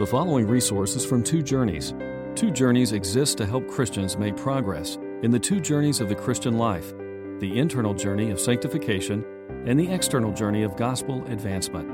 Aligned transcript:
The 0.00 0.06
following 0.06 0.46
resources 0.46 1.04
from 1.04 1.22
Two 1.22 1.42
Journeys. 1.42 1.92
Two 2.34 2.50
Journeys 2.50 2.92
exists 2.92 3.34
to 3.34 3.44
help 3.44 3.68
Christians 3.68 4.16
make 4.16 4.34
progress 4.34 4.96
in 5.22 5.30
the 5.30 5.38
two 5.38 5.60
journeys 5.60 6.00
of 6.00 6.08
the 6.08 6.14
Christian 6.14 6.56
life 6.56 6.94
the 7.38 7.58
internal 7.58 7.92
journey 7.92 8.30
of 8.30 8.40
sanctification 8.40 9.22
and 9.66 9.78
the 9.78 9.92
external 9.92 10.32
journey 10.32 10.62
of 10.62 10.74
gospel 10.74 11.22
advancement. 11.26 11.86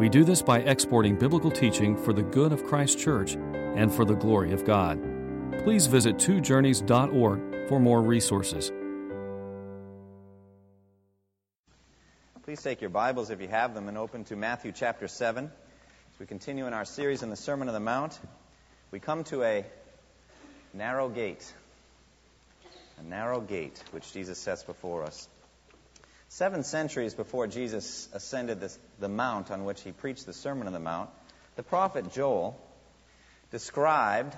We 0.00 0.08
do 0.08 0.24
this 0.24 0.42
by 0.42 0.62
exporting 0.62 1.16
biblical 1.16 1.48
teaching 1.48 1.96
for 1.96 2.12
the 2.12 2.24
good 2.24 2.52
of 2.52 2.64
Christ's 2.64 3.00
church 3.00 3.34
and 3.36 3.94
for 3.94 4.04
the 4.04 4.16
glory 4.16 4.52
of 4.52 4.64
God. 4.64 5.00
Please 5.62 5.86
visit 5.86 6.16
twojourneys.org 6.16 7.68
for 7.68 7.78
more 7.78 8.02
resources. 8.02 8.72
Please 12.42 12.60
take 12.60 12.80
your 12.80 12.90
Bibles 12.90 13.30
if 13.30 13.40
you 13.40 13.46
have 13.46 13.74
them 13.76 13.86
and 13.88 13.96
open 13.96 14.24
to 14.24 14.34
Matthew 14.34 14.72
chapter 14.72 15.06
7. 15.06 15.52
As 16.14 16.20
we 16.20 16.26
continue 16.26 16.68
in 16.68 16.72
our 16.72 16.84
series 16.84 17.24
in 17.24 17.30
the 17.30 17.34
Sermon 17.34 17.66
on 17.66 17.74
the 17.74 17.80
Mount, 17.80 18.16
we 18.92 19.00
come 19.00 19.24
to 19.24 19.42
a 19.42 19.66
narrow 20.72 21.08
gate. 21.08 21.44
A 23.00 23.02
narrow 23.02 23.40
gate 23.40 23.82
which 23.90 24.12
Jesus 24.12 24.38
sets 24.38 24.62
before 24.62 25.02
us. 25.02 25.28
Seven 26.28 26.62
centuries 26.62 27.14
before 27.14 27.48
Jesus 27.48 28.08
ascended 28.12 28.60
this, 28.60 28.78
the 29.00 29.08
mount 29.08 29.50
on 29.50 29.64
which 29.64 29.82
he 29.82 29.90
preached 29.90 30.24
the 30.24 30.32
Sermon 30.32 30.68
on 30.68 30.72
the 30.72 30.78
Mount, 30.78 31.10
the 31.56 31.64
prophet 31.64 32.12
Joel 32.12 32.60
described 33.50 34.36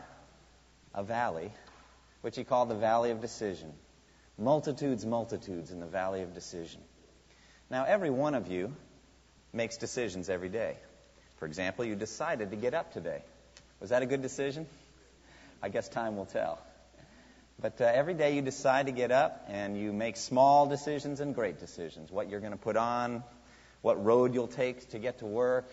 a 0.95 1.03
valley 1.03 1.53
which 2.23 2.37
he 2.37 2.45
called 2.45 2.71
the 2.71 2.75
Valley 2.75 3.11
of 3.11 3.21
Decision. 3.21 3.71
Multitudes, 4.39 5.05
multitudes 5.05 5.71
in 5.73 5.81
the 5.81 5.87
Valley 5.87 6.23
of 6.23 6.33
Decision. 6.33 6.81
Now, 7.69 7.85
every 7.85 8.09
one 8.09 8.35
of 8.35 8.51
you 8.51 8.75
makes 9.53 9.77
decisions 9.77 10.31
every 10.31 10.49
day. 10.49 10.77
For 11.37 11.47
example, 11.47 11.85
you 11.85 11.95
decided 11.95 12.51
to 12.51 12.57
get 12.57 12.75
up 12.75 12.93
today. 12.93 13.23
Was 13.81 13.91
that 13.91 14.03
a 14.03 14.07
good 14.07 14.23
decision? 14.23 14.67
I 15.63 15.69
guess 15.69 15.89
time 15.89 16.17
will 16.17 16.27
tell. 16.27 16.59
But 17.61 17.81
uh, 17.81 17.85
every 17.85 18.15
day 18.15 18.35
you 18.35 18.43
decide 18.43 18.87
to 18.87 18.93
get 18.93 19.11
up 19.11 19.47
and 19.49 19.79
you 19.79 19.93
make 19.93 20.17
small 20.17 20.67
decisions 20.67 21.21
and 21.21 21.35
great 21.35 21.59
decisions. 21.59 22.11
What 22.11 22.29
you're 22.29 22.41
going 22.41 22.53
to 22.53 22.59
put 22.59 22.77
on, 22.77 23.23
what 23.81 24.05
road 24.05 24.35
you'll 24.35 24.49
take 24.49 24.91
to 24.91 24.99
get 24.99 25.19
to 25.19 25.27
work, 25.27 25.71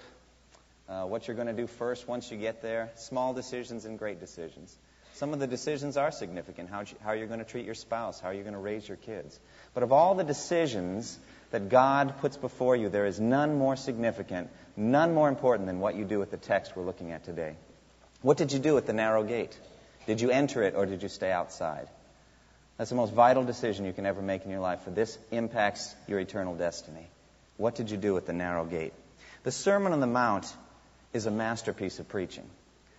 uh, 0.87 1.03
what 1.03 1.27
you're 1.27 1.35
going 1.35 1.47
to 1.47 1.53
do 1.53 1.67
first 1.67 2.07
once 2.07 2.31
you 2.31 2.37
get 2.37 2.61
there. 2.61 2.91
Small 2.95 3.33
decisions 3.33 3.85
and 3.85 3.99
great 3.99 4.19
decisions. 4.19 4.73
Some 5.15 5.33
of 5.33 5.39
the 5.39 5.47
decisions 5.47 5.95
are 5.97 6.11
significant 6.11 6.69
how, 6.69 6.83
how 7.03 7.11
you're 7.11 7.27
going 7.27 7.39
to 7.39 7.45
treat 7.45 7.65
your 7.65 7.75
spouse, 7.75 8.19
how 8.19 8.31
you're 8.31 8.43
going 8.43 8.55
to 8.55 8.59
raise 8.59 8.87
your 8.87 8.97
kids. 8.97 9.39
But 9.73 9.83
of 9.83 9.91
all 9.91 10.15
the 10.15 10.23
decisions 10.23 11.17
that 11.53 11.69
God 11.69 12.15
puts 12.19 12.35
before 12.35 12.75
you, 12.75 12.89
there 12.89 13.05
is 13.05 13.19
none 13.19 13.59
more 13.59 13.75
significant, 13.75 14.49
none 14.75 15.13
more 15.13 15.29
important 15.29 15.67
than 15.67 15.79
what 15.79 15.93
you 15.93 16.03
do 16.03 16.17
with 16.17 16.31
the 16.31 16.37
text 16.37 16.75
we're 16.75 16.83
looking 16.83 17.11
at 17.11 17.25
today. 17.25 17.55
What 18.23 18.37
did 18.37 18.51
you 18.51 18.57
do 18.57 18.75
at 18.79 18.87
the 18.87 18.93
narrow 18.93 19.23
gate? 19.23 19.55
Did 20.07 20.19
you 20.19 20.31
enter 20.31 20.63
it 20.63 20.73
or 20.75 20.87
did 20.87 21.03
you 21.03 21.09
stay 21.09 21.31
outside? 21.31 21.87
That's 22.77 22.89
the 22.89 22.95
most 22.95 23.13
vital 23.13 23.43
decision 23.43 23.85
you 23.85 23.93
can 23.93 24.07
ever 24.07 24.19
make 24.19 24.45
in 24.45 24.49
your 24.49 24.61
life, 24.61 24.81
for 24.81 24.89
this 24.89 25.15
impacts 25.29 25.93
your 26.07 26.19
eternal 26.19 26.55
destiny. 26.55 27.05
What 27.57 27.75
did 27.75 27.91
you 27.91 27.97
do 27.97 28.17
at 28.17 28.25
the 28.25 28.33
narrow 28.33 28.65
gate? 28.65 28.93
The 29.43 29.51
Sermon 29.51 29.93
on 29.93 29.99
the 29.99 30.07
Mount 30.07 30.51
is 31.13 31.27
a 31.27 31.31
masterpiece 31.31 31.99
of 31.99 32.09
preaching. 32.09 32.49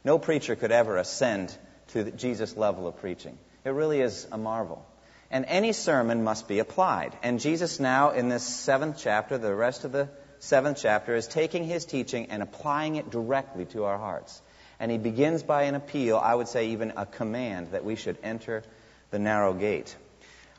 No 0.05 0.17
preacher 0.17 0.55
could 0.55 0.71
ever 0.71 0.97
ascend 0.97 1.53
to 1.89 2.09
Jesus' 2.13 2.57
level 2.57 2.87
of 2.87 3.01
preaching. 3.01 3.37
It 3.65 3.71
really 3.71 4.01
is 4.01 4.29
a 4.31 4.39
marvel. 4.39 4.87
And 5.31 5.45
any 5.47 5.73
sermon 5.73 6.25
must 6.25 6.49
be 6.49 6.59
applied. 6.59 7.17
And 7.23 7.41
Jesus 7.41 7.81
now, 7.81 8.11
in 8.11 8.29
this 8.29 8.43
seventh 8.43 8.99
chapter, 8.99 9.39
the 9.39 9.55
rest 9.55 9.85
of 9.85 9.93
the 9.93 10.09
seventh 10.39 10.79
chapter, 10.81 11.15
is 11.15 11.27
taking 11.27 11.65
his 11.65 11.85
teaching 11.85 12.27
and 12.31 12.43
applying 12.43 12.97
it 12.97 13.11
directly 13.11 13.65
to 13.67 13.85
our 13.85 13.99
hearts. 13.99 14.41
And 14.79 14.91
he 14.91 14.99
begins 14.99 15.43
by 15.43 15.63
an 15.63 15.75
appeal, 15.75 16.19
I 16.19 16.35
would 16.35 16.49
say 16.49 16.69
even 16.69 16.93
a 16.97 17.07
command, 17.07 17.73
that 17.73 17.85
we 17.85 17.97
should 17.97 18.19
enter 18.23 18.63
the 19.11 19.19
narrow 19.19 19.55
gate. 19.55 19.95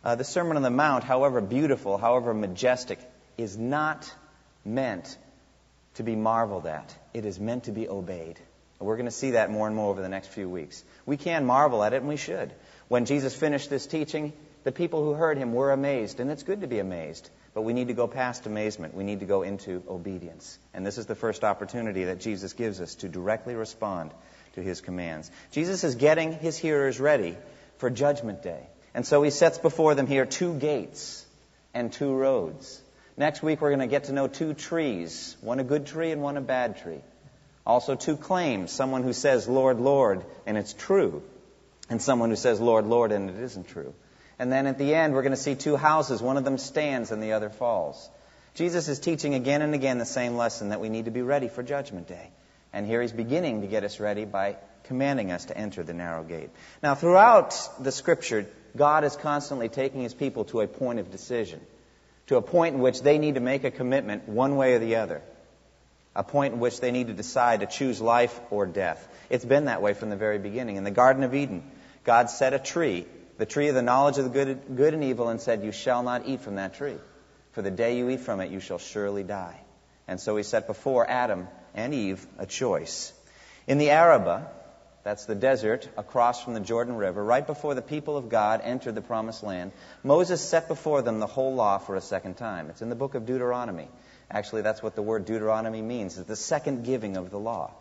Uh, 0.04 0.16
the 0.16 0.24
Sermon 0.24 0.56
on 0.56 0.64
the 0.64 0.70
Mount, 0.70 1.04
however 1.04 1.42
beautiful, 1.42 1.98
however 1.98 2.34
majestic, 2.34 3.00
is 3.38 3.58
not 3.58 4.12
meant 4.64 5.18
to 5.96 6.04
be 6.04 6.16
marveled 6.16 6.66
at. 6.66 6.96
It 7.14 7.26
is 7.26 7.40
meant 7.40 7.66
to 7.66 7.72
be 7.72 7.90
obeyed. 7.90 8.40
And 8.80 8.88
we're 8.88 8.98
going 8.98 9.06
to 9.06 9.12
see 9.12 9.32
that 9.32 9.50
more 9.50 9.68
and 9.68 9.76
more 9.76 9.90
over 9.90 10.02
the 10.02 10.10
next 10.10 10.28
few 10.28 10.50
weeks. 10.50 10.84
We 11.06 11.18
can 11.18 11.46
marvel 11.46 11.84
at 11.84 11.94
it, 11.94 11.98
and 11.98 12.08
we 12.08 12.18
should. 12.18 12.52
When 12.88 13.06
Jesus 13.06 13.34
finished 13.34 13.70
this 13.70 13.88
teaching, 13.88 14.34
the 14.66 14.72
people 14.72 15.04
who 15.04 15.14
heard 15.14 15.38
him 15.38 15.54
were 15.54 15.72
amazed, 15.72 16.20
and 16.20 16.32
it's 16.32 16.42
good 16.42 16.62
to 16.62 16.68
be 16.68 16.80
amazed. 16.80 17.30
But 17.54 17.62
we 17.62 17.72
need 17.72 17.88
to 17.90 17.94
go 17.94 18.08
past 18.08 18.48
amazement. 18.48 18.96
We 18.96 19.04
need 19.04 19.20
to 19.20 19.28
go 19.28 19.44
into 19.44 19.84
obedience. 19.88 20.58
And 20.74 20.84
this 20.84 20.98
is 20.98 21.06
the 21.06 21.16
first 21.16 21.44
opportunity 21.44 22.06
that 22.06 22.20
Jesus 22.20 22.54
gives 22.54 22.82
us 22.82 22.96
to 22.96 23.08
directly 23.08 23.54
respond 23.54 24.12
to 24.56 24.64
his 24.64 24.82
commands. 24.82 25.30
Jesus 25.52 25.84
is 25.84 25.96
getting 25.96 26.34
his 26.34 26.58
hearers 26.58 27.00
ready 27.00 27.38
for 27.78 27.92
Judgment 27.92 28.42
Day. 28.42 28.68
And 28.96 29.06
so 29.06 29.22
he 29.22 29.30
sets 29.30 29.60
before 29.60 29.94
them 29.94 30.08
here 30.08 30.26
two 30.26 30.56
gates 30.56 31.24
and 31.76 31.94
two 31.94 32.14
roads. 32.14 32.82
Next 33.18 33.44
week, 33.44 33.62
we're 33.62 33.70
going 33.70 33.88
to 33.88 33.88
get 33.88 34.06
to 34.06 34.14
know 34.14 34.28
two 34.28 34.56
trees 34.56 35.38
one 35.42 35.60
a 35.60 35.64
good 35.64 35.86
tree 35.86 36.12
and 36.12 36.24
one 36.24 36.38
a 36.38 36.42
bad 36.42 36.82
tree. 36.82 37.02
Also, 37.68 37.94
two 37.94 38.18
claims 38.18 38.72
someone 38.72 39.04
who 39.04 39.14
says, 39.14 39.48
Lord, 39.48 39.80
Lord, 39.80 40.26
and 40.48 40.58
it's 40.58 40.74
true, 40.74 41.22
and 41.88 42.02
someone 42.02 42.32
who 42.32 42.36
says, 42.36 42.60
Lord, 42.60 42.88
Lord, 42.88 43.12
and 43.12 43.30
it 43.30 43.38
isn't 43.38 43.68
true. 43.68 43.94
And 44.38 44.52
then 44.52 44.68
at 44.68 44.78
the 44.78 44.94
end, 44.94 45.14
we're 45.14 45.22
going 45.22 45.32
to 45.32 45.38
see 45.38 45.56
two 45.56 45.78
houses. 45.78 46.22
One 46.22 46.38
of 46.38 46.44
them 46.44 46.58
stands 46.58 47.12
and 47.12 47.24
the 47.24 47.34
other 47.34 47.50
falls. 47.50 48.10
Jesus 48.54 48.88
is 48.88 49.00
teaching 49.00 49.34
again 49.34 49.62
and 49.62 49.74
again 49.74 49.98
the 49.98 50.06
same 50.06 50.36
lesson 50.36 50.70
that 50.70 50.80
we 50.80 50.90
need 50.90 51.06
to 51.06 51.12
be 51.12 51.22
ready 51.22 51.48
for 51.48 51.64
Judgment 51.64 52.08
Day. 52.08 52.30
And 52.74 52.86
here 52.86 53.02
he's 53.02 53.12
beginning 53.12 53.62
to 53.62 53.68
get 53.68 53.84
us 53.84 54.00
ready 54.00 54.26
by 54.26 54.58
commanding 54.84 55.32
us 55.32 55.46
to 55.46 55.58
enter 55.58 55.84
the 55.84 55.94
narrow 55.94 56.24
gate. 56.24 56.50
Now, 56.84 56.96
throughout 56.96 57.70
the 57.80 57.92
scripture, 57.92 58.48
God 58.76 59.04
is 59.04 59.16
constantly 59.16 59.70
taking 59.70 60.02
his 60.02 60.14
people 60.14 60.46
to 60.46 60.62
a 60.62 60.68
point 60.68 61.00
of 61.00 61.12
decision, 61.12 61.60
to 62.28 62.38
a 62.38 62.42
point 62.42 62.76
in 62.76 62.82
which 62.82 63.02
they 63.02 63.18
need 63.18 63.36
to 63.36 63.42
make 63.42 63.64
a 63.64 63.72
commitment 63.72 64.28
one 64.28 64.56
way 64.58 64.74
or 64.74 64.80
the 64.80 64.98
other, 64.98 65.22
a 66.16 66.24
point 66.24 66.54
in 66.54 66.60
which 66.60 66.80
they 66.80 66.92
need 66.92 67.08
to 67.08 67.14
decide 67.14 67.62
to 67.62 67.66
choose 67.66 68.02
life 68.02 68.40
or 68.50 68.66
death. 68.66 69.06
It's 69.30 69.46
been 69.46 69.66
that 69.66 69.82
way 69.82 69.94
from 69.94 70.10
the 70.10 70.16
very 70.16 70.38
beginning. 70.38 70.76
In 70.76 70.84
the 70.84 70.92
Garden 70.92 71.24
of 71.24 71.34
Eden, 71.34 71.64
God 72.04 72.30
set 72.30 72.54
a 72.54 72.60
tree 72.60 73.06
the 73.38 73.46
tree 73.46 73.68
of 73.68 73.76
the 73.76 73.82
knowledge 73.82 74.18
of 74.18 74.24
the 74.24 74.30
good, 74.30 74.76
good 74.76 74.94
and 74.94 75.04
evil 75.04 75.30
and 75.30 75.42
said, 75.42 75.64
You 75.64 75.72
shall 75.72 76.04
not 76.04 76.28
eat 76.28 76.42
from 76.42 76.56
that 76.56 76.76
tree. 76.76 76.98
For 77.52 77.62
the 77.62 77.72
day 77.72 77.98
you 77.98 78.10
eat 78.10 78.22
from 78.22 78.40
it, 78.42 78.52
you 78.52 78.60
shall 78.60 78.78
surely 78.78 79.24
die. 79.24 79.60
And 80.08 80.20
so 80.20 80.36
he 80.36 80.44
set 80.44 80.68
before 80.68 81.10
Adam 81.10 81.48
and 81.74 81.94
Eve 81.94 82.26
a 82.38 82.46
choice. 82.46 83.14
In 83.68 83.78
the 83.78 83.90
Arabah, 83.92 84.48
that's 85.04 85.26
the 85.26 85.36
desert 85.36 85.88
across 85.98 86.44
from 86.44 86.54
the 86.56 86.60
Jordan 86.60 86.96
River, 86.96 87.24
right 87.24 87.46
before 87.46 87.76
the 87.76 87.82
people 87.82 88.18
of 88.18 88.30
God 88.30 88.62
entered 88.64 88.96
the 88.96 89.02
promised 89.02 89.44
land, 89.44 89.72
Moses 90.04 90.42
set 90.42 90.68
before 90.68 91.02
them 91.02 91.20
the 91.20 91.28
whole 91.28 91.54
law 91.54 91.78
for 91.78 91.96
a 91.96 92.02
second 92.02 92.38
time. 92.38 92.70
It's 92.70 92.82
in 92.82 92.90
the 92.90 92.96
book 92.96 93.16
of 93.16 93.26
Deuteronomy. 93.26 93.88
Actually, 94.32 94.64
that's 94.64 94.82
what 94.82 94.96
the 94.96 95.04
word 95.04 95.26
Deuteronomy 95.26 95.82
means. 95.82 96.18
It's 96.18 96.28
the 96.28 96.36
second 96.36 96.86
giving 96.86 97.18
of 97.18 97.30
the 97.30 97.38
law. 97.38 97.72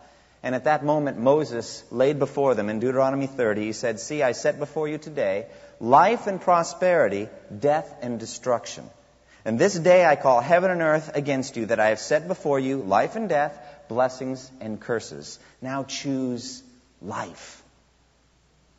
And 0.44 0.55
at 0.55 0.65
that 0.65 0.84
moment, 0.84 1.19
Moses 1.19 1.82
laid 1.91 2.19
before 2.19 2.55
them 2.55 2.69
in 2.69 2.78
Deuteronomy 2.78 3.27
30, 3.27 3.62
he 3.62 3.72
said, 3.72 3.99
See, 3.99 4.22
I 4.22 4.32
set 4.32 4.59
before 4.59 4.87
you 4.87 4.99
today 4.99 5.47
life 5.81 6.27
and 6.27 6.38
prosperity, 6.38 7.31
death 7.59 7.97
and 8.03 8.21
destruction. 8.21 8.84
And 9.47 9.59
this 9.59 9.72
day 9.72 10.04
I 10.04 10.16
call 10.16 10.43
heaven 10.43 10.71
and 10.71 10.83
earth 10.83 11.10
against 11.15 11.56
you, 11.56 11.66
that 11.66 11.81
I 11.81 11.88
have 11.88 11.99
set 11.99 12.28
before 12.28 12.60
you 12.60 12.77
life 12.77 13.16
and 13.16 13.27
death, 13.27 13.59
blessings 13.88 14.50
and 14.60 14.78
curses. 14.78 15.38
Now 15.62 15.83
choose 15.84 16.62
life. 17.00 17.62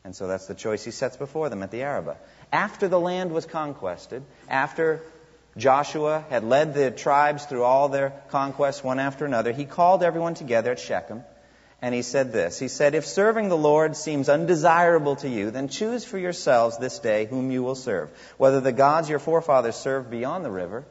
And 0.04 0.16
so 0.16 0.28
that's 0.28 0.46
the 0.46 0.54
choice 0.54 0.86
he 0.86 0.92
sets 0.92 1.18
before 1.18 1.50
them 1.50 1.64
at 1.64 1.72
the 1.72 1.81
Arabah. 1.81 2.18
After 2.54 2.88
the 2.88 3.00
land 3.00 3.31
was 3.31 3.48
conquested, 3.48 4.22
after 4.48 5.02
Joshua 5.58 6.25
had 6.30 6.44
led 6.44 6.75
the 6.75 6.92
tribes 6.92 7.46
through 7.46 7.64
all 7.64 7.90
their 7.90 8.14
conquests 8.30 8.84
one 8.84 9.00
after 9.00 9.25
another, 9.25 9.52
he 9.52 9.66
called 9.66 10.04
everyone 10.04 10.36
together 10.36 10.70
at 10.72 10.80
Shechem 10.80 11.24
and 11.86 11.94
he 11.94 12.02
said 12.02 12.34
this 12.34 12.58
He 12.58 12.68
said, 12.68 12.96
If 12.96 13.06
serving 13.06 13.48
the 13.48 13.56
Lord 13.56 13.96
seems 13.96 14.28
undesirable 14.28 15.18
to 15.18 15.30
you, 15.30 15.52
then 15.52 15.68
choose 15.68 16.04
for 16.04 16.18
yourselves 16.18 16.80
this 16.80 16.98
day 16.98 17.28
whom 17.28 17.52
you 17.52 17.62
will 17.62 17.76
serve, 17.76 18.10
whether 18.38 18.60
the 18.60 18.72
gods 18.72 19.08
your 19.08 19.20
forefathers 19.20 19.76
served 19.76 20.10
beyond 20.10 20.44
the 20.44 20.50
river, 20.50 20.84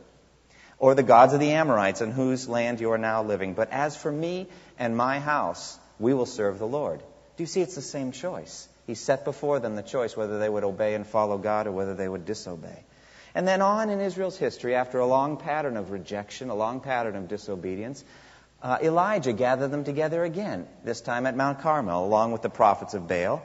or 0.78 0.94
the 0.94 1.02
gods 1.02 1.34
of 1.34 1.40
the 1.40 1.50
Amorites 1.50 2.00
in 2.00 2.12
whose 2.12 2.48
land 2.48 2.80
you 2.80 2.92
are 2.92 2.98
now 2.98 3.24
living. 3.24 3.54
But 3.54 3.72
as 3.72 3.96
for 3.96 4.12
me 4.12 4.46
and 4.78 4.96
my 4.96 5.18
house, 5.18 5.76
we 5.98 6.14
will 6.14 6.26
serve 6.26 6.60
the 6.60 6.68
Lord. 6.68 7.00
Do 7.00 7.42
you 7.42 7.48
see 7.48 7.60
it's 7.60 7.74
the 7.74 7.82
same 7.82 8.12
choice? 8.12 8.68
He 8.86 8.94
set 8.94 9.24
before 9.24 9.58
them 9.58 9.74
the 9.74 9.82
choice 9.82 10.16
whether 10.16 10.38
they 10.38 10.48
would 10.48 10.62
obey 10.62 10.94
and 10.94 11.04
follow 11.04 11.38
God 11.38 11.66
or 11.66 11.72
whether 11.72 11.94
they 11.94 12.08
would 12.08 12.24
disobey. 12.24 12.84
And 13.34 13.48
then 13.48 13.62
on 13.62 13.90
in 13.90 14.00
Israel's 14.00 14.38
history, 14.38 14.76
after 14.76 15.00
a 15.00 15.06
long 15.06 15.38
pattern 15.38 15.76
of 15.76 15.90
rejection, 15.90 16.50
a 16.50 16.54
long 16.54 16.78
pattern 16.78 17.16
of 17.16 17.26
disobedience, 17.26 18.04
uh, 18.64 18.78
Elijah 18.82 19.34
gathered 19.34 19.70
them 19.70 19.84
together 19.84 20.24
again, 20.24 20.66
this 20.84 21.02
time 21.02 21.26
at 21.26 21.36
Mount 21.36 21.60
Carmel, 21.60 22.02
along 22.02 22.32
with 22.32 22.40
the 22.40 22.48
prophets 22.48 22.94
of 22.94 23.06
Baal 23.06 23.42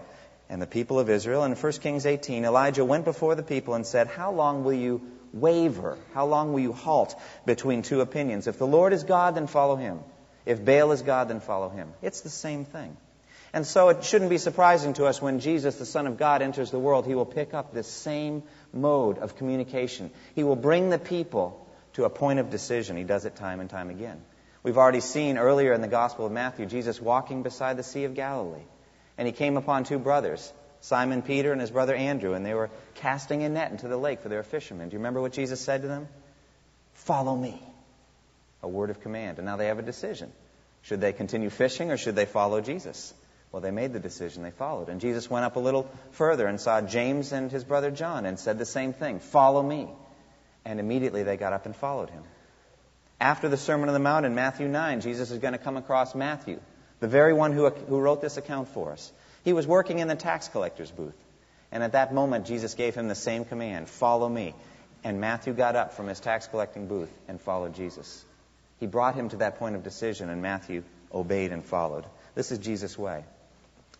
and 0.47 0.61
the 0.61 0.65
people 0.65 0.97
of 0.97 1.09
Israel. 1.09 1.43
In 1.43 1.55
1 1.55 1.71
Kings 1.73 2.05
18, 2.05 2.45
Elijah 2.45 2.85
went 2.85 3.03
before 3.03 3.35
the 3.35 3.43
people 3.43 3.73
and 3.73 3.85
said, 3.85 4.07
How 4.07 4.31
long 4.31 4.63
will 4.63 4.73
you 4.73 5.01
waver? 5.33 5.97
How 6.13 6.25
long 6.25 6.53
will 6.53 6.61
you 6.61 6.71
halt 6.71 7.15
between 7.45 7.81
two 7.81 7.99
opinions? 7.99 8.47
If 8.47 8.57
the 8.57 8.65
Lord 8.65 8.93
is 8.93 9.03
God, 9.03 9.35
then 9.35 9.47
follow 9.47 9.75
him. 9.75 9.99
If 10.45 10.63
Baal 10.63 10.93
is 10.93 11.01
God, 11.01 11.27
then 11.27 11.41
follow 11.41 11.67
him. 11.67 11.91
It's 12.01 12.21
the 12.21 12.29
same 12.29 12.63
thing. 12.63 12.95
And 13.51 13.67
so 13.67 13.89
it 13.89 14.05
shouldn't 14.05 14.29
be 14.29 14.37
surprising 14.37 14.93
to 14.93 15.05
us 15.05 15.21
when 15.21 15.41
Jesus, 15.41 15.75
the 15.75 15.85
Son 15.85 16.07
of 16.07 16.17
God, 16.17 16.41
enters 16.41 16.71
the 16.71 16.79
world, 16.79 17.05
he 17.05 17.15
will 17.15 17.25
pick 17.25 17.53
up 17.53 17.73
this 17.73 17.87
same 17.87 18.43
mode 18.71 19.17
of 19.17 19.35
communication. 19.35 20.11
He 20.33 20.45
will 20.45 20.55
bring 20.55 20.89
the 20.89 20.99
people 20.99 21.67
to 21.93 22.05
a 22.05 22.09
point 22.09 22.39
of 22.39 22.49
decision. 22.51 22.95
He 22.95 23.03
does 23.03 23.25
it 23.25 23.35
time 23.35 23.59
and 23.59 23.69
time 23.69 23.89
again. 23.89 24.21
We've 24.61 24.77
already 24.77 24.99
seen 24.99 25.37
earlier 25.37 25.73
in 25.73 25.81
the 25.81 25.87
Gospel 25.87 26.25
of 26.25 26.31
Matthew 26.31 26.65
Jesus 26.65 27.01
walking 27.01 27.43
beside 27.43 27.77
the 27.77 27.83
Sea 27.83 28.03
of 28.03 28.13
Galilee. 28.13 28.63
And 29.17 29.25
he 29.25 29.31
came 29.31 29.57
upon 29.57 29.85
two 29.85 29.99
brothers, 29.99 30.51
Simon 30.81 31.21
Peter 31.21 31.51
and 31.51 31.61
his 31.61 31.71
brother 31.71 31.95
Andrew, 31.95 32.33
and 32.33 32.45
they 32.45 32.53
were 32.53 32.69
casting 32.95 33.43
a 33.43 33.49
net 33.49 33.71
into 33.71 33.87
the 33.87 33.97
lake 33.97 34.21
for 34.21 34.29
their 34.29 34.43
fishermen. 34.43 34.89
Do 34.89 34.93
you 34.93 34.99
remember 34.99 35.21
what 35.21 35.33
Jesus 35.33 35.61
said 35.61 35.81
to 35.83 35.87
them? 35.87 36.07
Follow 36.93 37.35
me. 37.35 37.61
A 38.61 38.67
word 38.67 38.89
of 38.89 39.01
command. 39.01 39.37
And 39.37 39.45
now 39.45 39.55
they 39.55 39.67
have 39.67 39.79
a 39.79 39.83
decision. 39.83 40.31
Should 40.81 41.01
they 41.01 41.13
continue 41.13 41.49
fishing 41.49 41.91
or 41.91 41.97
should 41.97 42.15
they 42.15 42.25
follow 42.25 42.59
Jesus? 42.59 43.13
Well, 43.51 43.61
they 43.61 43.71
made 43.71 43.93
the 43.93 43.99
decision. 43.99 44.43
They 44.43 44.51
followed. 44.51 44.89
And 44.89 45.01
Jesus 45.01 45.29
went 45.29 45.45
up 45.45 45.55
a 45.55 45.59
little 45.59 45.89
further 46.11 46.45
and 46.45 46.59
saw 46.59 46.81
James 46.81 47.31
and 47.31 47.51
his 47.51 47.63
brother 47.63 47.91
John 47.91 48.25
and 48.25 48.37
said 48.37 48.59
the 48.59 48.65
same 48.65 48.93
thing 48.93 49.19
Follow 49.19 49.63
me. 49.63 49.87
And 50.65 50.79
immediately 50.79 51.23
they 51.23 51.37
got 51.37 51.53
up 51.53 51.65
and 51.65 51.75
followed 51.75 52.09
him. 52.09 52.23
After 53.19 53.49
the 53.49 53.57
Sermon 53.57 53.89
on 53.89 53.93
the 53.93 53.99
Mount 53.99 54.25
in 54.25 54.33
Matthew 54.33 54.67
9, 54.67 55.01
Jesus 55.01 55.31
is 55.31 55.39
going 55.39 55.51
to 55.53 55.59
come 55.59 55.75
across 55.75 56.15
Matthew, 56.15 56.59
the 56.99 57.07
very 57.07 57.33
one 57.33 57.51
who, 57.51 57.69
who 57.69 57.99
wrote 57.99 58.21
this 58.21 58.37
account 58.37 58.69
for 58.69 58.93
us. 58.93 59.11
He 59.43 59.53
was 59.53 59.67
working 59.67 59.99
in 59.99 60.07
the 60.07 60.15
tax 60.15 60.47
collector's 60.47 60.91
booth. 60.91 61.15
And 61.71 61.83
at 61.83 61.91
that 61.91 62.13
moment, 62.13 62.45
Jesus 62.45 62.73
gave 62.73 62.95
him 62.95 63.07
the 63.07 63.15
same 63.15 63.45
command 63.45 63.89
Follow 63.89 64.27
me. 64.27 64.55
And 65.03 65.21
Matthew 65.21 65.53
got 65.53 65.75
up 65.75 65.93
from 65.93 66.07
his 66.07 66.19
tax 66.19 66.47
collecting 66.47 66.87
booth 66.87 67.11
and 67.27 67.39
followed 67.39 67.73
Jesus. 67.73 68.25
He 68.79 68.87
brought 68.87 69.15
him 69.15 69.29
to 69.29 69.37
that 69.37 69.59
point 69.59 69.75
of 69.75 69.83
decision, 69.83 70.29
and 70.29 70.41
Matthew 70.41 70.83
obeyed 71.13 71.51
and 71.51 71.63
followed. 71.63 72.05
This 72.35 72.51
is 72.51 72.59
Jesus' 72.59 72.97
way. 72.97 73.23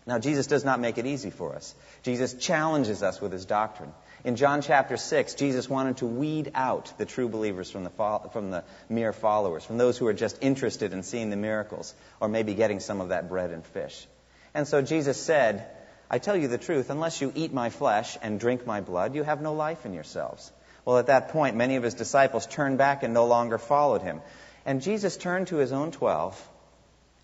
Now, 0.06 0.18
Jesus 0.18 0.46
does 0.46 0.64
not 0.64 0.80
make 0.80 0.98
it 0.98 1.06
easy 1.06 1.30
for 1.30 1.54
us. 1.54 1.74
Jesus 2.02 2.34
challenges 2.34 3.02
us 3.02 3.20
with 3.20 3.32
his 3.32 3.44
doctrine. 3.44 3.92
In 4.22 4.36
John 4.36 4.60
chapter 4.60 4.98
6, 4.98 5.34
Jesus 5.34 5.70
wanted 5.70 5.98
to 5.98 6.06
weed 6.06 6.52
out 6.54 6.92
the 6.98 7.06
true 7.06 7.28
believers 7.28 7.70
from 7.70 7.84
the, 7.84 7.90
from 8.32 8.50
the 8.50 8.64
mere 8.90 9.14
followers, 9.14 9.64
from 9.64 9.78
those 9.78 9.96
who 9.96 10.06
are 10.08 10.12
just 10.12 10.38
interested 10.42 10.92
in 10.92 11.02
seeing 11.02 11.30
the 11.30 11.36
miracles 11.36 11.94
or 12.20 12.28
maybe 12.28 12.54
getting 12.54 12.80
some 12.80 13.00
of 13.00 13.08
that 13.08 13.30
bread 13.30 13.50
and 13.50 13.64
fish. 13.64 14.06
And 14.52 14.68
so 14.68 14.82
Jesus 14.82 15.18
said, 15.18 15.66
I 16.10 16.18
tell 16.18 16.36
you 16.36 16.48
the 16.48 16.58
truth, 16.58 16.90
unless 16.90 17.22
you 17.22 17.32
eat 17.34 17.52
my 17.54 17.70
flesh 17.70 18.18
and 18.20 18.38
drink 18.38 18.66
my 18.66 18.82
blood, 18.82 19.14
you 19.14 19.22
have 19.22 19.40
no 19.40 19.54
life 19.54 19.86
in 19.86 19.94
yourselves. 19.94 20.52
Well, 20.84 20.98
at 20.98 21.06
that 21.06 21.30
point, 21.30 21.56
many 21.56 21.76
of 21.76 21.82
his 21.82 21.94
disciples 21.94 22.46
turned 22.46 22.76
back 22.76 23.02
and 23.02 23.14
no 23.14 23.26
longer 23.26 23.56
followed 23.56 24.02
him. 24.02 24.20
And 24.66 24.82
Jesus 24.82 25.16
turned 25.16 25.46
to 25.46 25.56
his 25.56 25.72
own 25.72 25.92
twelve 25.92 26.36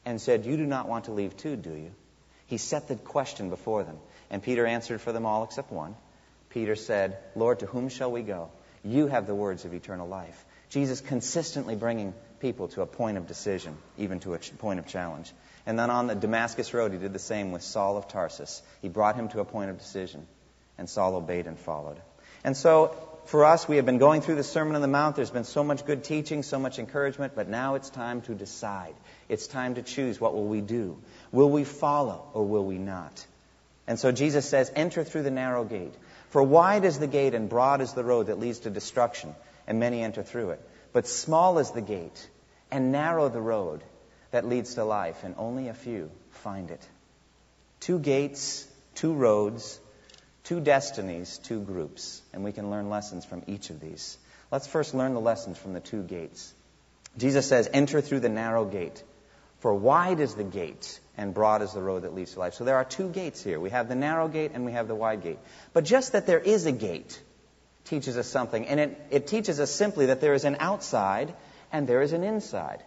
and 0.06 0.18
said, 0.18 0.46
You 0.46 0.56
do 0.56 0.64
not 0.64 0.88
want 0.88 1.06
to 1.06 1.12
leave 1.12 1.36
too, 1.36 1.56
do 1.56 1.74
you? 1.74 1.90
He 2.46 2.56
set 2.56 2.88
the 2.88 2.96
question 2.96 3.50
before 3.50 3.84
them. 3.84 3.98
And 4.30 4.42
Peter 4.42 4.64
answered 4.64 5.00
for 5.00 5.12
them 5.12 5.26
all 5.26 5.44
except 5.44 5.70
one. 5.70 5.94
Peter 6.50 6.76
said, 6.76 7.18
Lord, 7.34 7.60
to 7.60 7.66
whom 7.66 7.88
shall 7.88 8.10
we 8.10 8.22
go? 8.22 8.50
You 8.84 9.08
have 9.08 9.26
the 9.26 9.34
words 9.34 9.64
of 9.64 9.74
eternal 9.74 10.08
life. 10.08 10.44
Jesus 10.68 11.00
consistently 11.00 11.74
bringing 11.76 12.14
people 12.40 12.68
to 12.68 12.82
a 12.82 12.86
point 12.86 13.16
of 13.16 13.26
decision, 13.26 13.76
even 13.98 14.20
to 14.20 14.34
a 14.34 14.38
point 14.38 14.78
of 14.78 14.86
challenge. 14.86 15.32
And 15.64 15.78
then 15.78 15.90
on 15.90 16.06
the 16.06 16.14
Damascus 16.14 16.72
Road, 16.72 16.92
he 16.92 16.98
did 16.98 17.12
the 17.12 17.18
same 17.18 17.52
with 17.52 17.62
Saul 17.62 17.96
of 17.96 18.08
Tarsus. 18.08 18.62
He 18.82 18.88
brought 18.88 19.16
him 19.16 19.28
to 19.30 19.40
a 19.40 19.44
point 19.44 19.70
of 19.70 19.78
decision, 19.78 20.26
and 20.78 20.88
Saul 20.88 21.16
obeyed 21.16 21.46
and 21.46 21.58
followed. 21.58 22.00
And 22.44 22.56
so, 22.56 22.96
for 23.26 23.44
us, 23.44 23.66
we 23.66 23.76
have 23.76 23.86
been 23.86 23.98
going 23.98 24.20
through 24.20 24.36
the 24.36 24.44
Sermon 24.44 24.76
on 24.76 24.82
the 24.82 24.88
Mount. 24.88 25.16
There's 25.16 25.30
been 25.30 25.44
so 25.44 25.64
much 25.64 25.84
good 25.84 26.04
teaching, 26.04 26.44
so 26.44 26.60
much 26.60 26.78
encouragement, 26.78 27.34
but 27.34 27.48
now 27.48 27.74
it's 27.74 27.90
time 27.90 28.20
to 28.22 28.34
decide. 28.34 28.94
It's 29.28 29.48
time 29.48 29.74
to 29.74 29.82
choose 29.82 30.20
what 30.20 30.34
will 30.34 30.46
we 30.46 30.60
do? 30.60 30.96
Will 31.32 31.50
we 31.50 31.64
follow 31.64 32.24
or 32.34 32.44
will 32.44 32.64
we 32.64 32.78
not? 32.78 33.26
And 33.88 33.98
so 33.98 34.12
Jesus 34.12 34.48
says, 34.48 34.70
enter 34.74 35.02
through 35.02 35.22
the 35.22 35.30
narrow 35.30 35.64
gate. 35.64 35.94
For 36.30 36.42
wide 36.42 36.84
is 36.84 36.98
the 36.98 37.06
gate 37.06 37.34
and 37.34 37.48
broad 37.48 37.80
is 37.80 37.92
the 37.92 38.04
road 38.04 38.26
that 38.26 38.38
leads 38.38 38.60
to 38.60 38.70
destruction, 38.70 39.34
and 39.66 39.80
many 39.80 40.02
enter 40.02 40.22
through 40.22 40.50
it. 40.50 40.60
But 40.92 41.06
small 41.06 41.58
is 41.58 41.70
the 41.70 41.80
gate 41.80 42.28
and 42.70 42.92
narrow 42.92 43.28
the 43.28 43.40
road 43.40 43.82
that 44.30 44.46
leads 44.46 44.74
to 44.74 44.84
life, 44.84 45.24
and 45.24 45.34
only 45.38 45.68
a 45.68 45.74
few 45.74 46.10
find 46.30 46.70
it. 46.70 46.86
Two 47.80 47.98
gates, 47.98 48.66
two 48.94 49.12
roads, 49.14 49.78
two 50.44 50.60
destinies, 50.60 51.38
two 51.38 51.60
groups. 51.60 52.22
And 52.32 52.44
we 52.44 52.52
can 52.52 52.70
learn 52.70 52.90
lessons 52.90 53.24
from 53.24 53.42
each 53.46 53.70
of 53.70 53.80
these. 53.80 54.18
Let's 54.50 54.66
first 54.66 54.94
learn 54.94 55.14
the 55.14 55.20
lessons 55.20 55.58
from 55.58 55.72
the 55.72 55.80
two 55.80 56.02
gates. 56.02 56.52
Jesus 57.16 57.48
says, 57.48 57.68
enter 57.72 58.00
through 58.00 58.20
the 58.20 58.28
narrow 58.28 58.64
gate. 58.64 59.02
For 59.60 59.74
wide 59.74 60.20
is 60.20 60.34
the 60.34 60.44
gate 60.44 61.00
and 61.16 61.32
broad 61.32 61.62
is 61.62 61.72
the 61.72 61.82
road 61.82 62.02
that 62.02 62.14
leads 62.14 62.32
to 62.34 62.38
life. 62.38 62.54
So 62.54 62.64
there 62.64 62.76
are 62.76 62.84
two 62.84 63.08
gates 63.08 63.42
here. 63.42 63.58
We 63.58 63.70
have 63.70 63.88
the 63.88 63.94
narrow 63.94 64.28
gate 64.28 64.52
and 64.54 64.64
we 64.64 64.72
have 64.72 64.88
the 64.88 64.94
wide 64.94 65.22
gate. 65.22 65.38
But 65.72 65.84
just 65.84 66.12
that 66.12 66.26
there 66.26 66.38
is 66.38 66.66
a 66.66 66.72
gate 66.72 67.20
teaches 67.84 68.16
us 68.16 68.26
something. 68.26 68.66
And 68.66 68.80
it, 68.80 69.00
it 69.10 69.26
teaches 69.26 69.60
us 69.60 69.70
simply 69.70 70.06
that 70.06 70.20
there 70.20 70.34
is 70.34 70.44
an 70.44 70.56
outside 70.60 71.32
and 71.72 71.88
there 71.88 72.02
is 72.02 72.12
an 72.12 72.22
inside. 72.22 72.82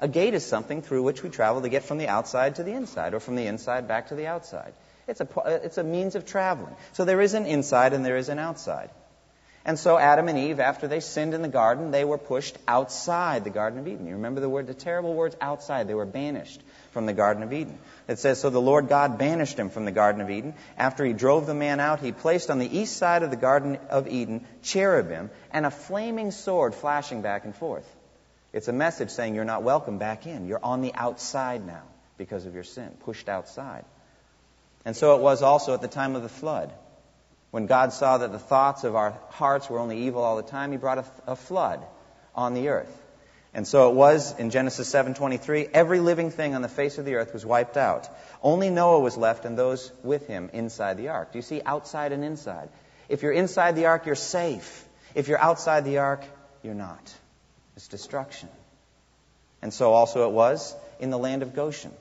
A 0.00 0.08
gate 0.08 0.34
is 0.34 0.44
something 0.44 0.82
through 0.82 1.02
which 1.02 1.22
we 1.22 1.30
travel 1.30 1.62
to 1.62 1.68
get 1.68 1.84
from 1.84 1.98
the 1.98 2.08
outside 2.08 2.56
to 2.56 2.62
the 2.62 2.72
inside 2.72 3.14
or 3.14 3.20
from 3.20 3.36
the 3.36 3.46
inside 3.46 3.86
back 3.86 4.08
to 4.08 4.14
the 4.14 4.26
outside. 4.26 4.72
It's 5.06 5.20
a, 5.20 5.28
it's 5.62 5.78
a 5.78 5.84
means 5.84 6.14
of 6.14 6.24
traveling. 6.24 6.74
So 6.92 7.04
there 7.04 7.20
is 7.20 7.34
an 7.34 7.46
inside 7.46 7.92
and 7.92 8.04
there 8.04 8.16
is 8.16 8.28
an 8.28 8.38
outside. 8.38 8.90
And 9.66 9.78
so 9.78 9.96
Adam 9.96 10.28
and 10.28 10.38
Eve, 10.38 10.60
after 10.60 10.88
they 10.88 11.00
sinned 11.00 11.32
in 11.32 11.40
the 11.40 11.48
garden, 11.48 11.90
they 11.90 12.04
were 12.04 12.18
pushed 12.18 12.58
outside 12.68 13.44
the 13.44 13.50
Garden 13.50 13.78
of 13.78 13.88
Eden. 13.88 14.06
You 14.06 14.14
remember 14.14 14.40
the 14.40 14.48
word, 14.48 14.66
the 14.66 14.74
terrible 14.74 15.14
words 15.14 15.36
outside. 15.40 15.88
They 15.88 15.94
were 15.94 16.04
banished 16.04 16.60
from 16.94 17.04
the 17.04 17.12
Garden 17.12 17.42
of 17.42 17.52
Eden. 17.52 17.78
It 18.08 18.18
says, 18.18 18.40
So 18.40 18.48
the 18.48 18.60
Lord 18.60 18.88
God 18.88 19.18
banished 19.18 19.58
him 19.58 19.68
from 19.68 19.84
the 19.84 19.92
Garden 19.92 20.22
of 20.22 20.30
Eden. 20.30 20.54
After 20.78 21.04
he 21.04 21.12
drove 21.12 21.46
the 21.46 21.54
man 21.54 21.80
out, 21.80 22.00
he 22.00 22.12
placed 22.12 22.50
on 22.50 22.58
the 22.58 22.78
east 22.78 22.96
side 22.96 23.22
of 23.22 23.30
the 23.30 23.36
Garden 23.36 23.78
of 23.90 24.08
Eden 24.08 24.46
cherubim 24.62 25.30
and 25.52 25.66
a 25.66 25.70
flaming 25.70 26.30
sword 26.30 26.74
flashing 26.74 27.20
back 27.20 27.44
and 27.44 27.54
forth. 27.54 27.84
It's 28.54 28.68
a 28.68 28.72
message 28.72 29.10
saying 29.10 29.34
you're 29.34 29.44
not 29.44 29.64
welcome 29.64 29.98
back 29.98 30.26
in. 30.26 30.46
You're 30.46 30.64
on 30.64 30.80
the 30.80 30.94
outside 30.94 31.66
now 31.66 31.82
because 32.16 32.46
of 32.46 32.54
your 32.54 32.64
sin, 32.64 32.90
pushed 33.00 33.28
outside. 33.28 33.84
And 34.84 34.94
so 34.94 35.16
it 35.16 35.20
was 35.20 35.42
also 35.42 35.74
at 35.74 35.82
the 35.82 35.88
time 35.88 36.14
of 36.14 36.22
the 36.22 36.28
flood. 36.28 36.72
When 37.50 37.66
God 37.66 37.92
saw 37.92 38.18
that 38.18 38.32
the 38.32 38.38
thoughts 38.38 38.84
of 38.84 38.94
our 38.94 39.18
hearts 39.30 39.68
were 39.68 39.78
only 39.78 40.04
evil 40.06 40.22
all 40.22 40.36
the 40.36 40.42
time, 40.42 40.70
he 40.70 40.76
brought 40.76 40.98
a, 40.98 41.04
a 41.26 41.36
flood 41.36 41.84
on 42.34 42.54
the 42.54 42.68
earth. 42.68 43.03
And 43.54 43.68
so 43.68 43.88
it 43.88 43.94
was 43.94 44.36
in 44.36 44.50
Genesis 44.50 44.88
7:23, 44.88 45.68
every 45.72 46.00
living 46.00 46.30
thing 46.32 46.56
on 46.56 46.62
the 46.62 46.68
face 46.68 46.98
of 46.98 47.04
the 47.04 47.14
earth 47.14 47.32
was 47.32 47.46
wiped 47.46 47.76
out. 47.76 48.08
Only 48.42 48.68
Noah 48.68 48.98
was 48.98 49.16
left 49.16 49.44
and 49.44 49.56
those 49.56 49.92
with 50.02 50.26
him 50.26 50.50
inside 50.52 50.96
the 50.96 51.10
ark. 51.10 51.30
Do 51.30 51.38
you 51.38 51.42
see 51.42 51.62
outside 51.64 52.10
and 52.10 52.24
inside? 52.24 52.68
If 53.08 53.22
you're 53.22 53.32
inside 53.32 53.76
the 53.76 53.86
ark, 53.86 54.06
you're 54.06 54.16
safe. 54.16 54.88
If 55.14 55.28
you're 55.28 55.40
outside 55.40 55.84
the 55.84 55.98
ark, 55.98 56.24
you're 56.62 56.74
not. 56.74 57.14
It's 57.76 57.86
destruction. 57.86 58.48
And 59.62 59.72
so 59.72 59.92
also 59.92 60.28
it 60.28 60.32
was 60.32 60.74
in 60.98 61.10
the 61.10 61.18
land 61.18 61.42
of 61.42 61.54
Goshen 61.54 61.92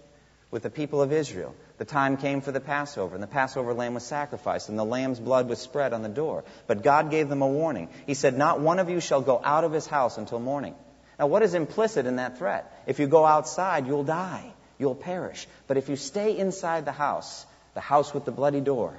with 0.50 0.64
the 0.64 0.72
people 0.72 1.02
of 1.02 1.12
Israel. 1.12 1.56
The 1.78 1.86
time 1.86 2.18
came 2.18 2.42
for 2.42 2.52
the 2.52 2.60
Passover, 2.60 3.14
and 3.14 3.24
the 3.24 3.28
Passover 3.28 3.74
lamb 3.74 3.94
was 3.94 4.04
sacrificed, 4.04 4.70
and 4.70 4.78
the 4.78 4.86
lamb's 4.86 5.20
blood 5.20 5.50
was 5.50 5.60
spread 5.60 5.94
on 5.94 6.02
the 6.02 6.10
door. 6.10 6.44
But 6.68 6.84
God 6.84 7.10
gave 7.12 7.30
them 7.30 7.42
a 7.42 7.48
warning. 7.48 7.90
He 8.06 8.14
said, 8.14 8.38
Not 8.38 8.60
one 8.60 8.80
of 8.80 8.90
you 8.90 9.00
shall 9.00 9.22
go 9.22 9.42
out 9.44 9.64
of 9.64 9.72
his 9.72 9.88
house 9.88 10.18
until 10.18 10.40
morning. 10.40 10.76
Now, 11.20 11.28
what 11.28 11.44
is 11.44 11.54
implicit 11.54 12.06
in 12.06 12.18
that 12.18 12.38
threat? 12.38 12.84
If 12.88 13.00
you 13.00 13.08
go 13.08 13.26
outside, 13.26 13.88
you'll 13.88 14.04
die, 14.04 14.52
you'll 14.80 14.96
perish. 14.96 15.48
But 15.68 15.78
if 15.78 15.90
you 15.90 15.96
stay 15.96 16.38
inside 16.38 16.86
the 16.86 16.92
house, 16.92 17.46
the 17.74 17.82
house 17.82 18.14
with 18.14 18.26
the 18.26 18.32
bloody 18.32 18.62
door, 18.62 18.98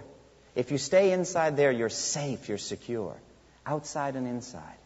if 0.55 0.71
you 0.71 0.79
stay 0.79 1.13
inside 1.13 1.57
there, 1.57 1.73
you're 1.73 1.89
safe, 1.89 2.49
you're 2.49 2.59
secure, 2.59 3.17
outside 3.67 4.15
and 4.15 4.27
inside. 4.27 4.79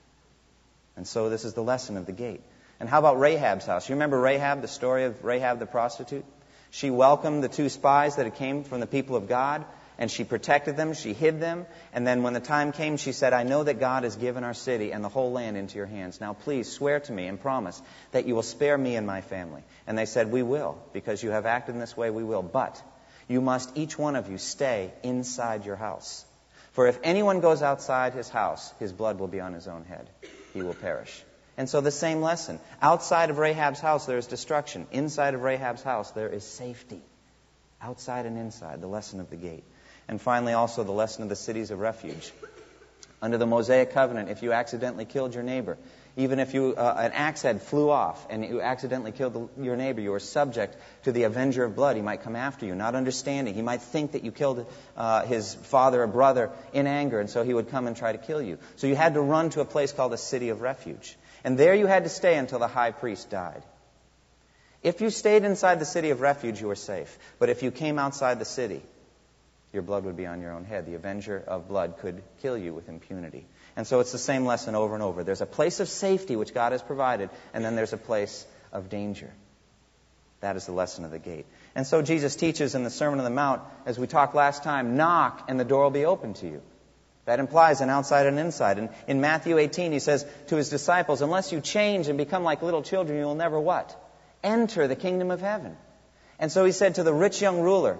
And 0.96 1.06
so, 1.06 1.28
this 1.28 1.44
is 1.44 1.54
the 1.54 1.62
lesson 1.62 1.96
of 1.96 2.06
the 2.06 2.12
gate. 2.12 2.40
And 2.80 2.88
how 2.88 2.98
about 2.98 3.18
Rahab's 3.18 3.66
house? 3.66 3.88
You 3.88 3.94
remember 3.94 4.20
Rahab, 4.20 4.62
the 4.62 4.68
story 4.68 5.04
of 5.04 5.24
Rahab 5.24 5.58
the 5.58 5.66
prostitute? 5.66 6.24
She 6.70 6.90
welcomed 6.90 7.42
the 7.42 7.48
two 7.48 7.68
spies 7.68 8.16
that 8.16 8.24
had 8.24 8.36
came 8.36 8.64
from 8.64 8.80
the 8.80 8.86
people 8.86 9.16
of 9.16 9.28
God, 9.28 9.64
and 9.98 10.10
she 10.10 10.22
protected 10.22 10.76
them, 10.76 10.94
she 10.94 11.12
hid 11.12 11.40
them, 11.40 11.66
and 11.92 12.06
then 12.06 12.22
when 12.22 12.32
the 12.32 12.40
time 12.40 12.70
came, 12.70 12.96
she 12.96 13.12
said, 13.12 13.32
I 13.32 13.42
know 13.42 13.64
that 13.64 13.80
God 13.80 14.04
has 14.04 14.14
given 14.14 14.44
our 14.44 14.54
city 14.54 14.92
and 14.92 15.02
the 15.02 15.08
whole 15.08 15.32
land 15.32 15.56
into 15.56 15.76
your 15.76 15.86
hands. 15.86 16.20
Now 16.20 16.34
please 16.34 16.70
swear 16.70 17.00
to 17.00 17.12
me 17.12 17.26
and 17.26 17.40
promise 17.40 17.82
that 18.12 18.26
you 18.26 18.36
will 18.36 18.44
spare 18.44 18.78
me 18.78 18.94
and 18.94 19.06
my 19.06 19.20
family. 19.20 19.62
And 19.86 19.98
they 19.98 20.06
said, 20.06 20.30
We 20.30 20.42
will, 20.42 20.78
because 20.92 21.22
you 21.22 21.30
have 21.30 21.46
acted 21.46 21.74
in 21.74 21.80
this 21.80 21.96
way, 21.96 22.10
we 22.10 22.22
will. 22.22 22.42
But 22.42 22.80
you 23.26 23.40
must, 23.40 23.76
each 23.76 23.98
one 23.98 24.14
of 24.14 24.30
you, 24.30 24.38
stay 24.38 24.92
inside 25.02 25.66
your 25.66 25.76
house. 25.76 26.24
For 26.72 26.86
if 26.86 27.00
anyone 27.02 27.40
goes 27.40 27.60
outside 27.60 28.14
his 28.14 28.28
house, 28.28 28.72
his 28.78 28.92
blood 28.92 29.18
will 29.18 29.26
be 29.26 29.40
on 29.40 29.52
his 29.52 29.66
own 29.66 29.84
head. 29.84 30.08
He 30.54 30.62
will 30.62 30.74
perish. 30.74 31.24
And 31.56 31.68
so 31.68 31.80
the 31.80 31.90
same 31.90 32.20
lesson. 32.20 32.60
Outside 32.80 33.30
of 33.30 33.38
Rahab's 33.38 33.80
house, 33.80 34.06
there 34.06 34.16
is 34.16 34.28
destruction. 34.28 34.86
Inside 34.92 35.34
of 35.34 35.42
Rahab's 35.42 35.82
house, 35.82 36.12
there 36.12 36.28
is 36.28 36.44
safety. 36.44 37.02
Outside 37.82 38.26
and 38.26 38.38
inside, 38.38 38.80
the 38.80 38.86
lesson 38.86 39.18
of 39.18 39.28
the 39.28 39.36
gate. 39.36 39.64
And 40.08 40.20
finally, 40.20 40.54
also 40.54 40.84
the 40.84 40.92
lesson 40.92 41.22
of 41.22 41.28
the 41.28 41.36
cities 41.36 41.70
of 41.70 41.78
refuge. 41.78 42.32
Under 43.20 43.36
the 43.36 43.46
Mosaic 43.46 43.92
covenant, 43.92 44.30
if 44.30 44.42
you 44.42 44.52
accidentally 44.52 45.04
killed 45.04 45.34
your 45.34 45.42
neighbor, 45.42 45.76
Even 46.18 46.40
if 46.40 46.52
you, 46.52 46.74
uh, 46.76 46.96
an 46.98 47.12
axe 47.12 47.42
head 47.42 47.62
flew 47.62 47.90
off 47.90 48.26
and 48.28 48.44
you 48.44 48.60
accidentally 48.60 49.12
killed 49.12 49.34
the, 49.34 49.62
your 49.62 49.76
neighbor, 49.76 50.00
you 50.00 50.10
were 50.10 50.18
subject 50.18 50.76
to 51.04 51.12
the 51.12 51.22
avenger 51.22 51.62
of 51.62 51.76
blood. 51.76 51.94
He 51.94 52.02
might 52.02 52.24
come 52.24 52.34
after 52.34 52.66
you, 52.66 52.74
not 52.74 52.96
understanding. 52.96 53.54
He 53.54 53.62
might 53.62 53.82
think 53.82 54.12
that 54.12 54.24
you 54.24 54.32
killed 54.32 54.66
uh, 54.96 55.24
his 55.26 55.54
father 55.54 56.02
or 56.02 56.08
brother 56.08 56.50
in 56.72 56.88
anger, 56.88 57.20
and 57.20 57.30
so 57.30 57.44
he 57.44 57.54
would 57.54 57.70
come 57.70 57.86
and 57.86 57.96
try 57.96 58.10
to 58.10 58.18
kill 58.18 58.42
you. 58.42 58.58
So 58.74 58.88
you 58.88 58.96
had 58.96 59.14
to 59.14 59.20
run 59.20 59.50
to 59.50 59.60
a 59.60 59.64
place 59.64 59.92
called 59.92 60.12
a 60.12 60.18
city 60.18 60.48
of 60.48 60.60
refuge. 60.60 61.16
And 61.44 61.56
there 61.56 61.72
you 61.72 61.86
had 61.86 62.02
to 62.02 62.10
stay 62.10 62.36
until 62.36 62.58
the 62.58 62.66
high 62.66 62.90
priest 62.90 63.30
died. 63.30 63.62
If 64.82 65.00
you 65.00 65.10
stayed 65.10 65.44
inside 65.44 65.78
the 65.78 65.84
city 65.84 66.10
of 66.10 66.20
refuge, 66.20 66.60
you 66.60 66.66
were 66.66 66.74
safe. 66.74 67.16
But 67.38 67.48
if 67.48 67.62
you 67.62 67.70
came 67.70 67.96
outside 67.96 68.40
the 68.40 68.44
city, 68.44 68.82
your 69.72 69.82
blood 69.82 70.04
would 70.04 70.16
be 70.16 70.26
on 70.26 70.40
your 70.40 70.52
own 70.52 70.64
head. 70.64 70.86
The 70.86 70.94
avenger 70.94 71.42
of 71.46 71.68
blood 71.68 71.98
could 71.98 72.22
kill 72.40 72.56
you 72.56 72.72
with 72.72 72.88
impunity. 72.88 73.46
And 73.76 73.86
so 73.86 74.00
it's 74.00 74.12
the 74.12 74.18
same 74.18 74.46
lesson 74.46 74.74
over 74.74 74.94
and 74.94 75.02
over. 75.02 75.22
There's 75.24 75.40
a 75.40 75.46
place 75.46 75.80
of 75.80 75.88
safety 75.88 76.36
which 76.36 76.54
God 76.54 76.72
has 76.72 76.82
provided, 76.82 77.30
and 77.52 77.64
then 77.64 77.76
there's 77.76 77.92
a 77.92 77.98
place 77.98 78.46
of 78.72 78.88
danger. 78.88 79.30
That 80.40 80.56
is 80.56 80.66
the 80.66 80.72
lesson 80.72 81.04
of 81.04 81.10
the 81.10 81.18
gate. 81.18 81.46
And 81.74 81.86
so 81.86 82.00
Jesus 82.00 82.36
teaches 82.36 82.74
in 82.74 82.84
the 82.84 82.90
Sermon 82.90 83.18
on 83.18 83.24
the 83.24 83.30
Mount, 83.30 83.62
as 83.86 83.98
we 83.98 84.06
talked 84.06 84.34
last 84.34 84.62
time, 84.62 84.96
knock 84.96 85.44
and 85.48 85.58
the 85.58 85.64
door 85.64 85.84
will 85.84 85.90
be 85.90 86.04
open 86.04 86.34
to 86.34 86.46
you. 86.46 86.62
That 87.24 87.40
implies 87.40 87.82
an 87.82 87.90
outside 87.90 88.26
and 88.26 88.38
inside. 88.38 88.78
And 88.78 88.88
in 89.06 89.20
Matthew 89.20 89.58
18, 89.58 89.92
he 89.92 89.98
says 89.98 90.24
to 90.46 90.56
his 90.56 90.70
disciples, 90.70 91.20
unless 91.20 91.52
you 91.52 91.60
change 91.60 92.08
and 92.08 92.16
become 92.16 92.42
like 92.42 92.62
little 92.62 92.82
children, 92.82 93.18
you 93.18 93.24
will 93.24 93.34
never 93.34 93.60
what? 93.60 93.94
Enter 94.42 94.88
the 94.88 94.96
kingdom 94.96 95.30
of 95.30 95.40
heaven. 95.40 95.76
And 96.38 96.50
so 96.50 96.64
he 96.64 96.72
said 96.72 96.94
to 96.94 97.02
the 97.02 97.12
rich 97.12 97.42
young 97.42 97.60
ruler, 97.60 97.98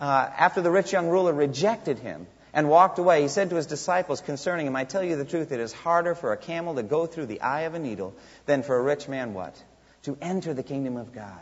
uh, 0.00 0.30
after 0.36 0.60
the 0.60 0.70
rich 0.70 0.92
young 0.92 1.08
ruler 1.08 1.32
rejected 1.32 1.98
him, 1.98 2.26
and 2.56 2.70
walked 2.70 2.98
away. 2.98 3.20
He 3.20 3.28
said 3.28 3.50
to 3.50 3.56
his 3.56 3.66
disciples 3.66 4.22
concerning 4.22 4.66
him, 4.66 4.74
I 4.74 4.84
tell 4.84 5.04
you 5.04 5.16
the 5.16 5.26
truth, 5.26 5.52
it 5.52 5.60
is 5.60 5.74
harder 5.74 6.14
for 6.14 6.32
a 6.32 6.38
camel 6.38 6.76
to 6.76 6.82
go 6.82 7.04
through 7.04 7.26
the 7.26 7.42
eye 7.42 7.60
of 7.62 7.74
a 7.74 7.78
needle 7.78 8.14
than 8.46 8.62
for 8.62 8.78
a 8.78 8.82
rich 8.82 9.08
man 9.08 9.34
what? 9.34 9.62
To 10.04 10.16
enter 10.22 10.54
the 10.54 10.62
kingdom 10.62 10.96
of 10.96 11.12
God. 11.12 11.40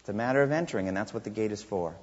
It's 0.00 0.08
a 0.08 0.14
matter 0.14 0.42
of 0.42 0.50
entering, 0.50 0.88
and 0.88 0.96
that's 0.96 1.12
what 1.12 1.24
the 1.24 1.30
gate 1.30 1.52
is 1.52 1.62
for. 1.62 1.94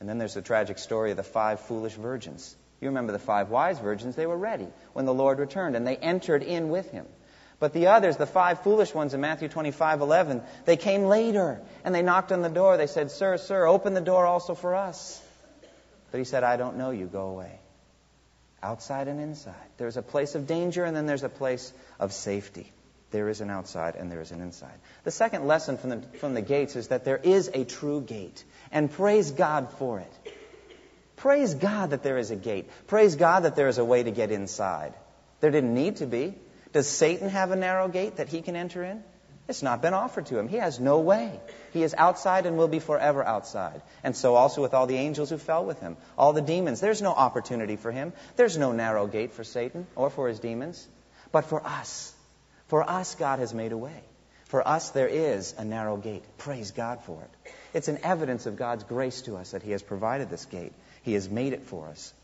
And 0.00 0.08
then 0.08 0.18
there's 0.18 0.34
the 0.34 0.42
tragic 0.42 0.78
story 0.78 1.10
of 1.10 1.16
the 1.16 1.22
five 1.22 1.60
foolish 1.60 1.94
virgins. 1.94 2.54
You 2.78 2.88
remember 2.88 3.12
the 3.12 3.18
five 3.18 3.48
wise 3.48 3.78
virgins, 3.78 4.14
they 4.14 4.26
were 4.26 4.36
ready 4.36 4.68
when 4.92 5.06
the 5.06 5.14
Lord 5.14 5.38
returned, 5.38 5.76
and 5.76 5.86
they 5.86 5.96
entered 5.96 6.42
in 6.42 6.68
with 6.68 6.90
him. 6.90 7.06
But 7.60 7.72
the 7.72 7.88
others, 7.88 8.16
the 8.16 8.26
five 8.26 8.62
foolish 8.62 8.94
ones 8.94 9.14
in 9.14 9.20
Matthew 9.20 9.48
25, 9.48 10.00
11, 10.00 10.42
they 10.64 10.76
came 10.76 11.04
later 11.04 11.60
and 11.84 11.94
they 11.94 12.02
knocked 12.02 12.30
on 12.30 12.40
the 12.42 12.48
door. 12.48 12.76
They 12.76 12.86
said, 12.86 13.10
Sir, 13.10 13.36
sir, 13.36 13.66
open 13.66 13.94
the 13.94 14.00
door 14.00 14.26
also 14.26 14.54
for 14.54 14.76
us. 14.76 15.20
But 16.12 16.18
he 16.18 16.24
said, 16.24 16.44
I 16.44 16.56
don't 16.56 16.76
know 16.76 16.90
you. 16.90 17.06
Go 17.06 17.28
away. 17.28 17.58
Outside 18.62 19.08
and 19.08 19.20
inside. 19.20 19.54
There's 19.76 19.96
a 19.96 20.02
place 20.02 20.34
of 20.34 20.46
danger 20.46 20.84
and 20.84 20.96
then 20.96 21.06
there's 21.06 21.24
a 21.24 21.28
place 21.28 21.72
of 21.98 22.12
safety. 22.12 22.72
There 23.10 23.28
is 23.28 23.40
an 23.40 23.50
outside 23.50 23.96
and 23.96 24.10
there 24.10 24.20
is 24.20 24.30
an 24.30 24.40
inside. 24.40 24.78
The 25.04 25.10
second 25.10 25.46
lesson 25.46 25.78
from 25.78 25.90
the, 25.90 26.02
from 26.18 26.34
the 26.34 26.42
gates 26.42 26.76
is 26.76 26.88
that 26.88 27.04
there 27.04 27.16
is 27.16 27.50
a 27.52 27.64
true 27.64 28.00
gate. 28.00 28.44
And 28.70 28.90
praise 28.90 29.32
God 29.32 29.72
for 29.78 29.98
it. 29.98 30.34
Praise 31.16 31.54
God 31.54 31.90
that 31.90 32.04
there 32.04 32.18
is 32.18 32.30
a 32.30 32.36
gate. 32.36 32.70
Praise 32.86 33.16
God 33.16 33.40
that 33.40 33.56
there 33.56 33.68
is 33.68 33.78
a 33.78 33.84
way 33.84 34.02
to 34.02 34.10
get 34.10 34.30
inside. 34.30 34.94
There 35.40 35.50
didn't 35.50 35.74
need 35.74 35.96
to 35.96 36.06
be. 36.06 36.34
Does 36.72 36.88
Satan 36.88 37.28
have 37.28 37.50
a 37.50 37.56
narrow 37.56 37.88
gate 37.88 38.16
that 38.16 38.28
he 38.28 38.42
can 38.42 38.56
enter 38.56 38.84
in? 38.84 39.02
It's 39.48 39.62
not 39.62 39.80
been 39.80 39.94
offered 39.94 40.26
to 40.26 40.38
him. 40.38 40.46
He 40.46 40.58
has 40.58 40.78
no 40.78 41.00
way. 41.00 41.40
He 41.72 41.82
is 41.82 41.94
outside 41.96 42.44
and 42.44 42.58
will 42.58 42.68
be 42.68 42.80
forever 42.80 43.24
outside. 43.24 43.80
And 44.04 44.14
so 44.14 44.34
also 44.34 44.60
with 44.60 44.74
all 44.74 44.86
the 44.86 44.96
angels 44.96 45.30
who 45.30 45.38
fell 45.38 45.64
with 45.64 45.80
him, 45.80 45.96
all 46.18 46.34
the 46.34 46.42
demons. 46.42 46.80
There's 46.80 47.00
no 47.00 47.12
opportunity 47.12 47.76
for 47.76 47.90
him. 47.90 48.12
There's 48.36 48.58
no 48.58 48.72
narrow 48.72 49.06
gate 49.06 49.32
for 49.32 49.44
Satan 49.44 49.86
or 49.96 50.10
for 50.10 50.28
his 50.28 50.38
demons. 50.38 50.86
But 51.32 51.46
for 51.46 51.66
us, 51.66 52.14
for 52.66 52.88
us, 52.88 53.14
God 53.14 53.38
has 53.38 53.54
made 53.54 53.72
a 53.72 53.78
way. 53.78 54.02
For 54.48 54.66
us, 54.66 54.90
there 54.90 55.08
is 55.08 55.54
a 55.58 55.64
narrow 55.64 55.96
gate. 55.96 56.24
Praise 56.38 56.70
God 56.70 57.02
for 57.02 57.22
it. 57.22 57.52
It's 57.74 57.88
an 57.88 57.98
evidence 58.02 58.46
of 58.46 58.56
God's 58.56 58.84
grace 58.84 59.22
to 59.22 59.36
us 59.36 59.50
that 59.50 59.62
He 59.62 59.72
has 59.72 59.82
provided 59.82 60.30
this 60.30 60.46
gate. 60.46 60.72
He 61.02 61.12
has 61.14 61.28
made 61.28 61.52
it 61.52 61.64
for 61.64 61.88
us. 61.88 62.14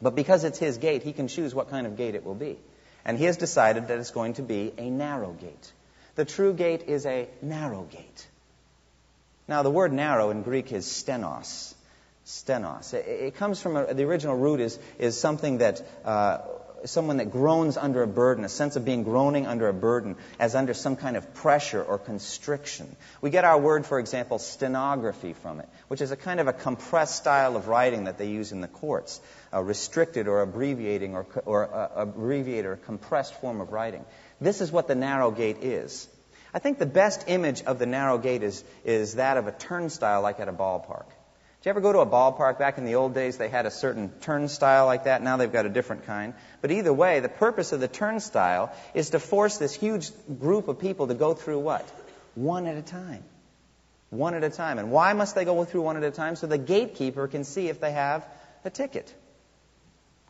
But 0.00 0.14
because 0.14 0.44
it's 0.44 0.58
His 0.58 0.78
gate, 0.78 1.02
He 1.02 1.12
can 1.12 1.26
choose 1.26 1.54
what 1.54 1.70
kind 1.70 1.86
of 1.86 1.96
gate 1.96 2.14
it 2.14 2.24
will 2.24 2.36
be. 2.36 2.58
And 3.04 3.18
He 3.18 3.24
has 3.24 3.36
decided 3.36 3.88
that 3.88 3.98
it's 3.98 4.10
going 4.10 4.34
to 4.34 4.42
be 4.42 4.72
a 4.78 4.90
narrow 4.90 5.32
gate. 5.32 5.72
The 6.14 6.24
true 6.24 6.52
gate 6.52 6.82
is 6.88 7.06
a 7.06 7.28
narrow 7.42 7.82
gate. 7.82 8.26
Now, 9.46 9.62
the 9.62 9.70
word 9.70 9.92
narrow 9.92 10.30
in 10.30 10.42
Greek 10.42 10.72
is 10.72 10.86
stenos. 10.86 11.74
Stenos. 12.26 12.92
It, 12.92 13.36
comes 13.36 13.62
from 13.62 13.76
a, 13.76 13.94
the 13.94 14.04
original 14.04 14.36
root 14.36 14.60
is, 14.60 14.78
is 14.98 15.18
something 15.18 15.58
that, 15.58 15.80
uh, 16.04 16.38
someone 16.84 17.16
that 17.18 17.30
groans 17.30 17.76
under 17.76 18.02
a 18.02 18.06
burden, 18.06 18.44
a 18.44 18.48
sense 18.48 18.76
of 18.76 18.84
being 18.84 19.02
groaning 19.02 19.46
under 19.46 19.68
a 19.68 19.72
burden, 19.72 20.16
as 20.38 20.54
under 20.54 20.74
some 20.74 20.96
kind 20.96 21.16
of 21.16 21.34
pressure 21.34 21.82
or 21.82 21.98
constriction. 21.98 22.94
We 23.20 23.30
get 23.30 23.44
our 23.44 23.58
word, 23.58 23.86
for 23.86 23.98
example, 23.98 24.38
stenography 24.38 25.32
from 25.32 25.60
it, 25.60 25.68
which 25.88 26.00
is 26.00 26.10
a 26.10 26.16
kind 26.16 26.40
of 26.40 26.48
a 26.48 26.52
compressed 26.52 27.16
style 27.16 27.56
of 27.56 27.68
writing 27.68 28.04
that 28.04 28.18
they 28.18 28.28
use 28.28 28.52
in 28.52 28.60
the 28.60 28.68
courts, 28.68 29.20
a 29.52 29.62
restricted 29.62 30.28
or 30.28 30.42
abbreviating 30.42 31.14
or, 31.14 31.26
or 31.44 31.74
uh, 31.74 32.02
abbreviated 32.02 32.66
or 32.66 32.76
compressed 32.76 33.34
form 33.40 33.60
of 33.60 33.72
writing. 33.72 34.04
This 34.40 34.60
is 34.60 34.70
what 34.70 34.88
the 34.88 34.94
narrow 34.94 35.30
gate 35.30 35.62
is. 35.62 36.08
I 36.54 36.60
think 36.60 36.78
the 36.78 36.86
best 36.86 37.24
image 37.28 37.62
of 37.62 37.78
the 37.78 37.86
narrow 37.86 38.18
gate 38.18 38.42
is, 38.42 38.64
is 38.84 39.16
that 39.16 39.36
of 39.36 39.46
a 39.46 39.52
turnstile 39.52 40.22
like 40.22 40.40
at 40.40 40.48
a 40.48 40.52
ballpark. 40.52 41.06
Did 41.60 41.70
you 41.70 41.70
ever 41.70 41.80
go 41.80 41.92
to 41.92 41.98
a 41.98 42.06
ballpark? 42.06 42.60
Back 42.60 42.78
in 42.78 42.84
the 42.84 42.94
old 42.94 43.14
days, 43.14 43.36
they 43.36 43.48
had 43.48 43.66
a 43.66 43.70
certain 43.72 44.10
turnstile 44.20 44.86
like 44.86 45.04
that. 45.04 45.22
Now 45.22 45.36
they've 45.36 45.52
got 45.52 45.66
a 45.66 45.68
different 45.68 46.06
kind. 46.06 46.34
But 46.60 46.70
either 46.70 46.92
way, 46.92 47.18
the 47.18 47.28
purpose 47.28 47.72
of 47.72 47.80
the 47.80 47.88
turnstile 47.88 48.72
is 48.94 49.10
to 49.10 49.18
force 49.18 49.58
this 49.58 49.74
huge 49.74 50.10
group 50.38 50.68
of 50.68 50.78
people 50.78 51.08
to 51.08 51.14
go 51.14 51.34
through 51.34 51.58
what? 51.58 51.84
One 52.36 52.68
at 52.68 52.76
a 52.76 52.82
time. 52.82 53.24
One 54.10 54.34
at 54.34 54.44
a 54.44 54.50
time. 54.50 54.78
And 54.78 54.92
why 54.92 55.12
must 55.14 55.34
they 55.34 55.44
go 55.44 55.64
through 55.64 55.82
one 55.82 55.96
at 55.96 56.04
a 56.04 56.12
time? 56.12 56.36
So 56.36 56.46
the 56.46 56.58
gatekeeper 56.58 57.26
can 57.26 57.42
see 57.42 57.68
if 57.68 57.80
they 57.80 57.90
have 57.90 58.24
a 58.64 58.70
ticket. 58.70 59.12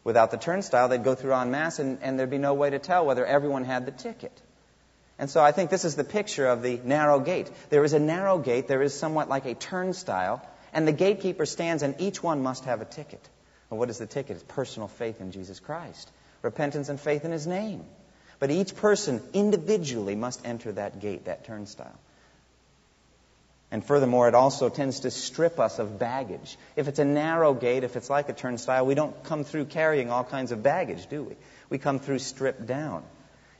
Without 0.04 0.30
the 0.30 0.38
turnstile, 0.38 0.88
they'd 0.88 1.04
go 1.04 1.14
through 1.14 1.34
en 1.34 1.50
masse, 1.50 1.78
and, 1.78 1.98
and 2.00 2.18
there'd 2.18 2.30
be 2.30 2.38
no 2.38 2.54
way 2.54 2.70
to 2.70 2.78
tell 2.78 3.04
whether 3.04 3.26
everyone 3.26 3.64
had 3.64 3.84
the 3.84 3.92
ticket. 3.92 4.32
And 5.18 5.28
so 5.28 5.42
I 5.42 5.52
think 5.52 5.68
this 5.68 5.84
is 5.84 5.94
the 5.94 6.04
picture 6.04 6.46
of 6.46 6.62
the 6.62 6.80
narrow 6.82 7.20
gate. 7.20 7.50
There 7.68 7.84
is 7.84 7.92
a 7.92 7.98
narrow 7.98 8.38
gate, 8.38 8.68
there 8.68 8.80
is 8.80 8.94
somewhat 8.94 9.28
like 9.28 9.44
a 9.44 9.54
turnstile, 9.54 10.40
and 10.72 10.86
the 10.86 10.92
gatekeeper 10.92 11.46
stands, 11.46 11.82
and 11.82 11.94
each 12.00 12.22
one 12.22 12.42
must 12.42 12.64
have 12.64 12.80
a 12.80 12.84
ticket. 12.84 13.26
And 13.70 13.78
what 13.78 13.90
is 13.90 13.98
the 13.98 14.06
ticket? 14.06 14.36
It's 14.36 14.44
personal 14.44 14.88
faith 14.88 15.20
in 15.20 15.32
Jesus 15.32 15.60
Christ, 15.60 16.10
repentance 16.42 16.88
and 16.88 17.00
faith 17.00 17.24
in 17.24 17.32
His 17.32 17.46
name. 17.46 17.84
But 18.38 18.50
each 18.50 18.76
person 18.76 19.20
individually 19.32 20.14
must 20.14 20.46
enter 20.46 20.72
that 20.72 21.00
gate, 21.00 21.24
that 21.24 21.44
turnstile. 21.44 21.98
And 23.70 23.84
furthermore, 23.84 24.28
it 24.28 24.34
also 24.34 24.70
tends 24.70 25.00
to 25.00 25.10
strip 25.10 25.60
us 25.60 25.78
of 25.78 25.98
baggage. 25.98 26.56
If 26.74 26.88
it's 26.88 26.98
a 26.98 27.04
narrow 27.04 27.52
gate, 27.52 27.84
if 27.84 27.96
it's 27.96 28.08
like 28.08 28.28
a 28.28 28.32
turnstile, 28.32 28.86
we 28.86 28.94
don't 28.94 29.22
come 29.24 29.44
through 29.44 29.66
carrying 29.66 30.10
all 30.10 30.24
kinds 30.24 30.52
of 30.52 30.62
baggage, 30.62 31.06
do 31.08 31.22
we? 31.22 31.34
We 31.68 31.78
come 31.78 31.98
through 31.98 32.20
stripped 32.20 32.66
down. 32.66 33.02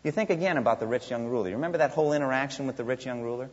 You 0.02 0.10
think 0.10 0.30
again 0.30 0.56
about 0.56 0.80
the 0.80 0.86
rich 0.86 1.10
young 1.10 1.26
ruler. 1.26 1.48
You 1.48 1.56
remember 1.56 1.78
that 1.78 1.90
whole 1.90 2.14
interaction 2.14 2.66
with 2.66 2.76
the 2.76 2.84
rich 2.84 3.04
young 3.04 3.20
ruler? 3.20 3.50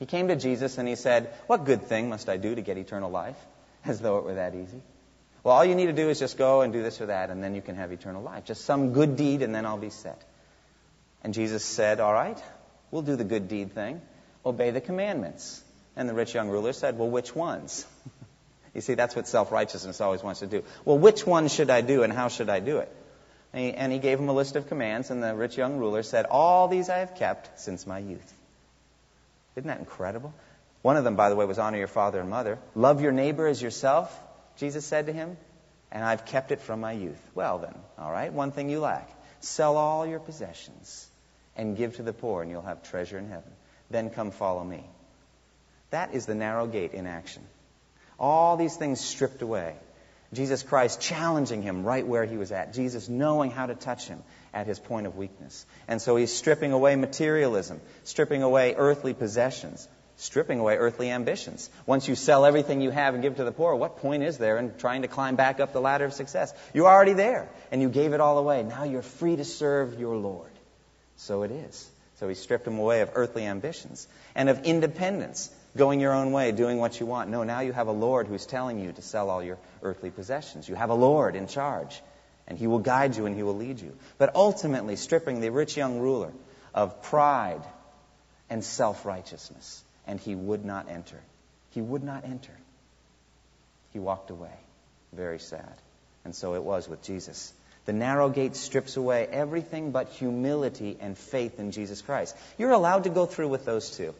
He 0.00 0.06
came 0.06 0.26
to 0.28 0.36
Jesus 0.36 0.78
and 0.78 0.88
he 0.88 0.96
said, 0.96 1.32
What 1.46 1.64
good 1.64 1.82
thing 1.82 2.08
must 2.08 2.28
I 2.28 2.36
do 2.36 2.54
to 2.54 2.62
get 2.62 2.76
eternal 2.76 3.10
life? 3.10 3.36
As 3.84 4.00
though 4.00 4.18
it 4.18 4.24
were 4.24 4.34
that 4.34 4.54
easy. 4.56 4.82
Well, 5.44 5.54
all 5.54 5.64
you 5.64 5.74
need 5.74 5.86
to 5.86 5.92
do 5.92 6.08
is 6.08 6.18
just 6.18 6.36
go 6.36 6.62
and 6.62 6.72
do 6.72 6.82
this 6.82 7.00
or 7.00 7.06
that, 7.06 7.30
and 7.30 7.42
then 7.42 7.54
you 7.54 7.62
can 7.62 7.76
have 7.76 7.92
eternal 7.92 8.22
life. 8.22 8.44
Just 8.44 8.64
some 8.64 8.92
good 8.92 9.16
deed, 9.16 9.42
and 9.42 9.54
then 9.54 9.64
I'll 9.64 9.78
be 9.78 9.90
set. 9.90 10.20
And 11.22 11.32
Jesus 11.32 11.64
said, 11.64 12.00
All 12.00 12.12
right, 12.12 12.42
we'll 12.90 13.02
do 13.02 13.14
the 13.14 13.24
good 13.24 13.46
deed 13.46 13.72
thing 13.72 14.00
obey 14.44 14.70
the 14.70 14.80
commandments. 14.80 15.62
And 15.96 16.08
the 16.08 16.14
rich 16.14 16.34
young 16.34 16.48
ruler 16.48 16.72
said, 16.72 16.98
Well, 16.98 17.10
which 17.10 17.34
ones? 17.34 17.86
you 18.74 18.80
see, 18.80 18.94
that's 18.94 19.14
what 19.16 19.28
self 19.28 19.52
righteousness 19.52 20.00
always 20.00 20.22
wants 20.22 20.40
to 20.40 20.46
do. 20.46 20.64
Well, 20.84 20.98
which 20.98 21.26
ones 21.26 21.52
should 21.52 21.70
I 21.70 21.80
do 21.80 22.02
and 22.02 22.12
how 22.12 22.28
should 22.28 22.48
I 22.48 22.60
do 22.60 22.78
it? 22.78 22.94
And 23.52 23.64
he, 23.64 23.72
and 23.72 23.92
he 23.92 23.98
gave 23.98 24.18
him 24.18 24.28
a 24.28 24.32
list 24.32 24.54
of 24.54 24.68
commands, 24.68 25.10
and 25.10 25.22
the 25.22 25.34
rich 25.34 25.56
young 25.56 25.78
ruler 25.78 26.02
said, 26.02 26.26
All 26.26 26.68
these 26.68 26.88
I 26.88 26.98
have 26.98 27.16
kept 27.16 27.60
since 27.60 27.86
my 27.86 27.98
youth. 27.98 28.34
Isn't 29.56 29.68
that 29.68 29.78
incredible? 29.78 30.32
One 30.82 30.96
of 30.96 31.04
them, 31.04 31.16
by 31.16 31.28
the 31.28 31.36
way, 31.36 31.44
was 31.44 31.58
honor 31.58 31.78
your 31.78 31.86
father 31.86 32.20
and 32.20 32.30
mother. 32.30 32.58
Love 32.74 33.02
your 33.02 33.12
neighbor 33.12 33.46
as 33.46 33.60
yourself, 33.60 34.16
Jesus 34.56 34.84
said 34.86 35.06
to 35.06 35.12
him, 35.12 35.36
and 35.92 36.02
I've 36.02 36.24
kept 36.24 36.52
it 36.52 36.60
from 36.60 36.80
my 36.80 36.92
youth. 36.92 37.20
Well, 37.34 37.58
then, 37.58 37.74
all 37.98 38.10
right, 38.10 38.32
one 38.32 38.52
thing 38.52 38.70
you 38.70 38.80
lack. 38.80 39.10
Sell 39.40 39.76
all 39.76 40.06
your 40.06 40.20
possessions 40.20 41.08
and 41.56 41.76
give 41.76 41.96
to 41.96 42.02
the 42.02 42.12
poor, 42.12 42.42
and 42.42 42.50
you'll 42.50 42.62
have 42.62 42.82
treasure 42.82 43.18
in 43.18 43.28
heaven. 43.28 43.50
Then 43.90 44.10
come 44.10 44.30
follow 44.30 44.64
me. 44.64 44.84
That 45.90 46.14
is 46.14 46.26
the 46.26 46.34
narrow 46.34 46.66
gate 46.66 46.92
in 46.92 47.06
action. 47.06 47.42
All 48.18 48.56
these 48.56 48.76
things 48.76 49.00
stripped 49.00 49.42
away. 49.42 49.74
Jesus 50.32 50.62
Christ 50.62 51.00
challenging 51.00 51.62
him 51.62 51.84
right 51.84 52.06
where 52.06 52.24
he 52.24 52.36
was 52.36 52.52
at. 52.52 52.72
Jesus 52.72 53.08
knowing 53.08 53.50
how 53.50 53.66
to 53.66 53.74
touch 53.74 54.06
him 54.06 54.22
at 54.54 54.66
his 54.66 54.78
point 54.78 55.06
of 55.06 55.16
weakness. 55.16 55.66
And 55.88 56.00
so 56.00 56.14
he's 56.16 56.32
stripping 56.32 56.72
away 56.72 56.94
materialism, 56.94 57.80
stripping 58.04 58.42
away 58.42 58.74
earthly 58.76 59.12
possessions, 59.12 59.88
stripping 60.16 60.60
away 60.60 60.76
earthly 60.76 61.10
ambitions. 61.10 61.68
Once 61.84 62.06
you 62.06 62.14
sell 62.14 62.44
everything 62.44 62.80
you 62.80 62.90
have 62.90 63.14
and 63.14 63.22
give 63.22 63.36
to 63.36 63.44
the 63.44 63.52
poor, 63.52 63.74
what 63.74 63.96
point 63.96 64.22
is 64.22 64.38
there 64.38 64.58
in 64.58 64.76
trying 64.78 65.02
to 65.02 65.08
climb 65.08 65.34
back 65.34 65.58
up 65.58 65.72
the 65.72 65.80
ladder 65.80 66.04
of 66.04 66.12
success? 66.12 66.52
You're 66.72 66.88
already 66.88 67.14
there, 67.14 67.48
and 67.72 67.82
you 67.82 67.88
gave 67.88 68.12
it 68.12 68.20
all 68.20 68.38
away. 68.38 68.62
Now 68.62 68.84
you're 68.84 69.02
free 69.02 69.36
to 69.36 69.44
serve 69.44 69.98
your 69.98 70.16
Lord. 70.16 70.52
So 71.16 71.42
it 71.42 71.50
is. 71.50 71.90
So 72.16 72.28
he 72.28 72.34
stripped 72.34 72.66
him 72.66 72.78
away 72.78 73.00
of 73.00 73.10
earthly 73.14 73.46
ambitions 73.46 74.06
and 74.34 74.48
of 74.48 74.64
independence, 74.64 75.50
going 75.76 76.00
your 76.00 76.12
own 76.12 76.32
way, 76.32 76.52
doing 76.52 76.78
what 76.78 76.98
you 77.00 77.06
want. 77.06 77.30
No, 77.30 77.44
now 77.44 77.60
you 77.60 77.72
have 77.72 77.88
a 77.88 77.92
Lord 77.92 78.26
who's 78.26 78.46
telling 78.46 78.78
you 78.80 78.92
to 78.92 79.02
sell 79.02 79.30
all 79.30 79.42
your 79.42 79.58
earthly 79.82 80.10
possessions. 80.10 80.68
You 80.68 80.74
have 80.74 80.90
a 80.90 80.94
Lord 80.94 81.36
in 81.36 81.46
charge, 81.46 82.00
and 82.48 82.58
he 82.58 82.66
will 82.66 82.78
guide 82.78 83.16
you 83.16 83.26
and 83.26 83.36
he 83.36 83.42
will 83.42 83.56
lead 83.56 83.80
you. 83.80 83.96
But 84.18 84.34
ultimately, 84.34 84.96
stripping 84.96 85.40
the 85.40 85.50
rich 85.50 85.76
young 85.76 86.00
ruler 86.00 86.32
of 86.74 87.02
pride 87.02 87.62
and 88.48 88.64
self 88.64 89.04
righteousness 89.06 89.84
and 90.10 90.18
he 90.18 90.34
would 90.34 90.64
not 90.64 90.88
enter. 90.90 91.20
He 91.70 91.80
would 91.80 92.02
not 92.02 92.24
enter. 92.24 92.52
He 93.92 94.00
walked 94.00 94.30
away. 94.30 94.56
Very 95.12 95.38
sad. 95.38 95.72
And 96.24 96.34
so 96.34 96.56
it 96.56 96.64
was 96.64 96.88
with 96.88 97.00
Jesus. 97.02 97.52
The 97.84 97.92
narrow 97.92 98.28
gate 98.28 98.56
strips 98.56 98.96
away 98.96 99.28
everything 99.30 99.92
but 99.92 100.08
humility 100.08 100.96
and 101.00 101.16
faith 101.16 101.60
in 101.60 101.70
Jesus 101.70 102.02
Christ. 102.02 102.36
You're 102.58 102.72
allowed 102.72 103.04
to 103.04 103.10
go 103.10 103.24
through 103.24 103.48
with 103.48 103.64
those 103.64 103.96
two. 103.96 104.14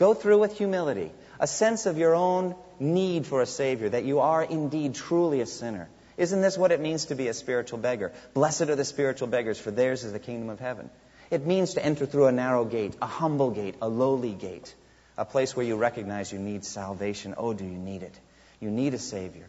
Go 0.00 0.14
through 0.14 0.38
with 0.38 0.58
humility, 0.58 1.12
a 1.38 1.46
sense 1.46 1.86
of 1.86 1.98
your 1.98 2.16
own 2.16 2.56
need 2.80 3.24
for 3.24 3.40
a 3.40 3.46
Savior, 3.46 3.90
that 3.90 4.04
you 4.04 4.18
are 4.18 4.42
indeed 4.42 4.96
truly 4.96 5.40
a 5.40 5.46
sinner. 5.46 5.88
Isn't 6.16 6.40
this 6.40 6.58
what 6.58 6.72
it 6.72 6.80
means 6.80 7.04
to 7.06 7.14
be 7.14 7.28
a 7.28 7.34
spiritual 7.34 7.78
beggar? 7.78 8.10
Blessed 8.34 8.62
are 8.62 8.76
the 8.76 8.84
spiritual 8.84 9.28
beggars, 9.28 9.60
for 9.60 9.70
theirs 9.70 10.02
is 10.02 10.12
the 10.12 10.18
kingdom 10.18 10.48
of 10.48 10.58
heaven. 10.58 10.90
It 11.30 11.46
means 11.46 11.74
to 11.74 11.84
enter 11.84 12.06
through 12.06 12.26
a 12.26 12.32
narrow 12.32 12.64
gate, 12.64 12.96
a 13.00 13.06
humble 13.06 13.52
gate, 13.52 13.76
a 13.80 13.88
lowly 13.88 14.32
gate 14.32 14.74
a 15.20 15.24
place 15.26 15.54
where 15.54 15.66
you 15.66 15.76
recognize 15.76 16.32
you 16.32 16.38
need 16.38 16.64
salvation. 16.64 17.34
Oh, 17.36 17.52
do 17.52 17.64
you 17.64 17.78
need 17.78 18.02
it? 18.02 18.18
You 18.58 18.70
need 18.70 18.94
a 18.94 18.98
Savior. 18.98 19.46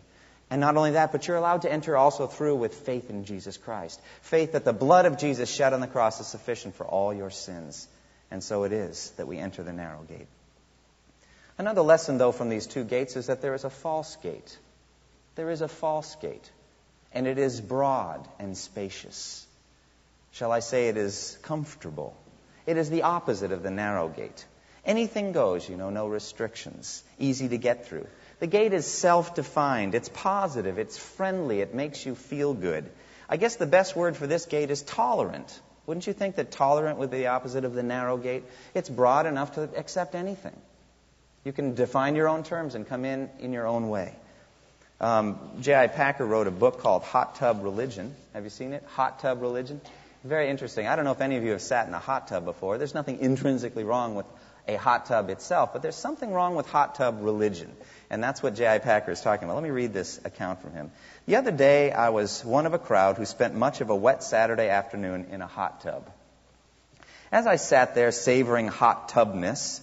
And 0.49 0.59
not 0.59 0.75
only 0.75 0.91
that, 0.91 1.13
but 1.13 1.25
you're 1.25 1.37
allowed 1.37 1.61
to 1.61 1.71
enter 1.71 1.95
also 1.95 2.27
through 2.27 2.55
with 2.55 2.73
faith 2.73 3.09
in 3.09 3.23
Jesus 3.23 3.55
Christ. 3.55 4.01
Faith 4.21 4.51
that 4.51 4.65
the 4.65 4.73
blood 4.73 5.05
of 5.05 5.17
Jesus 5.17 5.49
shed 5.49 5.71
on 5.71 5.79
the 5.79 5.87
cross 5.87 6.19
is 6.19 6.27
sufficient 6.27 6.75
for 6.75 6.85
all 6.85 7.13
your 7.13 7.29
sins. 7.29 7.87
And 8.29 8.43
so 8.43 8.63
it 8.65 8.73
is 8.73 9.11
that 9.11 9.27
we 9.27 9.37
enter 9.37 9.63
the 9.63 9.71
narrow 9.71 10.01
gate. 10.01 10.27
Another 11.61 11.83
lesson, 11.83 12.17
though, 12.17 12.31
from 12.31 12.49
these 12.49 12.65
two 12.65 12.83
gates 12.83 13.15
is 13.15 13.27
that 13.27 13.43
there 13.43 13.53
is 13.53 13.65
a 13.65 13.69
false 13.69 14.15
gate. 14.23 14.57
There 15.35 15.51
is 15.51 15.61
a 15.61 15.67
false 15.67 16.15
gate. 16.15 16.49
And 17.13 17.27
it 17.27 17.37
is 17.37 17.61
broad 17.61 18.27
and 18.39 18.57
spacious. 18.57 19.45
Shall 20.31 20.51
I 20.51 20.61
say 20.61 20.87
it 20.87 20.97
is 20.97 21.37
comfortable? 21.43 22.17
It 22.65 22.77
is 22.77 22.89
the 22.89 23.03
opposite 23.03 23.51
of 23.51 23.61
the 23.61 23.69
narrow 23.69 24.07
gate. 24.09 24.43
Anything 24.87 25.33
goes, 25.33 25.69
you 25.69 25.77
know, 25.77 25.91
no 25.91 26.07
restrictions, 26.07 27.03
easy 27.19 27.47
to 27.49 27.59
get 27.59 27.85
through. 27.85 28.07
The 28.39 28.47
gate 28.47 28.73
is 28.73 28.87
self 28.87 29.35
defined, 29.35 29.93
it's 29.93 30.09
positive, 30.09 30.79
it's 30.79 30.97
friendly, 30.97 31.61
it 31.61 31.75
makes 31.75 32.03
you 32.03 32.15
feel 32.15 32.55
good. 32.55 32.89
I 33.29 33.37
guess 33.37 33.57
the 33.57 33.67
best 33.67 33.95
word 33.95 34.17
for 34.17 34.25
this 34.25 34.47
gate 34.47 34.71
is 34.71 34.81
tolerant. 34.81 35.61
Wouldn't 35.85 36.07
you 36.07 36.13
think 36.13 36.37
that 36.37 36.49
tolerant 36.49 36.97
would 36.97 37.11
be 37.11 37.19
the 37.19 37.27
opposite 37.27 37.65
of 37.65 37.75
the 37.75 37.83
narrow 37.83 38.17
gate? 38.17 38.45
It's 38.73 38.89
broad 38.89 39.27
enough 39.27 39.51
to 39.51 39.69
accept 39.77 40.15
anything. 40.15 40.59
You 41.43 41.51
can 41.51 41.73
define 41.73 42.15
your 42.15 42.29
own 42.29 42.43
terms 42.43 42.75
and 42.75 42.87
come 42.87 43.05
in 43.05 43.29
in 43.39 43.53
your 43.53 43.67
own 43.67 43.89
way. 43.89 44.13
Um, 44.99 45.39
J.I. 45.61 45.87
Packer 45.87 46.25
wrote 46.25 46.45
a 46.45 46.51
book 46.51 46.79
called 46.79 47.03
Hot 47.03 47.35
Tub 47.35 47.63
Religion. 47.63 48.15
Have 48.33 48.43
you 48.43 48.51
seen 48.51 48.73
it? 48.73 48.83
Hot 48.95 49.19
Tub 49.19 49.41
Religion? 49.41 49.81
Very 50.23 50.49
interesting. 50.49 50.85
I 50.85 50.95
don't 50.95 51.05
know 51.05 51.11
if 51.11 51.21
any 51.21 51.37
of 51.37 51.43
you 51.43 51.51
have 51.51 51.61
sat 51.61 51.87
in 51.87 51.93
a 51.95 51.99
hot 51.99 52.27
tub 52.27 52.45
before. 52.45 52.77
There's 52.77 52.93
nothing 52.93 53.19
intrinsically 53.19 53.83
wrong 53.83 54.13
with 54.13 54.27
a 54.67 54.75
hot 54.75 55.07
tub 55.07 55.31
itself, 55.31 55.73
but 55.73 55.81
there's 55.81 55.95
something 55.95 56.31
wrong 56.31 56.55
with 56.55 56.67
hot 56.67 56.93
tub 56.93 57.17
religion. 57.21 57.71
And 58.11 58.23
that's 58.23 58.43
what 58.43 58.53
J.I. 58.53 58.77
Packer 58.77 59.09
is 59.09 59.21
talking 59.21 59.45
about. 59.45 59.55
Let 59.55 59.63
me 59.63 59.71
read 59.71 59.93
this 59.93 60.19
account 60.23 60.61
from 60.61 60.73
him. 60.73 60.91
The 61.25 61.37
other 61.37 61.49
day, 61.49 61.91
I 61.91 62.09
was 62.09 62.45
one 62.45 62.67
of 62.67 62.75
a 62.75 62.79
crowd 62.79 63.17
who 63.17 63.25
spent 63.25 63.55
much 63.55 63.81
of 63.81 63.89
a 63.89 63.95
wet 63.95 64.21
Saturday 64.21 64.69
afternoon 64.69 65.27
in 65.31 65.41
a 65.41 65.47
hot 65.47 65.81
tub. 65.81 66.07
As 67.31 67.47
I 67.47 67.55
sat 67.55 67.95
there 67.95 68.11
savoring 68.11 68.67
hot 68.67 69.09
tubness, 69.09 69.81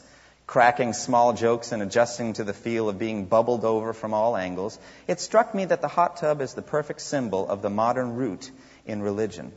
cracking 0.48 0.94
small 0.94 1.34
jokes 1.34 1.72
and 1.72 1.82
adjusting 1.82 2.32
to 2.32 2.42
the 2.42 2.54
feel 2.54 2.88
of 2.88 2.98
being 2.98 3.26
bubbled 3.26 3.66
over 3.66 3.92
from 3.92 4.14
all 4.14 4.34
angles, 4.34 4.78
it 5.06 5.20
struck 5.20 5.54
me 5.54 5.66
that 5.66 5.82
the 5.82 5.88
hot 5.88 6.16
tub 6.16 6.40
is 6.40 6.54
the 6.54 6.62
perfect 6.62 7.02
symbol 7.02 7.46
of 7.46 7.60
the 7.60 7.68
modern 7.68 8.14
route 8.14 8.50
in 8.86 9.02
religion. 9.02 9.52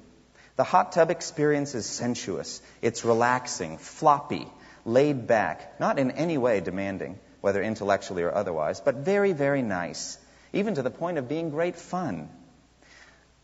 The 0.58 0.66
hot 0.66 0.92
tub 0.92 1.10
experience 1.10 1.76
is 1.76 1.86
sensuous, 1.86 2.62
it's 2.82 3.06
relaxing, 3.06 3.78
floppy, 3.78 4.46
laid 4.84 5.28
back, 5.28 5.80
not 5.80 5.98
in 5.98 6.12
any 6.12 6.38
way 6.38 6.60
demanding, 6.60 7.18
whether 7.40 7.64
intellectually 7.64 8.24
or 8.24 8.36
otherwise, 8.36 8.82
but 8.82 8.96
very, 8.96 9.32
very 9.32 9.62
nice, 9.62 10.18
even 10.52 10.76
to 10.76 10.82
the 10.82 10.92
point 10.92 11.18
of 11.18 11.30
being 11.30 11.52
great 11.52 11.78
fun. 11.78 12.28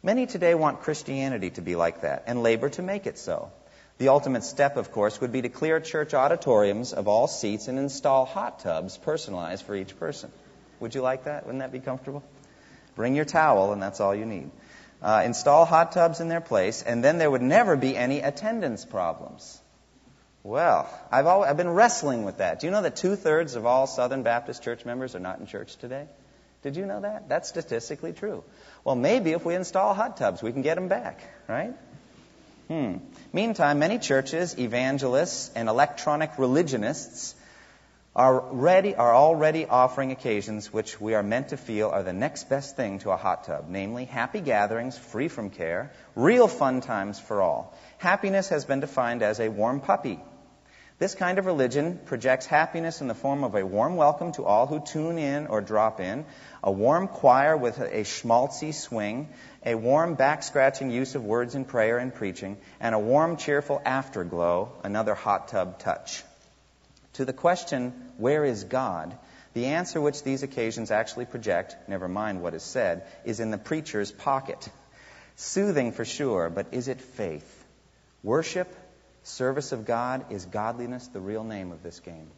Many 0.03 0.25
today 0.25 0.53
want 0.53 0.81
Christianity 0.81 1.51
to 1.51 1.61
be 1.61 1.77
like 1.77 2.01
that 2.01 2.25
and 2.27 2.43
labor 2.43 2.67
to 2.71 2.81
make 2.81 3.07
it 3.07 3.17
so. 3.17 3.53
The 3.97 4.09
ultimate 4.09 4.43
step, 4.43 4.77
of 4.77 4.91
course, 4.91 5.19
would 5.21 5.31
be 5.31 5.41
to 5.41 5.49
clear 5.49 5.79
church 5.79 6.13
auditoriums 6.13 6.93
of 6.93 7.07
all 7.07 7.27
seats 7.27 7.67
and 7.67 7.79
install 7.79 8.25
hot 8.25 8.59
tubs 8.59 8.97
personalized 8.97 9.65
for 9.65 9.75
each 9.75 9.97
person. 9.99 10.31
Would 10.79 10.93
you 10.93 11.01
like 11.01 11.23
that? 11.23 11.45
Wouldn't 11.45 11.61
that 11.61 11.71
be 11.71 11.79
comfortable? 11.79 12.23
Bring 12.95 13.15
your 13.15 13.25
towel, 13.25 13.73
and 13.73 13.81
that's 13.81 13.99
all 13.99 14.13
you 14.13 14.25
need. 14.25 14.51
Uh, 15.01 15.23
install 15.25 15.65
hot 15.65 15.91
tubs 15.93 16.19
in 16.19 16.27
their 16.27 16.41
place, 16.41 16.83
and 16.83 17.03
then 17.03 17.17
there 17.17 17.29
would 17.29 17.41
never 17.41 17.75
be 17.75 17.97
any 17.97 18.19
attendance 18.19 18.85
problems. 18.85 19.59
Well, 20.43 20.87
I've, 21.11 21.25
always, 21.25 21.49
I've 21.49 21.57
been 21.57 21.69
wrestling 21.69 22.23
with 22.23 22.37
that. 22.37 22.59
Do 22.59 22.67
you 22.67 22.71
know 22.71 22.83
that 22.83 22.95
two 22.95 23.15
thirds 23.15 23.55
of 23.55 23.65
all 23.65 23.87
Southern 23.87 24.23
Baptist 24.23 24.63
church 24.63 24.85
members 24.85 25.15
are 25.15 25.19
not 25.19 25.39
in 25.39 25.47
church 25.47 25.75
today? 25.75 26.05
Did 26.61 26.75
you 26.75 26.85
know 26.85 27.01
that? 27.01 27.29
That's 27.29 27.49
statistically 27.49 28.13
true. 28.13 28.43
Well, 28.83 28.95
maybe 28.95 29.31
if 29.31 29.43
we 29.43 29.55
install 29.55 29.93
hot 29.93 30.17
tubs, 30.17 30.41
we 30.41 30.51
can 30.51 30.61
get 30.61 30.75
them 30.75 30.87
back, 30.87 31.19
right? 31.47 31.73
Hmm. 32.67 32.97
Meantime, 33.31 33.79
many 33.79 33.97
churches, 33.97 34.59
evangelists, 34.59 35.51
and 35.55 35.69
electronic 35.69 36.37
religionists 36.37 37.33
are 38.13 38.39
ready 38.39 38.95
are 38.95 39.15
already 39.15 39.65
offering 39.65 40.11
occasions 40.11 40.73
which 40.73 40.99
we 40.99 41.13
are 41.13 41.23
meant 41.23 41.49
to 41.49 41.57
feel 41.57 41.89
are 41.89 42.03
the 42.03 42.11
next 42.11 42.49
best 42.49 42.75
thing 42.75 42.99
to 42.99 43.11
a 43.11 43.15
hot 43.15 43.45
tub, 43.45 43.65
namely 43.69 44.05
happy 44.05 44.41
gatherings 44.41 44.97
free 44.97 45.29
from 45.29 45.49
care, 45.49 45.93
real 46.15 46.47
fun 46.47 46.81
times 46.81 47.19
for 47.19 47.41
all. 47.41 47.77
Happiness 47.99 48.49
has 48.49 48.65
been 48.65 48.81
defined 48.81 49.21
as 49.21 49.39
a 49.39 49.49
warm 49.49 49.79
puppy 49.79 50.19
this 50.99 51.13
kind 51.13 51.37
of 51.37 51.45
religion 51.45 51.99
projects 52.05 52.47
happiness 52.47 53.01
in 53.01 53.07
the 53.07 53.13
form 53.13 53.43
of 53.43 53.53
a 53.53 53.63
warm 53.63 53.97
welcome 53.97 54.31
to 54.31 54.43
all 54.43 54.65
who 54.65 54.79
tune 54.79 55.19
in 55.19 55.45
or 55.45 55.61
drop 55.61 55.99
in, 55.99 56.25
a 56.63 56.71
warm 56.71 57.07
choir 57.07 57.55
with 57.55 57.77
a 57.77 58.01
schmaltzy 58.01 58.73
swing, 58.73 59.29
a 59.67 59.75
warm 59.75 60.15
back 60.15 60.43
scratching 60.43 60.91
use 60.91 61.15
of 61.15 61.25
words 61.25 61.53
in 61.53 61.65
prayer 61.65 61.97
and 61.97 62.15
preaching, 62.15 62.55
and 62.79 62.95
a 62.95 62.99
warm, 62.99 63.35
cheerful 63.35 63.81
afterglow, 63.83 64.71
another 64.85 65.13
hot 65.13 65.49
tub 65.49 65.77
touch. 65.77 66.23
To 67.13 67.25
the 67.25 67.33
question, 67.33 67.91
where 68.15 68.45
is 68.45 68.63
God? 68.63 69.17
The 69.53 69.65
answer 69.65 69.99
which 69.99 70.23
these 70.23 70.41
occasions 70.41 70.89
actually 70.89 71.25
project, 71.25 71.75
never 71.89 72.07
mind 72.07 72.41
what 72.41 72.53
is 72.53 72.63
said, 72.63 73.03
is 73.25 73.41
in 73.41 73.51
the 73.51 73.57
preacher's 73.57 74.09
pocket. 74.09 74.69
Soothing 75.35 75.91
for 75.91 76.05
sure, 76.05 76.49
but 76.49 76.67
is 76.71 76.87
it 76.87 77.01
faith? 77.01 77.65
Worship 78.23 78.73
Service 79.23 79.73
of 79.73 79.85
God 79.85 80.31
is 80.31 80.45
godliness, 80.45 81.07
the 81.07 81.19
real 81.19 81.43
name 81.43 81.73
of 81.73 81.83
this 81.83 81.99
game. 81.99 82.29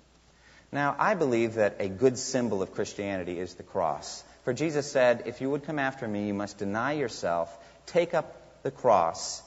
Now, 0.72 0.96
I 0.98 1.14
believe 1.14 1.54
that 1.56 1.76
a 1.80 1.88
good 1.88 2.18
symbol 2.18 2.64
of 2.64 2.74
Christianity 2.74 3.40
is 3.40 3.54
the 3.54 3.64
cross. 3.64 4.24
For 4.50 4.54
Jesus 4.54 4.92
said, 4.92 5.26
If 5.28 5.42
you 5.42 5.50
would 5.52 5.66
come 5.66 5.78
after 5.78 6.08
me, 6.08 6.26
you 6.26 6.34
must 6.34 6.58
deny 6.58 6.94
yourself, 6.94 7.56
take 7.86 8.16
up 8.16 8.64
the 8.64 8.72
cross, 8.72 9.44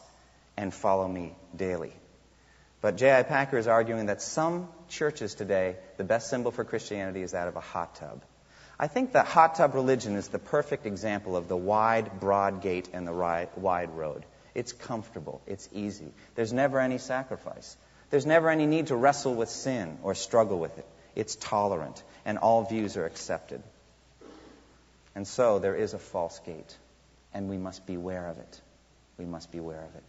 and 0.57 0.73
follow 0.73 1.09
me 1.09 1.35
daily. 1.57 1.93
But 2.81 2.99
J.I. 2.99 3.25
Packer 3.25 3.59
is 3.59 3.67
arguing 3.67 4.07
that 4.07 4.23
some 4.23 4.69
churches 4.88 5.35
today, 5.35 5.75
the 5.97 6.05
best 6.05 6.31
symbol 6.31 6.53
for 6.53 6.62
Christianity 6.62 7.23
is 7.23 7.33
that 7.33 7.49
of 7.49 7.57
a 7.57 7.61
hot 7.61 7.97
tub. 7.97 8.23
I 8.79 8.87
think 8.87 9.15
that 9.15 9.27
hot 9.27 9.57
tub 9.57 9.75
religion 9.75 10.15
is 10.15 10.29
the 10.29 10.38
perfect 10.38 10.87
example 10.87 11.37
of 11.37 11.49
the 11.49 11.57
wide, 11.57 12.21
broad 12.21 12.62
gate 12.62 12.88
and 12.93 13.05
the 13.05 13.49
wide 13.57 13.91
road. 13.97 14.25
It's 14.55 14.73
comfortable. 14.73 15.43
It's 15.49 15.69
easy. 15.73 16.12
There's 16.37 16.53
never 16.53 16.79
any 16.79 16.99
sacrifice. 16.99 17.77
There's 18.11 18.25
never 18.25 18.51
any 18.51 18.67
need 18.67 18.87
to 18.87 18.95
wrestle 18.95 19.35
with 19.35 19.49
sin 19.49 19.99
or 20.05 20.15
struggle 20.15 20.61
with 20.61 20.79
it. 20.79 20.87
It's 21.17 21.35
tolerant, 21.35 22.01
and 22.25 22.38
all 22.38 22.62
views 22.62 22.97
are 22.97 23.05
accepted. 23.05 23.65
And 25.14 25.27
so 25.27 25.59
there 25.59 25.75
is 25.75 25.94
a 25.94 25.98
false 25.98 26.38
gate, 26.40 26.77
and 27.35 27.48
we 27.48 27.59
must 27.59 27.87
beware 27.87 28.29
of 28.29 28.38
it. 28.38 28.61
We 29.18 29.27
must 29.27 29.53
beware 29.53 29.85
of 29.85 29.94
it. 29.94 30.03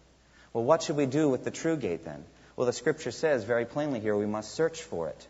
Well, 0.53 0.63
what 0.63 0.83
should 0.83 0.95
we 0.95 1.05
do 1.05 1.29
with 1.29 1.43
the 1.43 1.51
true 1.51 1.75
gate 1.75 2.05
then? 2.05 2.23
Well, 2.55 2.67
the 2.67 2.73
scripture 2.73 3.11
says 3.11 3.43
very 3.43 3.65
plainly 3.65 3.99
here 3.99 4.15
we 4.15 4.25
must 4.25 4.51
search 4.51 4.81
for 4.81 5.09
it. 5.09 5.27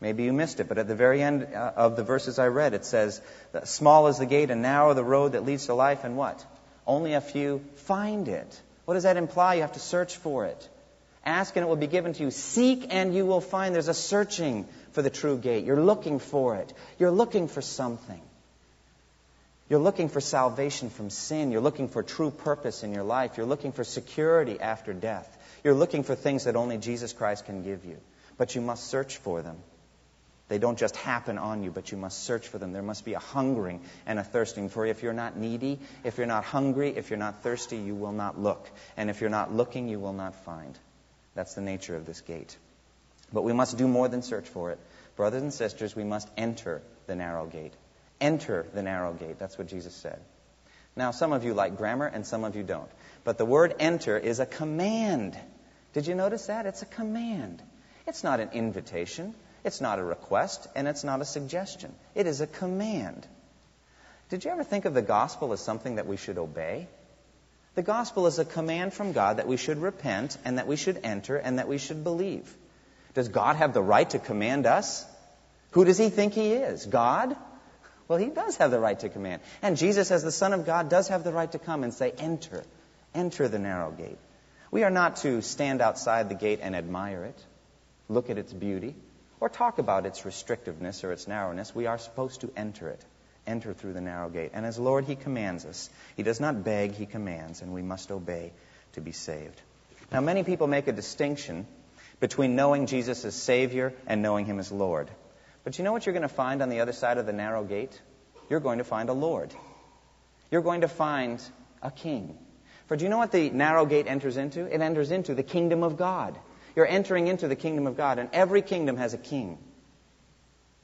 Maybe 0.00 0.24
you 0.24 0.32
missed 0.32 0.60
it, 0.60 0.68
but 0.68 0.78
at 0.78 0.86
the 0.86 0.94
very 0.94 1.22
end 1.22 1.48
uh, 1.54 1.72
of 1.76 1.96
the 1.96 2.02
verses 2.04 2.38
I 2.38 2.48
read, 2.48 2.74
it 2.74 2.84
says, 2.84 3.20
Small 3.64 4.08
is 4.08 4.18
the 4.18 4.26
gate 4.26 4.50
and 4.50 4.60
narrow 4.60 4.92
the 4.92 5.04
road 5.04 5.32
that 5.32 5.44
leads 5.44 5.66
to 5.66 5.74
life, 5.74 6.04
and 6.04 6.16
what? 6.16 6.44
Only 6.86 7.14
a 7.14 7.20
few 7.20 7.64
find 7.76 8.28
it. 8.28 8.60
What 8.84 8.94
does 8.94 9.04
that 9.04 9.16
imply? 9.16 9.54
You 9.54 9.62
have 9.62 9.72
to 9.72 9.80
search 9.80 10.16
for 10.16 10.44
it. 10.44 10.68
Ask 11.24 11.56
and 11.56 11.64
it 11.64 11.68
will 11.68 11.76
be 11.76 11.86
given 11.86 12.12
to 12.12 12.22
you. 12.22 12.30
Seek 12.30 12.88
and 12.90 13.14
you 13.14 13.24
will 13.24 13.40
find. 13.40 13.74
There's 13.74 13.88
a 13.88 13.94
searching 13.94 14.68
for 14.92 15.00
the 15.00 15.08
true 15.08 15.38
gate. 15.38 15.64
You're 15.64 15.82
looking 15.82 16.18
for 16.18 16.56
it. 16.56 16.70
You're 16.98 17.10
looking 17.10 17.48
for 17.48 17.62
something. 17.62 18.20
You're 19.68 19.80
looking 19.80 20.08
for 20.08 20.20
salvation 20.20 20.90
from 20.90 21.08
sin. 21.08 21.50
You're 21.50 21.62
looking 21.62 21.88
for 21.88 22.02
true 22.02 22.30
purpose 22.30 22.82
in 22.82 22.92
your 22.92 23.02
life. 23.02 23.36
You're 23.36 23.46
looking 23.46 23.72
for 23.72 23.82
security 23.82 24.60
after 24.60 24.92
death. 24.92 25.38
You're 25.64 25.74
looking 25.74 26.02
for 26.02 26.14
things 26.14 26.44
that 26.44 26.56
only 26.56 26.76
Jesus 26.76 27.12
Christ 27.12 27.46
can 27.46 27.62
give 27.62 27.84
you. 27.84 27.96
But 28.36 28.54
you 28.54 28.60
must 28.60 28.88
search 28.88 29.16
for 29.16 29.40
them. 29.40 29.56
They 30.48 30.58
don't 30.58 30.78
just 30.78 30.96
happen 30.96 31.38
on 31.38 31.62
you, 31.62 31.70
but 31.70 31.90
you 31.90 31.96
must 31.96 32.24
search 32.24 32.48
for 32.48 32.58
them. 32.58 32.72
There 32.74 32.82
must 32.82 33.06
be 33.06 33.14
a 33.14 33.18
hungering 33.18 33.80
and 34.04 34.18
a 34.18 34.24
thirsting. 34.24 34.68
For 34.68 34.84
if 34.84 35.02
you're 35.02 35.14
not 35.14 35.38
needy, 35.38 35.78
if 36.04 36.18
you're 36.18 36.26
not 36.26 36.44
hungry, 36.44 36.90
if 36.94 37.08
you're 37.08 37.18
not 37.18 37.42
thirsty, 37.42 37.78
you 37.78 37.94
will 37.94 38.12
not 38.12 38.38
look. 38.38 38.70
And 38.98 39.08
if 39.08 39.22
you're 39.22 39.30
not 39.30 39.54
looking, 39.54 39.88
you 39.88 39.98
will 39.98 40.12
not 40.12 40.34
find. 40.44 40.78
That's 41.34 41.54
the 41.54 41.62
nature 41.62 41.96
of 41.96 42.04
this 42.04 42.20
gate. 42.20 42.54
But 43.32 43.42
we 43.42 43.54
must 43.54 43.78
do 43.78 43.88
more 43.88 44.08
than 44.08 44.20
search 44.20 44.46
for 44.46 44.70
it. 44.70 44.78
Brothers 45.16 45.42
and 45.42 45.54
sisters, 45.54 45.96
we 45.96 46.04
must 46.04 46.28
enter 46.36 46.82
the 47.06 47.16
narrow 47.16 47.46
gate. 47.46 47.72
Enter 48.24 48.64
the 48.72 48.82
narrow 48.82 49.12
gate. 49.12 49.38
That's 49.38 49.58
what 49.58 49.66
Jesus 49.66 49.94
said. 49.94 50.18
Now, 50.96 51.10
some 51.10 51.34
of 51.34 51.44
you 51.44 51.52
like 51.52 51.76
grammar 51.76 52.06
and 52.06 52.26
some 52.26 52.42
of 52.42 52.56
you 52.56 52.62
don't. 52.62 52.88
But 53.22 53.36
the 53.36 53.44
word 53.44 53.74
enter 53.78 54.16
is 54.16 54.40
a 54.40 54.46
command. 54.46 55.38
Did 55.92 56.06
you 56.06 56.14
notice 56.14 56.46
that? 56.46 56.64
It's 56.64 56.80
a 56.80 56.86
command. 56.86 57.62
It's 58.06 58.24
not 58.24 58.40
an 58.40 58.48
invitation. 58.54 59.34
It's 59.62 59.82
not 59.82 59.98
a 59.98 60.02
request, 60.02 60.66
and 60.74 60.88
it's 60.88 61.04
not 61.04 61.20
a 61.20 61.26
suggestion. 61.26 61.94
It 62.14 62.26
is 62.26 62.40
a 62.40 62.46
command. 62.46 63.26
Did 64.30 64.46
you 64.46 64.50
ever 64.50 64.64
think 64.64 64.86
of 64.86 64.94
the 64.94 65.02
gospel 65.02 65.52
as 65.52 65.60
something 65.60 65.96
that 65.96 66.06
we 66.06 66.16
should 66.16 66.38
obey? 66.38 66.88
The 67.74 67.82
gospel 67.82 68.26
is 68.26 68.38
a 68.38 68.46
command 68.46 68.94
from 68.94 69.12
God 69.12 69.36
that 69.36 69.46
we 69.46 69.58
should 69.58 69.82
repent 69.82 70.38
and 70.46 70.56
that 70.56 70.66
we 70.66 70.76
should 70.76 71.00
enter 71.04 71.36
and 71.36 71.58
that 71.58 71.68
we 71.68 71.76
should 71.76 72.04
believe. 72.04 72.50
Does 73.12 73.28
God 73.28 73.56
have 73.56 73.74
the 73.74 73.82
right 73.82 74.08
to 74.10 74.18
command 74.18 74.64
us? 74.64 75.04
Who 75.72 75.84
does 75.84 75.98
he 75.98 76.08
think 76.08 76.32
he 76.32 76.52
is? 76.54 76.86
God? 76.86 77.36
Well, 78.08 78.18
he 78.18 78.26
does 78.26 78.56
have 78.56 78.70
the 78.70 78.78
right 78.78 78.98
to 79.00 79.08
command. 79.08 79.42
And 79.62 79.76
Jesus, 79.76 80.10
as 80.10 80.22
the 80.22 80.32
Son 80.32 80.52
of 80.52 80.66
God, 80.66 80.88
does 80.88 81.08
have 81.08 81.24
the 81.24 81.32
right 81.32 81.50
to 81.52 81.58
come 81.58 81.84
and 81.84 81.92
say, 81.92 82.12
Enter. 82.18 82.62
Enter 83.14 83.48
the 83.48 83.58
narrow 83.58 83.90
gate. 83.90 84.18
We 84.70 84.82
are 84.82 84.90
not 84.90 85.16
to 85.18 85.40
stand 85.40 85.80
outside 85.80 86.28
the 86.28 86.34
gate 86.34 86.58
and 86.62 86.74
admire 86.74 87.24
it, 87.24 87.44
look 88.08 88.28
at 88.28 88.38
its 88.38 88.52
beauty, 88.52 88.94
or 89.40 89.48
talk 89.48 89.78
about 89.78 90.04
its 90.04 90.22
restrictiveness 90.22 91.04
or 91.04 91.12
its 91.12 91.28
narrowness. 91.28 91.74
We 91.74 91.86
are 91.86 91.98
supposed 91.98 92.40
to 92.40 92.52
enter 92.56 92.88
it 92.88 93.04
enter 93.46 93.74
through 93.74 93.92
the 93.92 94.00
narrow 94.00 94.28
gate. 94.28 94.52
And 94.54 94.64
as 94.66 94.78
Lord, 94.78 95.04
He 95.04 95.16
commands 95.16 95.64
us. 95.64 95.90
He 96.16 96.22
does 96.22 96.40
not 96.40 96.64
beg, 96.64 96.92
He 96.92 97.06
commands, 97.06 97.62
and 97.62 97.72
we 97.72 97.82
must 97.82 98.10
obey 98.10 98.52
to 98.92 99.00
be 99.00 99.12
saved. 99.12 99.60
Now, 100.12 100.20
many 100.20 100.44
people 100.44 100.66
make 100.66 100.88
a 100.88 100.92
distinction 100.92 101.66
between 102.20 102.56
knowing 102.56 102.86
Jesus 102.86 103.24
as 103.24 103.34
Savior 103.34 103.92
and 104.06 104.22
knowing 104.22 104.46
Him 104.46 104.58
as 104.58 104.70
Lord. 104.70 105.10
But 105.64 105.78
you 105.78 105.84
know 105.84 105.92
what 105.92 106.06
you're 106.06 106.12
going 106.12 106.22
to 106.22 106.28
find 106.28 106.62
on 106.62 106.68
the 106.68 106.80
other 106.80 106.92
side 106.92 107.18
of 107.18 107.26
the 107.26 107.32
narrow 107.32 107.64
gate? 107.64 108.00
You're 108.50 108.60
going 108.60 108.78
to 108.78 108.84
find 108.84 109.08
a 109.08 109.14
Lord. 109.14 109.52
You're 110.50 110.62
going 110.62 110.82
to 110.82 110.88
find 110.88 111.42
a 111.82 111.90
King. 111.90 112.38
For 112.86 112.96
do 112.96 113.04
you 113.04 113.08
know 113.08 113.18
what 113.18 113.32
the 113.32 113.48
narrow 113.50 113.86
gate 113.86 114.06
enters 114.06 114.36
into? 114.36 114.66
It 114.66 114.80
enters 114.80 115.10
into 115.10 115.34
the 115.34 115.42
kingdom 115.42 115.82
of 115.82 115.96
God. 115.96 116.38
You're 116.76 116.86
entering 116.86 117.28
into 117.28 117.48
the 117.48 117.56
kingdom 117.56 117.86
of 117.86 117.96
God, 117.96 118.18
and 118.18 118.28
every 118.32 118.60
kingdom 118.60 118.96
has 118.96 119.14
a 119.14 119.18
king. 119.18 119.58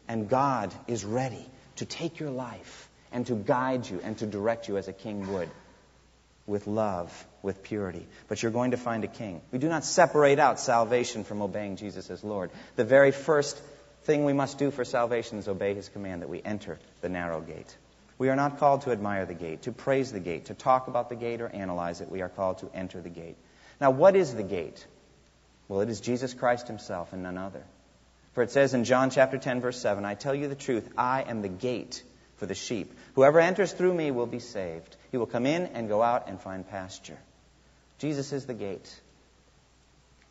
And 0.09 0.29
God 0.29 0.73
is 0.87 1.05
ready 1.05 1.47
to 1.77 1.85
take 1.85 2.19
your 2.19 2.31
life 2.31 2.89
and 3.13 3.27
to 3.27 3.35
guide 3.35 3.89
you 3.89 4.01
and 4.03 4.17
to 4.19 4.27
direct 4.27 4.69
you 4.69 4.77
as 4.79 4.89
a 4.89 4.93
king 4.93 5.33
would 5.33 5.51
with 6.47 6.67
love, 6.67 7.27
with 7.43 7.63
purity. 7.63 8.07
But 8.29 8.43
you're 8.43 8.53
going 8.53 8.71
to 8.71 8.77
find 8.77 9.05
a 9.05 9.09
king. 9.09 9.41
We 9.53 9.59
do 9.59 9.69
not 9.69 9.85
separate 9.85 10.39
out 10.39 10.59
salvation 10.59 11.25
from 11.25 11.43
obeying 11.43 11.77
Jesus 11.77 12.11
as 12.11 12.25
Lord. 12.25 12.51
The 12.77 12.85
very 12.85 13.13
first 13.13 13.61
thing 14.05 14.25
we 14.25 14.33
must 14.33 14.59
do 14.59 14.71
for 14.71 14.85
salvation 14.85 15.39
is 15.39 15.49
obey 15.49 15.75
his 15.75 15.89
command 15.89 16.23
that 16.23 16.29
we 16.29 16.43
enter 16.43 16.79
the 17.01 17.09
narrow 17.09 17.41
gate. 17.41 17.77
We 18.19 18.29
are 18.29 18.37
not 18.37 18.59
called 18.59 18.83
to 18.83 18.93
admire 18.93 19.25
the 19.25 19.35
gate, 19.35 19.63
to 19.63 19.73
praise 19.73 20.13
the 20.13 20.21
gate, 20.21 20.47
to 20.47 20.55
talk 20.55 20.89
about 20.89 21.09
the 21.09 21.17
gate 21.17 21.41
or 21.41 21.49
analyze 21.49 22.01
it. 22.01 22.11
We 22.11 22.21
are 22.23 22.29
called 22.29 22.59
to 22.59 22.71
enter 22.75 23.01
the 23.01 23.09
gate. 23.09 23.37
Now, 23.81 23.91
what 23.91 24.15
is 24.15 24.35
the 24.35 24.43
gate? 24.43 24.87
Well, 25.69 25.81
it 25.81 25.89
is 25.89 26.01
Jesus 26.01 26.35
Christ 26.35 26.67
himself 26.67 27.13
and 27.13 27.23
none 27.23 27.39
other. 27.39 27.63
For 28.33 28.43
it 28.43 28.51
says 28.51 28.75
in 28.75 28.85
John 28.85 29.11
chapter 29.11 29.39
10 29.39 29.61
verse 29.61 29.81
7, 29.81 30.05
I 30.05 30.15
tell 30.15 30.35
you 30.35 30.49
the 30.49 30.55
truth, 30.55 30.89
I 30.97 31.23
am 31.23 31.43
the 31.43 31.49
gate 31.49 32.03
for 32.37 32.47
the 32.47 32.55
sheep. 32.55 32.93
Whoever 33.15 33.41
enters 33.41 33.73
through 33.73 33.95
me 33.95 34.11
will 34.11 34.27
be 34.27 34.39
saved. 34.39 34.97
He 35.11 35.17
will 35.17 35.27
come 35.27 35.47
in 35.47 35.67
and 35.69 35.89
go 35.89 36.03
out 36.03 36.29
and 36.29 36.41
find 36.41 36.69
pasture. 36.69 37.19
Jesus 37.99 38.33
is 38.33 38.47
the 38.47 38.55
gate. 38.55 39.01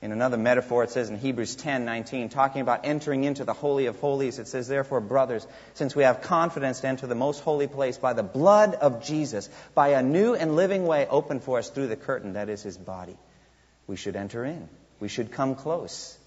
In 0.02 0.14
another 0.14 0.38
metaphor, 0.38 0.84
it 0.84 0.92
says 0.92 1.10
in 1.10 1.18
Hebrews 1.18 1.58
10:19, 1.58 2.30
talking 2.30 2.62
about 2.62 2.86
entering 2.86 3.26
into 3.26 3.44
the 3.44 3.54
holy 3.54 3.88
of 3.88 4.00
holies, 4.00 4.40
it 4.40 4.48
says, 4.48 4.68
"Therefore, 4.68 5.02
brothers, 5.02 5.46
since 5.74 5.96
we 5.96 6.04
have 6.04 6.22
confidence 6.22 6.80
to 6.82 6.88
enter 6.88 7.06
the 7.06 7.16
most 7.16 7.42
holy 7.42 7.68
place 7.68 7.98
by 7.98 8.14
the 8.14 8.24
blood 8.24 8.76
of 8.76 9.04
Jesus, 9.04 9.50
by 9.76 9.90
a 9.90 10.02
new 10.02 10.36
and 10.36 10.56
living 10.56 10.88
way 10.88 11.06
opened 11.08 11.44
for 11.44 11.60
us 11.60 11.70
through 11.70 11.88
the 11.88 11.98
curtain 11.98 12.34
that 12.34 12.48
is 12.48 12.64
his 12.64 12.78
body, 12.78 13.18
we 13.88 13.98
should 13.98 14.16
enter 14.16 14.46
in. 14.46 14.70
We 15.02 15.10
should 15.10 15.32
come 15.32 15.56
close 15.56 16.18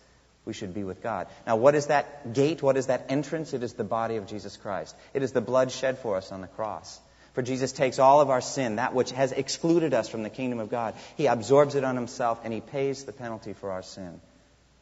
we 0.45 0.53
should 0.53 0.75
be 0.75 0.83
with 0.83 1.03
God. 1.03 1.29
Now, 1.47 1.57
what 1.57 1.75
is 1.75 1.87
that 1.87 2.33
gate? 2.33 2.63
What 2.63 2.77
is 2.77 2.87
that 2.87 3.07
entrance? 3.09 3.53
It 3.53 3.63
is 3.63 3.75
the 3.75 3.85
body 3.85 4.17
of 4.17 4.27
Jesus 4.27 4.57
Christ. 4.57 4.97
It 5.15 5.23
is 5.23 5.33
the 5.33 5.41
blood 5.41 5.71
shed 5.71 5.99
for 5.99 6.17
us 6.17 6.33
on 6.33 6.41
the 6.41 6.49
cross. 6.49 7.01
For 7.35 7.43
Jesus 7.43 7.73
takes 7.73 7.99
all 7.99 8.21
of 8.21 8.31
our 8.31 8.41
sin, 8.41 8.77
that 8.77 8.95
which 8.95 9.11
has 9.13 9.33
excluded 9.33 9.95
us 9.95 10.09
from 10.09 10.23
the 10.23 10.31
kingdom 10.31 10.59
of 10.59 10.69
God, 10.69 10.95
He 11.17 11.27
absorbs 11.27 11.75
it 11.75 11.85
on 11.85 11.97
Himself 11.97 12.41
and 12.45 12.53
He 12.53 12.61
pays 12.61 13.05
the 13.05 13.13
penalty 13.13 13.53
for 13.53 13.71
our 13.71 13.83
sin. 13.83 14.21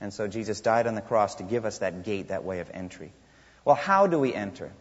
And 0.01 0.13
so 0.13 0.27
Jesus 0.27 0.61
died 0.61 0.87
on 0.87 0.95
the 0.95 1.01
cross 1.01 1.37
to 1.37 1.43
give 1.43 1.65
us 1.65 1.79
that 1.79 2.05
gate, 2.05 2.29
that 2.29 2.45
way 2.45 2.61
of 2.61 2.71
entry. 2.73 3.13
Well, 3.65 3.77
how 3.77 4.07
do 4.07 4.19
we 4.19 4.35
enter? 4.35 4.73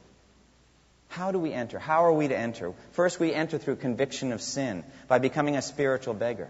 How 1.09 1.31
do 1.31 1.39
we 1.39 1.53
enter? 1.53 1.79
How 1.79 2.05
are 2.05 2.13
we 2.13 2.27
to 2.27 2.37
enter? 2.37 2.73
First, 2.91 3.19
we 3.19 3.33
enter 3.33 3.57
through 3.57 3.77
conviction 3.77 4.31
of 4.31 4.41
sin 4.41 4.83
by 5.07 5.19
becoming 5.19 5.55
a 5.55 5.61
spiritual 5.61 6.13
beggar, 6.13 6.49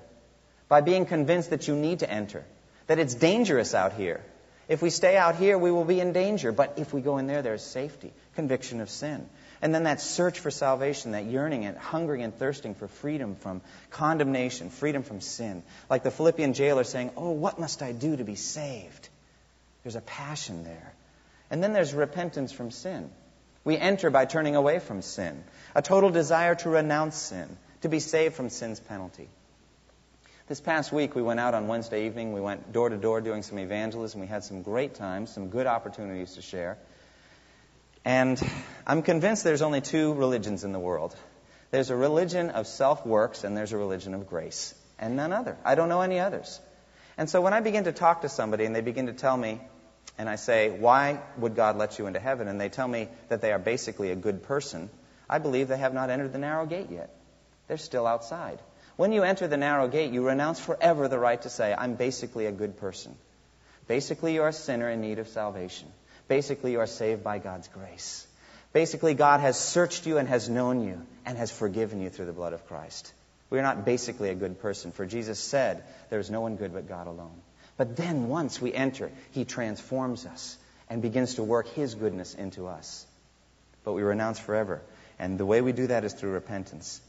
by 0.67 0.81
being 0.81 1.05
convinced 1.05 1.49
that 1.49 1.67
you 1.67 1.75
need 1.75 1.99
to 1.99 2.09
enter 2.09 2.45
that 2.89 2.97
it's 2.97 3.13
dangerous 3.13 3.75
out 3.75 3.93
here. 3.93 4.19
If 4.69 4.83
we 4.83 4.91
stay 4.91 5.17
out 5.17 5.35
here, 5.35 5.57
we 5.57 5.71
will 5.71 5.83
be 5.83 5.99
in 5.99 6.13
danger. 6.13 6.51
But 6.51 6.75
if 6.77 6.93
we 6.93 7.01
go 7.01 7.17
in 7.17 7.25
there, 7.25 7.41
there's 7.41 7.63
safety, 7.63 8.13
conviction 8.35 8.81
of 8.81 8.89
sin. 8.89 9.27
And 9.63 9.73
then 9.73 9.83
that 9.83 9.99
search 9.99 10.39
for 10.39 10.51
salvation, 10.51 11.11
that 11.11 11.25
yearning 11.25 11.65
and 11.65 11.75
hungering 11.75 12.21
and 12.21 12.33
thirsting 12.33 12.75
for 12.75 12.87
freedom 12.87 13.35
from 13.35 13.61
condemnation, 13.89 14.69
freedom 14.69 15.01
from 15.01 15.21
sin. 15.21 15.63
Like 15.89 16.03
the 16.03 16.11
Philippian 16.11 16.53
jailer 16.53 16.83
saying, 16.83 17.11
Oh, 17.17 17.31
what 17.31 17.59
must 17.59 17.81
I 17.81 17.91
do 17.91 18.15
to 18.15 18.23
be 18.23 18.35
saved? 18.35 19.09
There's 19.83 19.95
a 19.95 20.01
passion 20.01 20.63
there. 20.63 20.93
And 21.49 21.63
then 21.63 21.73
there's 21.73 21.95
repentance 21.95 22.51
from 22.51 22.69
sin. 22.69 23.09
We 23.63 23.75
enter 23.75 24.11
by 24.11 24.25
turning 24.25 24.55
away 24.55 24.77
from 24.77 25.01
sin, 25.01 25.43
a 25.73 25.81
total 25.81 26.11
desire 26.11 26.55
to 26.55 26.69
renounce 26.69 27.15
sin, 27.17 27.57
to 27.81 27.89
be 27.89 27.99
saved 27.99 28.35
from 28.35 28.49
sin's 28.49 28.79
penalty. 28.79 29.29
This 30.49 30.59
past 30.59 30.91
week, 30.91 31.13
we 31.13 31.21
went 31.21 31.39
out 31.39 31.53
on 31.53 31.67
Wednesday 31.67 32.07
evening. 32.07 32.33
We 32.33 32.41
went 32.41 32.73
door 32.73 32.89
to 32.89 32.97
door 32.97 33.21
doing 33.21 33.43
some 33.43 33.59
evangelism. 33.59 34.19
We 34.19 34.25
had 34.25 34.43
some 34.43 34.63
great 34.63 34.95
times, 34.95 35.31
some 35.31 35.49
good 35.49 35.67
opportunities 35.67 36.33
to 36.33 36.41
share. 36.41 36.79
And 38.03 38.41
I'm 38.87 39.03
convinced 39.03 39.43
there's 39.43 39.61
only 39.61 39.81
two 39.81 40.11
religions 40.15 40.63
in 40.63 40.71
the 40.71 40.79
world 40.79 41.15
there's 41.69 41.91
a 41.91 41.95
religion 41.95 42.49
of 42.49 42.65
self 42.65 43.05
works, 43.05 43.43
and 43.43 43.55
there's 43.55 43.73
a 43.73 43.77
religion 43.77 44.15
of 44.15 44.27
grace, 44.27 44.73
and 44.97 45.15
none 45.15 45.33
other. 45.33 45.55
I 45.63 45.75
don't 45.75 45.87
know 45.87 46.01
any 46.01 46.19
others. 46.19 46.59
And 47.15 47.29
so 47.29 47.41
when 47.41 47.53
I 47.53 47.59
begin 47.59 47.83
to 47.83 47.91
talk 47.91 48.21
to 48.21 48.29
somebody 48.29 48.65
and 48.65 48.75
they 48.75 48.81
begin 48.81 49.05
to 49.05 49.13
tell 49.13 49.37
me, 49.37 49.61
and 50.17 50.27
I 50.27 50.35
say, 50.35 50.71
Why 50.71 51.19
would 51.37 51.55
God 51.55 51.77
let 51.77 51.99
you 51.99 52.07
into 52.07 52.19
heaven? 52.19 52.47
And 52.47 52.59
they 52.59 52.69
tell 52.69 52.87
me 52.87 53.07
that 53.27 53.41
they 53.41 53.51
are 53.51 53.59
basically 53.59 54.09
a 54.09 54.15
good 54.15 54.41
person, 54.41 54.89
I 55.29 55.37
believe 55.37 55.67
they 55.67 55.77
have 55.77 55.93
not 55.93 56.09
entered 56.09 56.33
the 56.33 56.39
narrow 56.39 56.65
gate 56.65 56.89
yet. 56.89 57.11
They're 57.67 57.77
still 57.77 58.07
outside. 58.07 58.59
When 58.99 59.13
you 59.13 59.23
enter 59.23 59.47
the 59.47 59.55
narrow 59.55 59.87
gate, 59.87 60.11
you 60.11 60.27
renounce 60.27 60.59
forever 60.59 61.07
the 61.07 61.17
right 61.17 61.41
to 61.43 61.49
say, 61.49 61.73
I'm 61.73 61.95
basically 61.95 62.47
a 62.47 62.51
good 62.51 62.75
person. 62.79 63.15
Basically, 63.87 64.33
you're 64.33 64.49
a 64.49 64.51
sinner 64.51 64.89
in 64.89 64.99
need 64.99 65.19
of 65.19 65.29
salvation. 65.29 65.87
Basically, 66.27 66.73
you 66.73 66.81
are 66.81 66.85
saved 66.85 67.23
by 67.23 67.39
God's 67.39 67.69
grace. 67.69 68.27
Basically, 68.73 69.13
God 69.13 69.39
has 69.39 69.57
searched 69.57 70.05
you 70.05 70.17
and 70.17 70.27
has 70.27 70.49
known 70.49 70.85
you 70.85 71.01
and 71.25 71.37
has 71.37 71.49
forgiven 71.49 72.01
you 72.01 72.09
through 72.09 72.25
the 72.25 72.33
blood 72.33 72.51
of 72.51 72.67
Christ. 72.67 73.13
We 73.49 73.57
are 73.57 73.61
not 73.61 73.85
basically 73.85 74.31
a 74.31 74.35
good 74.35 74.59
person, 74.59 74.91
for 74.91 75.05
Jesus 75.05 75.39
said, 75.39 75.81
There 76.09 76.19
is 76.19 76.29
no 76.29 76.41
one 76.41 76.57
good 76.57 76.73
but 76.73 76.89
God 76.89 77.07
alone. 77.07 77.39
But 77.77 77.95
then, 77.95 78.27
once 78.27 78.61
we 78.61 78.73
enter, 78.73 79.11
He 79.31 79.45
transforms 79.45 80.25
us 80.25 80.57
and 80.89 81.01
begins 81.01 81.35
to 81.35 81.43
work 81.43 81.69
His 81.69 81.95
goodness 81.95 82.35
into 82.35 82.67
us. 82.67 83.05
But 83.85 83.93
we 83.93 84.01
renounce 84.01 84.39
forever. 84.39 84.81
And 85.17 85.37
the 85.37 85.45
way 85.45 85.61
we 85.61 85.71
do 85.71 85.87
that 85.87 86.03
is 86.03 86.11
through 86.11 86.31
repentance. 86.31 86.99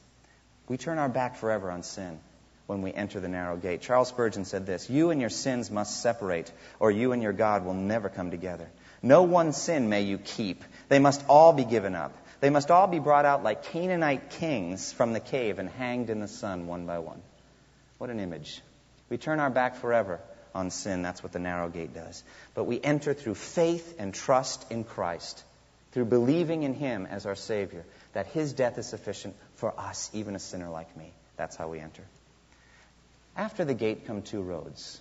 We 0.70 0.76
turn 0.76 0.98
our 0.98 1.08
back 1.08 1.34
forever 1.34 1.68
on 1.68 1.82
sin 1.82 2.20
when 2.68 2.80
we 2.80 2.92
enter 2.92 3.18
the 3.18 3.26
narrow 3.26 3.56
gate. 3.56 3.80
Charles 3.80 4.06
Spurgeon 4.06 4.44
said 4.44 4.66
this 4.66 4.88
You 4.88 5.10
and 5.10 5.20
your 5.20 5.28
sins 5.28 5.68
must 5.68 6.00
separate, 6.00 6.52
or 6.78 6.92
you 6.92 7.10
and 7.10 7.24
your 7.24 7.32
God 7.32 7.64
will 7.64 7.74
never 7.74 8.08
come 8.08 8.30
together. 8.30 8.68
No 9.02 9.24
one 9.24 9.52
sin 9.52 9.88
may 9.88 10.02
you 10.02 10.16
keep. 10.16 10.62
They 10.88 11.00
must 11.00 11.24
all 11.28 11.52
be 11.52 11.64
given 11.64 11.96
up. 11.96 12.16
They 12.38 12.50
must 12.50 12.70
all 12.70 12.86
be 12.86 13.00
brought 13.00 13.24
out 13.24 13.42
like 13.42 13.64
Canaanite 13.64 14.30
kings 14.30 14.92
from 14.92 15.12
the 15.12 15.18
cave 15.18 15.58
and 15.58 15.68
hanged 15.68 16.08
in 16.08 16.20
the 16.20 16.28
sun 16.28 16.68
one 16.68 16.86
by 16.86 17.00
one. 17.00 17.20
What 17.98 18.10
an 18.10 18.20
image. 18.20 18.62
We 19.08 19.18
turn 19.18 19.40
our 19.40 19.50
back 19.50 19.74
forever 19.74 20.20
on 20.54 20.70
sin. 20.70 21.02
That's 21.02 21.20
what 21.20 21.32
the 21.32 21.40
narrow 21.40 21.68
gate 21.68 21.94
does. 21.94 22.22
But 22.54 22.64
we 22.64 22.80
enter 22.80 23.12
through 23.12 23.34
faith 23.34 23.96
and 23.98 24.14
trust 24.14 24.70
in 24.70 24.84
Christ, 24.84 25.42
through 25.90 26.04
believing 26.04 26.62
in 26.62 26.74
Him 26.74 27.06
as 27.06 27.26
our 27.26 27.34
Savior, 27.34 27.84
that 28.12 28.26
His 28.28 28.52
death 28.52 28.78
is 28.78 28.86
sufficient 28.86 29.34
for 29.60 29.78
us, 29.78 30.10
even 30.12 30.34
a 30.34 30.38
sinner 30.38 30.68
like 30.68 30.96
me. 30.96 31.12
That's 31.36 31.54
how 31.54 31.68
we 31.68 31.78
enter. 31.78 32.02
After 33.36 33.64
the 33.64 33.74
gate 33.74 34.06
come 34.06 34.22
two 34.22 34.42
roads. 34.42 35.00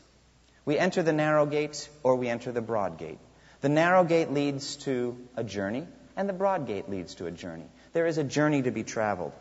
We 0.65 0.77
enter 0.77 1.01
the 1.01 1.13
narrow 1.13 1.45
gate 1.45 1.89
or 2.03 2.15
we 2.15 2.27
enter 2.27 2.51
the 2.51 2.61
broad 2.61 2.97
gate. 2.97 3.19
The 3.61 3.69
narrow 3.69 4.03
gate 4.03 4.31
leads 4.31 4.75
to 4.87 5.17
a 5.35 5.43
journey, 5.43 5.87
and 6.15 6.29
the 6.29 6.33
broad 6.33 6.67
gate 6.67 6.89
leads 6.89 7.15
to 7.15 7.25
a 7.25 7.31
journey. 7.31 7.65
There 7.93 8.05
is 8.05 8.17
a 8.17 8.23
journey 8.23 8.61
to 8.61 8.71
be 8.71 8.83
traveled. 8.83 9.33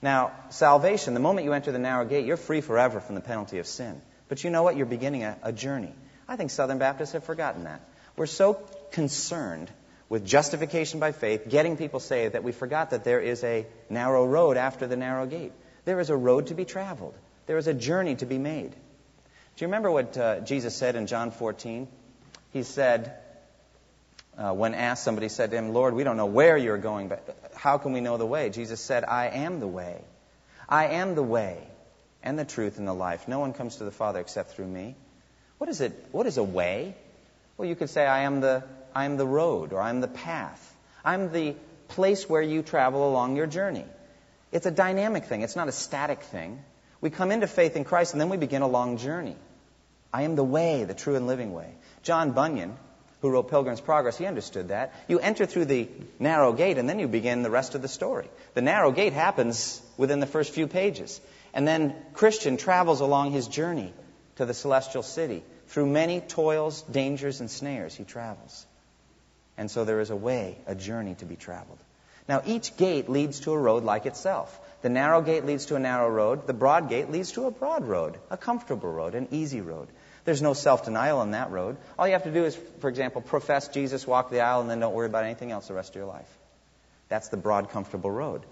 Now, 0.00 0.32
salvation, 0.50 1.14
the 1.14 1.20
moment 1.20 1.44
you 1.44 1.52
enter 1.52 1.72
the 1.72 1.78
narrow 1.78 2.04
gate, 2.04 2.24
you're 2.24 2.38
free 2.38 2.60
forever 2.60 3.00
from 3.00 3.16
the 3.16 3.20
penalty 3.20 3.58
of 3.58 3.66
sin. 3.66 4.00
But 4.28 4.44
you 4.44 4.50
know 4.50 4.62
what? 4.62 4.76
You're 4.76 4.86
beginning 4.86 5.24
a, 5.24 5.36
a 5.42 5.52
journey. 5.52 5.92
I 6.28 6.36
think 6.36 6.50
Southern 6.50 6.78
Baptists 6.78 7.12
have 7.12 7.24
forgotten 7.24 7.64
that. 7.64 7.80
We're 8.16 8.26
so 8.26 8.54
concerned 8.92 9.70
with 10.10 10.26
justification 10.26 11.00
by 11.00 11.12
faith, 11.12 11.48
getting 11.48 11.78
people 11.78 12.00
saved, 12.00 12.34
that 12.34 12.42
we 12.42 12.52
forgot 12.52 12.90
that 12.90 13.04
there 13.04 13.20
is 13.20 13.42
a 13.44 13.64
narrow 13.88 14.26
road 14.26 14.58
after 14.58 14.86
the 14.86 14.96
narrow 14.96 15.24
gate. 15.24 15.52
There 15.86 16.00
is 16.00 16.10
a 16.10 16.16
road 16.16 16.48
to 16.48 16.54
be 16.54 16.66
traveled, 16.66 17.14
there 17.46 17.56
is 17.56 17.68
a 17.68 17.74
journey 17.74 18.16
to 18.16 18.26
be 18.26 18.36
made. 18.36 18.72
Do 18.72 19.64
you 19.64 19.68
remember 19.68 19.90
what 19.90 20.16
uh, 20.18 20.40
Jesus 20.40 20.74
said 20.74 20.96
in 20.96 21.06
John 21.06 21.30
14? 21.30 21.88
He 22.52 22.62
said, 22.62 23.14
uh, 24.36 24.52
when 24.52 24.74
asked, 24.74 25.04
somebody 25.04 25.28
said 25.28 25.50
to 25.50 25.56
him, 25.56 25.72
Lord, 25.72 25.94
we 25.94 26.02
don't 26.02 26.16
know 26.16 26.26
where 26.26 26.56
you're 26.56 26.78
going, 26.78 27.08
but 27.08 27.52
how 27.54 27.78
can 27.78 27.92
we 27.92 28.00
know 28.00 28.16
the 28.16 28.26
way? 28.26 28.50
Jesus 28.50 28.80
said, 28.80 29.04
I 29.04 29.28
am 29.28 29.60
the 29.60 29.66
way. 29.66 30.02
I 30.68 30.86
am 30.86 31.14
the 31.14 31.22
way 31.22 31.58
and 32.22 32.38
the 32.38 32.44
truth 32.44 32.78
and 32.78 32.88
the 32.88 32.94
life. 32.94 33.28
No 33.28 33.38
one 33.38 33.52
comes 33.52 33.76
to 33.76 33.84
the 33.84 33.90
Father 33.90 34.18
except 34.18 34.52
through 34.52 34.66
me. 34.66 34.96
What 35.58 35.68
is 35.68 35.80
it? 35.80 35.92
What 36.10 36.26
is 36.26 36.38
a 36.38 36.42
way? 36.42 36.94
Well, 37.56 37.68
you 37.68 37.76
could 37.76 37.90
say, 37.90 38.06
I 38.06 38.22
am 38.22 38.40
the, 38.40 38.64
I 38.94 39.04
am 39.04 39.16
the 39.16 39.26
road, 39.26 39.72
or 39.72 39.80
I'm 39.80 40.00
the 40.00 40.08
path. 40.08 40.76
I'm 41.04 41.32
the 41.32 41.56
place 41.88 42.28
where 42.28 42.42
you 42.42 42.62
travel 42.62 43.08
along 43.08 43.36
your 43.36 43.46
journey. 43.46 43.84
It's 44.52 44.66
a 44.66 44.70
dynamic 44.70 45.24
thing. 45.24 45.42
It's 45.42 45.56
not 45.56 45.68
a 45.68 45.72
static 45.72 46.22
thing. 46.22 46.62
We 47.00 47.10
come 47.10 47.30
into 47.30 47.46
faith 47.46 47.76
in 47.76 47.84
Christ 47.84 48.12
and 48.12 48.20
then 48.20 48.28
we 48.28 48.36
begin 48.36 48.62
a 48.62 48.68
long 48.68 48.98
journey. 48.98 49.36
I 50.12 50.22
am 50.22 50.36
the 50.36 50.44
way, 50.44 50.84
the 50.84 50.94
true 50.94 51.14
and 51.16 51.26
living 51.26 51.52
way. 51.52 51.72
John 52.02 52.32
Bunyan, 52.32 52.76
who 53.22 53.30
wrote 53.30 53.48
Pilgrim's 53.48 53.80
Progress, 53.80 54.18
he 54.18 54.26
understood 54.26 54.68
that. 54.68 54.92
You 55.08 55.18
enter 55.20 55.46
through 55.46 55.66
the 55.66 55.88
narrow 56.18 56.52
gate 56.52 56.78
and 56.78 56.88
then 56.88 56.98
you 56.98 57.08
begin 57.08 57.42
the 57.42 57.50
rest 57.50 57.74
of 57.74 57.82
the 57.82 57.88
story. 57.88 58.28
The 58.54 58.62
narrow 58.62 58.90
gate 58.90 59.12
happens 59.12 59.80
within 59.96 60.20
the 60.20 60.26
first 60.26 60.52
few 60.52 60.66
pages. 60.66 61.20
And 61.54 61.66
then 61.66 61.94
Christian 62.12 62.56
travels 62.56 63.00
along 63.00 63.32
his 63.32 63.46
journey 63.46 63.92
to 64.36 64.46
the 64.46 64.54
celestial 64.54 65.02
city. 65.02 65.42
Through 65.68 65.86
many 65.86 66.20
toils, 66.20 66.82
dangers, 66.82 67.40
and 67.40 67.50
snares, 67.50 67.94
he 67.94 68.04
travels. 68.04 68.66
And 69.60 69.70
so 69.70 69.84
there 69.84 70.00
is 70.00 70.08
a 70.08 70.16
way, 70.16 70.56
a 70.66 70.74
journey 70.74 71.16
to 71.16 71.26
be 71.26 71.36
traveled. 71.36 71.78
Now, 72.26 72.40
each 72.46 72.78
gate 72.78 73.10
leads 73.10 73.40
to 73.40 73.52
a 73.52 73.58
road 73.58 73.84
like 73.84 74.06
itself. 74.06 74.58
The 74.80 74.88
narrow 74.88 75.20
gate 75.20 75.44
leads 75.44 75.66
to 75.66 75.76
a 75.76 75.78
narrow 75.78 76.08
road. 76.08 76.46
The 76.46 76.54
broad 76.54 76.88
gate 76.88 77.10
leads 77.10 77.32
to 77.32 77.44
a 77.44 77.50
broad 77.50 77.86
road, 77.86 78.16
a 78.30 78.38
comfortable 78.38 78.90
road, 78.90 79.14
an 79.14 79.28
easy 79.32 79.60
road. 79.60 79.88
There's 80.24 80.40
no 80.40 80.54
self 80.54 80.86
denial 80.86 81.18
on 81.18 81.32
that 81.32 81.50
road. 81.50 81.76
All 81.98 82.06
you 82.06 82.14
have 82.14 82.22
to 82.22 82.32
do 82.32 82.46
is, 82.46 82.58
for 82.78 82.88
example, 82.88 83.20
profess 83.20 83.68
Jesus, 83.68 84.06
walk 84.06 84.30
the 84.30 84.40
aisle, 84.40 84.62
and 84.62 84.70
then 84.70 84.80
don't 84.80 84.94
worry 84.94 85.08
about 85.08 85.24
anything 85.24 85.50
else 85.50 85.68
the 85.68 85.74
rest 85.74 85.90
of 85.90 85.96
your 85.96 86.06
life. 86.06 86.38
That's 87.10 87.28
the 87.28 87.36
broad, 87.36 87.68
comfortable 87.68 88.10
road. 88.10 88.46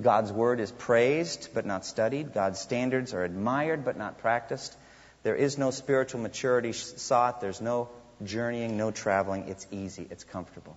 God's 0.00 0.30
word 0.30 0.60
is 0.60 0.70
praised 0.70 1.48
but 1.54 1.66
not 1.66 1.84
studied. 1.84 2.34
God's 2.34 2.60
standards 2.60 3.14
are 3.14 3.24
admired 3.24 3.84
but 3.84 3.96
not 3.96 4.18
practiced. 4.18 4.76
There 5.24 5.34
is 5.34 5.58
no 5.58 5.72
spiritual 5.72 6.20
maturity 6.20 6.72
sought. 6.72 7.40
There's 7.40 7.60
no 7.60 7.88
journeying, 8.24 8.76
no 8.76 8.90
traveling. 8.90 9.48
It's 9.48 9.66
easy, 9.70 10.06
it's 10.10 10.24
comfortable. 10.24 10.76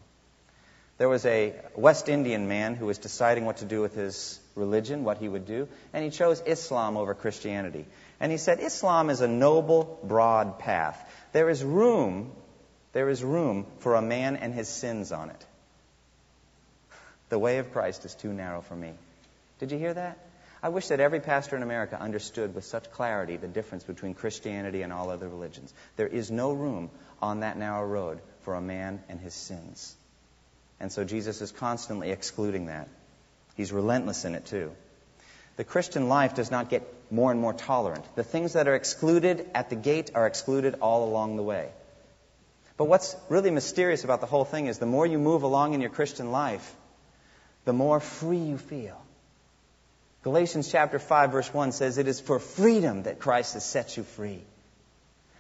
There 0.98 1.10
was 1.10 1.26
a 1.26 1.54
West 1.76 2.08
Indian 2.08 2.48
man 2.48 2.76
who 2.76 2.86
was 2.86 2.98
deciding 2.98 3.46
what 3.46 3.58
to 3.58 3.66
do 3.66 3.82
with 3.82 3.96
his 3.96 4.40
religion, 4.56 5.04
what 5.04 5.18
he 5.18 5.28
would 5.28 5.46
do, 5.46 5.68
and 5.94 6.04
he 6.04 6.10
chose 6.10 6.42
Islam 6.46 6.96
over 6.96 7.14
Christianity. 7.14 7.86
And 8.20 8.32
he 8.32 8.38
said, 8.38 8.62
Islam 8.62 9.10
is 9.10 9.20
a 9.20 9.28
noble, 9.28 10.00
broad 10.04 10.58
path. 10.60 10.98
There 11.34 11.50
is 11.50 11.64
room, 11.64 12.32
there 12.94 13.10
is 13.10 13.22
room 13.24 13.66
for 13.80 13.96
a 13.96 14.02
man 14.02 14.38
and 14.38 14.54
his 14.54 14.70
sins 14.70 15.12
on 15.12 15.30
it. 15.32 15.46
The 17.28 17.40
way 17.40 17.58
of 17.58 17.74
Christ 17.74 18.06
is 18.06 18.16
too 18.16 18.32
narrow 18.32 18.62
for 18.62 18.76
me. 18.76 18.94
Did 19.60 19.72
you 19.72 19.78
hear 19.78 19.94
that? 19.94 20.18
I 20.64 20.70
wish 20.70 20.88
that 20.88 21.00
every 21.00 21.20
pastor 21.20 21.56
in 21.56 21.64
America 21.64 22.00
understood 22.00 22.56
with 22.56 22.64
such 22.64 22.90
clarity 22.92 23.36
the 23.36 23.48
difference 23.48 23.84
between 23.84 24.14
Christianity 24.14 24.82
and 24.82 24.94
all 24.94 25.10
other 25.10 25.28
religions. 25.28 25.74
There 25.98 26.08
is 26.08 26.32
no 26.32 26.54
room 26.54 26.90
on 27.22 27.42
that 27.42 27.58
narrow 27.58 27.86
road 27.86 28.20
for 28.42 28.54
a 28.54 28.62
man 28.62 29.02
and 29.10 29.20
his 29.20 29.34
sins. 29.34 29.96
And 30.80 30.92
so 30.92 31.04
Jesus 31.04 31.42
is 31.42 31.52
constantly 31.52 32.12
excluding 32.12 32.68
that. 32.68 32.88
He's 33.56 33.72
relentless 33.72 34.26
in 34.26 34.36
it 34.36 34.46
too. 34.46 34.72
The 35.58 35.64
Christian 35.64 36.10
life 36.10 36.36
does 36.36 36.52
not 36.52 36.70
get 36.70 36.84
more 37.10 37.32
and 37.32 37.40
more 37.40 37.54
tolerant. 37.54 38.04
The 38.16 38.24
things 38.24 38.54
that 38.54 38.68
are 38.68 38.76
excluded 38.76 39.50
at 39.54 39.70
the 39.70 39.76
gate 39.76 40.12
are 40.14 40.28
excluded 40.28 40.76
all 40.82 41.08
along 41.08 41.38
the 41.38 41.44
way. 41.44 41.70
But 42.78 42.86
what's 42.86 43.16
really 43.30 43.52
mysterious 43.52 44.04
about 44.04 44.20
the 44.20 44.28
whole 44.28 44.44
thing 44.44 44.68
is 44.68 44.80
the 44.80 44.86
more 44.86 45.06
you 45.06 45.18
move 45.18 45.44
along 45.44 45.74
in 45.74 45.82
your 45.82 45.90
Christian 45.90 46.32
life, 46.32 46.76
the 47.64 47.74
more 47.74 48.02
free 48.02 48.38
you 48.38 48.58
feel. 48.58 49.02
Galatians 50.24 50.70
chapter 50.70 51.00
5 51.00 51.32
verse 51.32 51.54
1 51.54 51.72
says 51.72 51.98
it 51.98 52.08
is 52.08 52.20
for 52.20 52.40
freedom 52.40 53.04
that 53.04 53.20
Christ 53.20 53.54
has 53.54 53.64
set 53.64 53.96
you 53.96 54.04
free. 54.04 54.42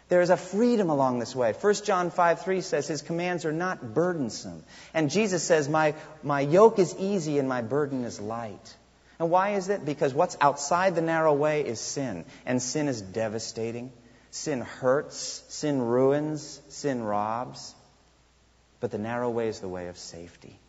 There 0.07 0.21
is 0.21 0.29
a 0.29 0.37
freedom 0.37 0.89
along 0.89 1.19
this 1.19 1.35
way. 1.35 1.53
1 1.53 1.73
John 1.83 2.11
5 2.11 2.41
3 2.41 2.61
says 2.61 2.87
his 2.87 3.01
commands 3.01 3.43
are 3.45 3.51
not 3.51 3.93
burdensome. 3.93 4.63
And 4.93 5.09
Jesus 5.09 5.43
says, 5.43 5.67
my, 5.67 5.95
my 6.21 6.41
yoke 6.41 6.77
is 6.77 6.95
easy 6.99 7.39
and 7.39 7.49
my 7.49 7.61
burden 7.61 8.03
is 8.03 8.19
light. 8.19 8.75
And 9.17 9.31
why 9.31 9.51
is 9.51 9.69
it? 9.69 9.83
Because 9.83 10.13
what's 10.13 10.37
outside 10.41 10.93
the 10.93 11.01
narrow 11.01 11.33
way 11.33 11.65
is 11.65 11.79
sin. 11.79 12.25
And 12.45 12.61
sin 12.61 12.87
is 12.87 13.01
devastating. 13.01 13.91
Sin 14.29 14.61
hurts. 14.61 15.43
Sin 15.47 15.81
ruins. 15.81 16.61
Sin 16.69 17.01
robs. 17.03 17.73
But 18.79 18.91
the 18.91 18.97
narrow 18.99 19.29
way 19.29 19.47
is 19.47 19.59
the 19.59 19.69
way 19.69 19.87
of 19.87 19.97
safety. 19.97 20.59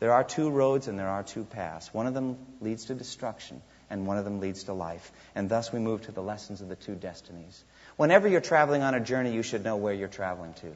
There 0.00 0.12
are 0.12 0.24
two 0.24 0.50
roads 0.50 0.88
and 0.88 0.98
there 0.98 1.08
are 1.08 1.22
two 1.22 1.44
paths. 1.44 1.94
One 1.94 2.06
of 2.06 2.12
them 2.12 2.36
leads 2.60 2.86
to 2.86 2.94
destruction 2.94 3.62
and 3.88 4.06
one 4.06 4.18
of 4.18 4.24
them 4.24 4.40
leads 4.40 4.64
to 4.64 4.74
life. 4.74 5.10
And 5.34 5.48
thus 5.48 5.72
we 5.72 5.78
move 5.78 6.02
to 6.02 6.12
the 6.12 6.22
lessons 6.22 6.60
of 6.60 6.68
the 6.68 6.76
two 6.76 6.94
destinies. 6.94 7.64
Whenever 7.96 8.28
you're 8.28 8.40
traveling 8.40 8.82
on 8.82 8.94
a 8.94 9.00
journey, 9.00 9.32
you 9.32 9.42
should 9.42 9.64
know 9.64 9.76
where 9.76 9.92
you're 9.92 10.08
traveling 10.08 10.54
to. 10.54 10.72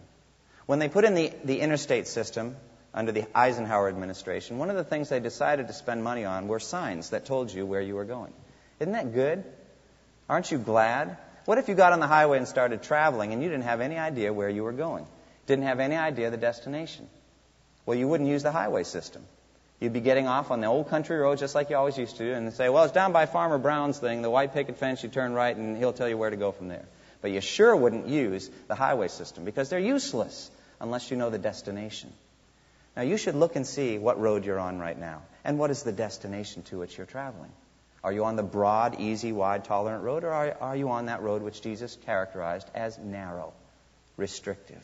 When 0.67 0.79
they 0.79 0.89
put 0.89 1.05
in 1.05 1.15
the, 1.15 1.33
the 1.45 1.61
interstate 1.61 2.07
system, 2.07 2.57
under 2.95 3.13
the 3.13 3.27
Eisenhower 3.35 3.89
administration, 3.89 4.59
one 4.59 4.71
of 4.71 4.77
the 4.77 4.85
things 4.85 5.09
they 5.09 5.21
decided 5.21 5.69
to 5.69 5.73
spend 5.73 6.03
money 6.03 6.25
on 6.25 6.49
were 6.49 6.59
signs 6.59 7.11
that 7.11 7.27
told 7.27 7.53
you 7.53 7.67
where 7.67 7.81
you 7.81 7.95
were 7.95 8.05
going. 8.05 8.33
Isn't 8.81 8.93
that 8.93 9.15
good? 9.15 9.45
Aren't 10.29 10.51
you 10.51 10.59
glad? 10.59 11.17
What 11.45 11.59
if 11.59 11.69
you 11.69 11.75
got 11.75 11.93
on 11.93 12.01
the 12.01 12.07
highway 12.07 12.39
and 12.39 12.49
started 12.49 12.83
traveling 12.83 13.33
and 13.33 13.43
you 13.43 13.49
didn't 13.49 13.65
have 13.65 13.81
any 13.81 13.97
idea 13.97 14.33
where 14.33 14.49
you 14.49 14.63
were 14.63 14.73
going? 14.73 15.07
Didn't 15.47 15.65
have 15.65 15.81
any 15.81 15.97
idea 15.97 16.31
the 16.31 16.37
destination? 16.37 17.09
Well, 17.87 17.97
you 17.97 18.07
wouldn't 18.07 18.29
use 18.29 18.43
the 18.43 18.53
highway 18.53 18.85
system. 18.85 19.25
You'd 19.81 19.93
be 19.93 20.01
getting 20.01 20.27
off 20.27 20.51
on 20.51 20.61
the 20.61 20.67
old 20.67 20.89
country 20.91 21.17
road 21.17 21.39
just 21.39 21.55
like 21.55 21.71
you 21.71 21.77
always 21.77 21.97
used 21.97 22.17
to 22.17 22.35
and 22.35 22.53
say, 22.53 22.69
well, 22.69 22.85
it's 22.85 22.93
down 22.93 23.13
by 23.13 23.27
Farmer 23.27 23.59
Brown's 23.59 23.99
thing, 23.99 24.23
the 24.23 24.31
white 24.31 24.53
picket 24.53 24.77
fence, 24.77 25.03
you 25.03 25.09
turn 25.09 25.33
right 25.33 25.57
and 25.57 25.77
he'll 25.77 25.93
tell 25.93 26.09
you 26.09 26.19
where 26.19 26.31
to 26.31 26.37
go 26.37 26.53
from 26.53 26.69
there. 26.69 26.85
But 27.21 27.31
you 27.31 27.41
sure 27.41 27.75
wouldn't 27.75 28.07
use 28.07 28.51
the 28.69 28.75
highway 28.75 29.09
system 29.09 29.45
because 29.45 29.69
they're 29.69 29.79
useless 29.79 30.51
unless 30.81 31.11
you 31.11 31.17
know 31.17 31.31
the 31.31 31.39
destination. 31.39 32.13
Now, 32.97 33.03
you 33.03 33.17
should 33.17 33.35
look 33.35 33.57
and 33.57 33.67
see 33.67 33.99
what 33.99 34.21
road 34.21 34.45
you're 34.45 34.59
on 34.59 34.79
right 34.79 34.99
now 34.99 35.23
and 35.45 35.59
what 35.59 35.71
is 35.71 35.83
the 35.83 35.93
destination 35.93 36.63
to 36.65 36.79
which 36.79 36.97
you're 36.97 37.07
traveling. 37.07 37.53
Are 38.03 38.13
you 38.13 38.25
on 38.25 38.37
the 38.37 38.43
broad, 38.43 39.01
easy, 39.01 39.33
wide, 39.33 39.65
tolerant 39.65 40.05
road, 40.05 40.25
or 40.25 40.31
are, 40.31 40.57
are 40.61 40.77
you 40.77 40.91
on 40.91 41.07
that 41.07 41.23
road 41.23 41.43
which 41.43 41.63
Jesus 41.63 41.97
characterized 42.07 42.69
as 42.75 42.97
narrow, 42.99 43.53
restrictive? 44.17 44.83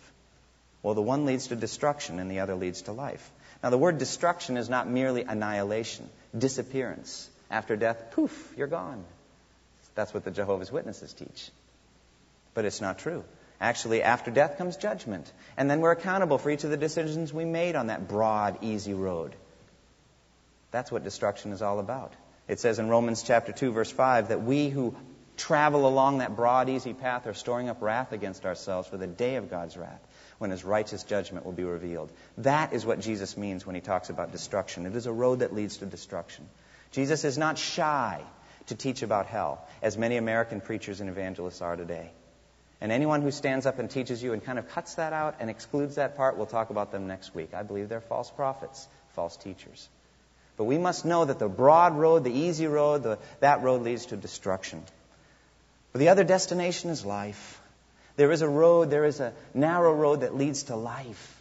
Well, 0.83 0.94
the 0.94 1.03
one 1.03 1.25
leads 1.25 1.49
to 1.49 1.57
destruction 1.57 2.18
and 2.18 2.31
the 2.31 2.40
other 2.40 2.55
leads 2.55 2.83
to 2.83 2.92
life. 2.92 3.31
Now, 3.62 3.70
the 3.70 3.79
word 3.79 3.99
destruction 3.99 4.57
is 4.57 4.68
not 4.68 4.88
merely 4.88 5.23
annihilation, 5.23 6.09
disappearance. 6.37 7.31
After 7.51 7.77
death, 7.77 8.11
poof, 8.11 8.53
you're 8.57 8.66
gone. 8.66 9.05
That's 9.94 10.12
what 10.12 10.25
the 10.25 10.31
Jehovah's 10.31 10.73
Witnesses 10.73 11.12
teach. 11.12 11.51
But 12.55 12.64
it's 12.64 12.81
not 12.81 12.99
true. 12.99 13.25
Actually, 13.61 14.03
after 14.03 14.31
death 14.31 14.59
comes 14.59 14.77
judgment. 14.77 15.31
And 15.57 15.71
then 15.71 15.81
we're 15.81 15.93
accountable 15.93 16.38
for 16.38 16.51
each 16.51 16.64
of 16.64 16.71
the 16.71 16.77
decisions 16.77 17.33
we 17.33 17.45
made 17.45 17.77
on 17.77 17.88
that 17.88 18.09
broad, 18.09 18.59
easy 18.62 18.95
road. 18.95 19.35
That's 20.71 20.90
what 20.90 21.05
destruction 21.05 21.53
is 21.53 21.62
all 21.62 21.79
about. 21.79 22.12
It 22.49 22.61
says 22.61 22.79
in 22.79 22.88
Romans 22.88 23.23
chapter 23.23 23.53
2 23.53 23.73
verse 23.73 23.90
5 23.90 24.29
that 24.29 24.43
we 24.43 24.69
who 24.69 24.95
travel 25.37 25.87
along 25.87 26.19
that 26.19 26.37
broad, 26.37 26.69
easy 26.69 26.93
path 26.93 27.27
are 27.27 27.35
storing 27.35 27.69
up 27.69 27.81
wrath 27.81 28.12
against 28.12 28.45
ourselves 28.45 28.88
for 28.88 28.97
the 28.97 29.07
day 29.07 29.37
of 29.37 29.51
God's 29.51 29.77
wrath, 29.77 30.01
when 30.38 30.51
his 30.51 30.64
righteous 30.64 31.03
judgment 31.03 31.45
will 31.45 31.53
be 31.53 31.64
revealed. 31.64 32.11
That 32.38 32.73
is 32.73 32.87
what 32.87 33.01
Jesus 33.01 33.37
means 33.37 33.67
when 33.67 33.75
he 33.75 33.81
talks 33.81 34.11
about 34.11 34.33
destruction. 34.33 34.87
It 34.87 34.95
is 34.95 35.07
a 35.07 35.12
road 35.12 35.40
that 35.40 35.55
leads 35.55 35.79
to 35.79 35.87
destruction. 35.87 36.49
Jesus 36.93 37.25
is 37.25 37.38
not 37.38 37.59
shy 37.59 38.21
to 38.67 38.75
teach 38.75 39.03
about 39.03 39.27
hell, 39.27 39.67
as 39.83 39.99
many 39.99 40.17
American 40.17 40.61
preachers 40.61 41.01
and 41.01 41.11
evangelists 41.11 41.61
are 41.61 41.77
today. 41.77 42.11
And 42.85 42.92
anyone 42.92 43.23
who 43.23 43.31
stands 43.31 43.64
up 43.64 43.79
and 43.79 43.88
teaches 43.88 44.23
you 44.23 44.35
and 44.35 44.44
kind 44.44 44.59
of 44.59 44.68
cuts 44.68 44.97
that 44.97 45.14
out 45.14 45.37
and 45.40 45.49
excludes 45.49 45.94
that 45.94 46.18
part, 46.18 46.37
we'll 46.37 46.44
talk 46.44 46.68
about 46.68 46.92
them 46.92 47.07
next 47.07 47.35
week. 47.35 47.55
I 47.55 47.62
believe 47.62 47.88
they're 47.88 48.03
false 48.03 48.31
prophets, 48.31 48.87
false 49.14 49.38
teachers. 49.38 49.88
But 50.59 50.64
we 50.64 50.77
must 50.77 51.07
know 51.07 51.25
that 51.25 51.38
the 51.38 51.49
broad 51.49 51.97
road, 51.97 52.25
the 52.25 52.31
easy 52.31 52.66
road, 52.66 53.03
the, 53.03 53.18
that 53.40 53.62
road 53.62 53.81
leads 53.81 54.05
to 54.07 54.18
destruction. 54.18 54.83
But 55.92 56.01
the 56.01 56.11
other 56.11 56.25
destination 56.25 56.90
is 56.90 57.07
life. 57.07 57.59
There 58.16 58.31
is 58.31 58.42
a 58.42 58.49
road, 58.51 58.90
there 58.90 59.07
is 59.07 59.18
a 59.18 59.33
narrow 59.55 59.94
road 59.94 60.20
that 60.20 60.37
leads 60.37 60.64
to 60.64 60.77
life. 60.77 61.34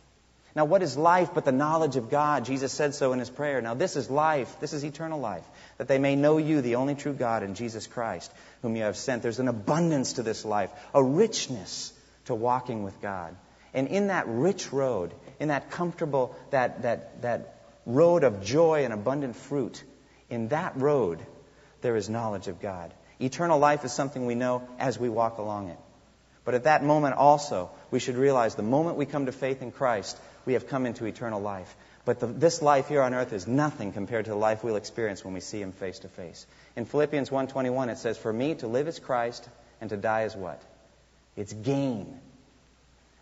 Now, 0.56 0.66
what 0.66 0.84
is 0.84 0.96
life 0.96 1.32
but 1.34 1.46
the 1.46 1.52
knowledge 1.52 1.96
of 1.96 2.12
God? 2.12 2.46
Jesus 2.46 2.72
said 2.72 2.94
so 2.94 3.12
in 3.12 3.20
his 3.20 3.30
prayer. 3.30 3.60
Now, 3.62 3.74
this 3.74 3.96
is 3.96 4.10
life. 4.10 4.60
This 4.60 4.74
is 4.74 4.84
eternal 4.84 5.20
life. 5.20 5.44
That 5.80 5.88
they 5.88 5.98
may 5.98 6.16
know 6.16 6.38
you, 6.38 6.62
the 6.62 6.76
only 6.76 6.94
true 6.94 7.14
God, 7.14 7.42
and 7.42 7.56
Jesus 7.56 7.88
Christ, 7.88 8.32
whom 8.62 8.76
you 8.76 8.84
have 8.84 8.96
sent. 8.96 9.24
There's 9.24 9.40
an 9.40 9.48
abundance 9.48 10.14
to 10.14 10.24
this 10.24 10.46
life, 10.46 10.70
a 10.94 11.04
richness 11.04 11.92
to 12.26 12.36
walking 12.36 12.84
with 12.84 13.02
God. 13.02 13.36
And 13.74 13.88
in 13.88 14.08
that 14.08 14.28
rich 14.28 14.72
road, 14.72 15.12
in 15.40 15.48
that 15.48 15.72
comfortable, 15.72 16.36
that, 16.52 16.84
that, 16.84 17.24
that 17.24 17.56
road 17.88 18.24
of 18.24 18.44
joy 18.44 18.84
and 18.86 18.94
abundant 18.94 19.36
fruit, 19.36 19.84
in 20.30 20.50
that 20.50 20.78
road, 20.78 21.20
there 21.82 21.96
is 21.96 22.10
knowledge 22.10 22.48
of 22.48 22.62
God. 22.62 22.94
Eternal 23.20 23.58
life 23.58 23.86
is 23.86 23.92
something 23.92 24.28
we 24.28 24.36
know 24.36 24.68
as 24.78 25.00
we 25.00 25.10
walk 25.10 25.40
along 25.40 25.70
it. 25.70 25.80
But 26.46 26.56
at 26.56 26.66
that 26.66 26.84
moment 26.84 27.16
also, 27.16 27.72
we 27.90 28.00
should 28.00 28.16
realize 28.16 28.56
the 28.56 28.64
moment 28.64 28.98
we 28.98 29.06
come 29.06 29.28
to 29.28 29.32
faith 29.32 29.62
in 29.62 29.72
Christ, 29.72 30.20
we 30.46 30.54
have 30.54 30.68
come 30.68 30.86
into 30.86 31.06
eternal 31.06 31.42
life. 31.42 31.76
But 32.06 32.20
the, 32.20 32.28
this 32.28 32.62
life 32.62 32.90
here 32.90 33.02
on 33.02 33.14
earth 33.14 33.32
is 33.32 33.48
nothing 33.48 33.94
compared 33.94 34.26
to 34.26 34.32
the 34.32 34.38
life 34.38 34.64
we'll 34.64 34.76
experience 34.76 35.24
when 35.24 35.34
we 35.34 35.40
see 35.40 35.62
Him 35.62 35.72
face 35.72 36.00
to 36.00 36.10
face. 36.10 36.46
In 36.76 36.86
Philippians 36.86 37.30
1.21, 37.30 37.90
it 37.90 37.98
says, 37.98 38.18
For 38.18 38.32
me 38.32 38.56
to 38.56 38.68
live 38.68 38.88
is 38.88 39.00
Christ, 39.00 39.48
and 39.80 39.90
to 39.90 39.98
die 39.98 40.24
is 40.24 40.36
what? 40.36 40.62
It's 41.38 41.54
gain. 41.54 42.20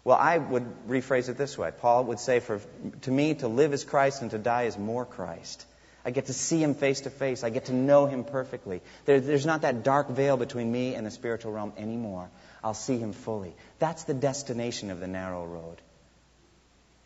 Well, 0.03 0.17
I 0.17 0.39
would 0.39 0.65
rephrase 0.87 1.29
it 1.29 1.37
this 1.37 1.57
way. 1.57 1.71
Paul 1.77 2.05
would 2.05 2.19
say, 2.19 2.39
For 2.39 2.59
to 3.01 3.11
me 3.11 3.35
to 3.35 3.47
live 3.47 3.73
is 3.73 3.83
Christ, 3.83 4.23
and 4.23 4.31
to 4.31 4.39
die 4.39 4.63
is 4.63 4.77
more 4.77 5.05
Christ. 5.05 5.65
I 6.03 6.09
get 6.09 6.25
to 6.25 6.33
see 6.33 6.61
him 6.61 6.73
face 6.73 7.01
to 7.01 7.11
face. 7.11 7.43
I 7.43 7.51
get 7.51 7.65
to 7.65 7.73
know 7.73 8.07
him 8.07 8.23
perfectly. 8.23 8.81
There, 9.05 9.19
there's 9.19 9.45
not 9.45 9.61
that 9.61 9.83
dark 9.83 10.09
veil 10.09 10.35
between 10.35 10.71
me 10.71 10.95
and 10.95 11.05
the 11.05 11.11
spiritual 11.11 11.51
realm 11.51 11.73
anymore. 11.77 12.31
I'll 12.63 12.73
see 12.73 12.97
him 12.97 13.13
fully. 13.13 13.53
That's 13.77 14.05
the 14.05 14.15
destination 14.15 14.89
of 14.89 14.99
the 14.99 15.07
narrow 15.07 15.45
road. 15.45 15.79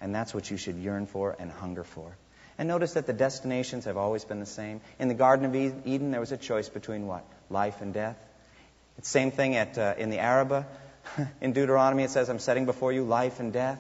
And 0.02 0.14
that's 0.14 0.34
what 0.34 0.52
you 0.52 0.58
should 0.58 0.76
yearn 0.76 1.06
for 1.06 1.36
and 1.38 1.52
hunger 1.52 1.84
for. 1.84 2.16
And 2.58 2.68
notice 2.68 2.94
that 2.94 3.06
the 3.06 3.14
destinations 3.14 3.86
have 3.86 3.98
always 3.98 4.24
been 4.24 4.40
the 4.40 4.46
same. 4.46 4.82
In 5.00 5.08
the 5.08 5.14
Garden 5.14 5.46
of 5.46 5.56
Eden, 5.88 6.12
there 6.12 6.20
was 6.20 6.32
a 6.32 6.38
choice 6.38 6.70
between 6.70 7.06
what? 7.06 7.26
Life 7.50 7.82
and 7.82 7.94
death. 7.94 8.18
It's 8.98 9.10
same 9.10 9.32
thing 9.32 9.56
at, 9.56 9.78
uh, 9.78 9.96
in 9.98 10.10
the 10.10 10.20
Arabah. 10.20 10.66
in 11.42 11.54
Deuteronomy, 11.54 12.04
it 12.04 12.12
says, 12.12 12.30
I'm 12.30 12.40
setting 12.40 12.66
before 12.66 12.94
you 12.94 13.04
life 13.04 13.40
and 13.40 13.52
death. 13.52 13.80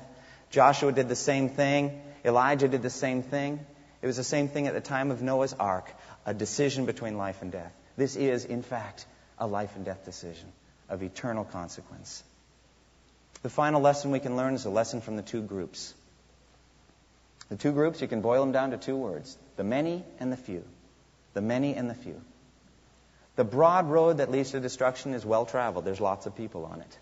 Joshua 0.49 0.91
did 0.91 1.07
the 1.07 1.15
same 1.15 1.49
thing. 1.49 2.01
Elijah 2.23 2.67
did 2.67 2.81
the 2.81 2.89
same 2.89 3.23
thing. 3.23 3.59
It 4.01 4.07
was 4.07 4.17
the 4.17 4.23
same 4.23 4.49
thing 4.49 4.67
at 4.67 4.73
the 4.73 4.81
time 4.81 5.11
of 5.11 5.21
Noah's 5.21 5.53
ark, 5.53 5.91
a 6.25 6.33
decision 6.33 6.85
between 6.85 7.17
life 7.17 7.41
and 7.41 7.51
death. 7.51 7.73
This 7.97 8.15
is, 8.15 8.45
in 8.45 8.61
fact, 8.61 9.05
a 9.39 9.47
life 9.47 9.75
and 9.75 9.85
death 9.85 10.05
decision 10.05 10.51
of 10.89 11.01
eternal 11.01 11.45
consequence. 11.45 12.23
The 13.41 13.49
final 13.49 13.81
lesson 13.81 14.11
we 14.11 14.19
can 14.19 14.35
learn 14.35 14.53
is 14.53 14.65
a 14.65 14.69
lesson 14.69 15.01
from 15.01 15.15
the 15.15 15.21
two 15.21 15.41
groups. 15.41 15.93
The 17.49 17.55
two 17.55 17.71
groups, 17.71 18.01
you 18.01 18.07
can 18.07 18.21
boil 18.21 18.41
them 18.41 18.51
down 18.51 18.71
to 18.71 18.77
two 18.77 18.95
words 18.95 19.37
the 19.55 19.63
many 19.63 20.03
and 20.19 20.31
the 20.31 20.37
few. 20.37 20.63
The 21.33 21.41
many 21.41 21.75
and 21.75 21.89
the 21.89 21.95
few. 21.95 22.21
The 23.35 23.43
broad 23.43 23.89
road 23.89 24.17
that 24.17 24.31
leads 24.31 24.51
to 24.51 24.59
destruction 24.59 25.13
is 25.13 25.25
well 25.25 25.45
traveled, 25.45 25.85
there's 25.85 26.01
lots 26.01 26.25
of 26.25 26.35
people 26.35 26.65
on 26.65 26.81
it. 26.81 26.97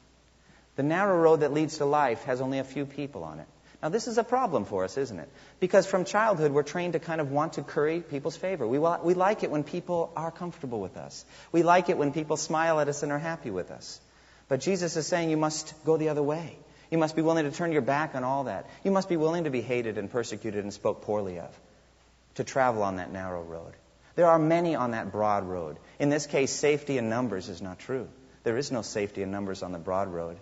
The 0.75 0.83
narrow 0.83 1.17
road 1.19 1.41
that 1.41 1.53
leads 1.53 1.77
to 1.77 1.85
life 1.85 2.23
has 2.23 2.41
only 2.41 2.57
a 2.57 2.63
few 2.63 2.85
people 2.85 3.23
on 3.23 3.39
it. 3.39 3.47
Now, 3.83 3.89
this 3.89 4.07
is 4.07 4.17
a 4.17 4.23
problem 4.23 4.63
for 4.63 4.85
us, 4.85 4.97
isn't 4.97 5.19
it? 5.19 5.29
Because 5.59 5.85
from 5.85 6.05
childhood, 6.05 6.51
we're 6.51 6.63
trained 6.63 6.93
to 6.93 6.99
kind 6.99 7.19
of 7.19 7.31
want 7.31 7.53
to 7.53 7.63
curry 7.63 7.99
people's 7.99 8.37
favor. 8.37 8.65
We, 8.65 8.79
we 8.79 9.13
like 9.13 9.43
it 9.43 9.51
when 9.51 9.63
people 9.63 10.11
are 10.15 10.31
comfortable 10.31 10.79
with 10.79 10.95
us. 10.95 11.25
We 11.51 11.63
like 11.63 11.89
it 11.89 11.97
when 11.97 12.13
people 12.13 12.37
smile 12.37 12.79
at 12.79 12.87
us 12.87 13.03
and 13.03 13.11
are 13.11 13.19
happy 13.19 13.51
with 13.51 13.71
us. 13.71 13.99
But 14.47 14.61
Jesus 14.61 14.95
is 14.95 15.05
saying 15.05 15.29
you 15.29 15.37
must 15.37 15.73
go 15.83 15.97
the 15.97 16.09
other 16.09 16.23
way. 16.23 16.57
You 16.93 16.99
must 16.99 17.15
be 17.15 17.23
willing 17.23 17.45
to 17.45 17.51
turn 17.51 17.71
your 17.71 17.81
back 17.81 18.13
on 18.13 18.23
all 18.23 18.43
that. 18.43 18.69
You 18.83 18.91
must 18.91 19.09
be 19.09 19.17
willing 19.17 19.45
to 19.45 19.49
be 19.49 19.61
hated 19.61 19.97
and 19.97 20.11
persecuted 20.11 20.63
and 20.63 20.71
spoke 20.71 21.01
poorly 21.01 21.39
of, 21.39 21.49
to 22.35 22.43
travel 22.43 22.83
on 22.83 22.97
that 22.97 23.11
narrow 23.11 23.41
road. 23.41 23.73
There 24.15 24.27
are 24.27 24.37
many 24.37 24.75
on 24.75 24.91
that 24.91 25.11
broad 25.11 25.43
road. 25.43 25.77
In 25.97 26.09
this 26.09 26.27
case, 26.27 26.51
safety 26.51 26.99
in 26.99 27.09
numbers 27.09 27.49
is 27.49 27.63
not 27.63 27.79
true. 27.79 28.07
There 28.43 28.57
is 28.57 28.71
no 28.71 28.83
safety 28.83 29.23
in 29.23 29.31
numbers 29.31 29.63
on 29.63 29.71
the 29.71 29.79
broad 29.79 30.07
road. 30.13 30.37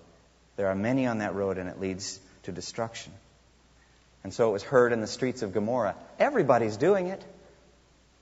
There 0.57 0.67
are 0.67 0.75
many 0.75 1.07
on 1.07 1.19
that 1.19 1.35
road, 1.35 1.57
and 1.57 1.69
it 1.69 1.79
leads 1.79 2.19
to 2.43 2.51
destruction. 2.51 3.13
And 4.25 4.33
so 4.33 4.49
it 4.49 4.51
was 4.51 4.63
heard 4.63 4.91
in 4.91 4.99
the 4.99 5.07
streets 5.07 5.43
of 5.43 5.53
Gomorrah 5.53 5.95
everybody's 6.19 6.75
doing 6.75 7.07
it. 7.07 7.23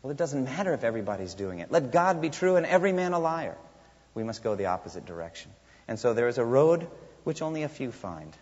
Well, 0.03 0.11
it 0.11 0.17
doesn't 0.17 0.43
matter 0.43 0.75
if 0.75 0.83
everybody's 0.83 1.33
doing 1.33 1.61
it. 1.61 1.71
Let 1.71 1.91
God 1.91 2.21
be 2.21 2.29
true 2.29 2.57
and 2.57 2.67
every 2.67 2.93
man 2.93 3.13
a 3.13 3.19
liar. 3.19 3.57
We 4.13 4.23
must 4.23 4.43
go 4.43 4.53
the 4.53 4.67
opposite 4.67 5.07
direction. 5.07 5.49
And 5.87 5.97
so 5.97 6.13
there 6.13 6.27
is 6.27 6.37
a 6.37 6.45
road 6.45 6.87
which 7.29 7.43
only 7.43 7.61
a 7.61 7.69
few 7.69 7.91
find. 7.91 8.35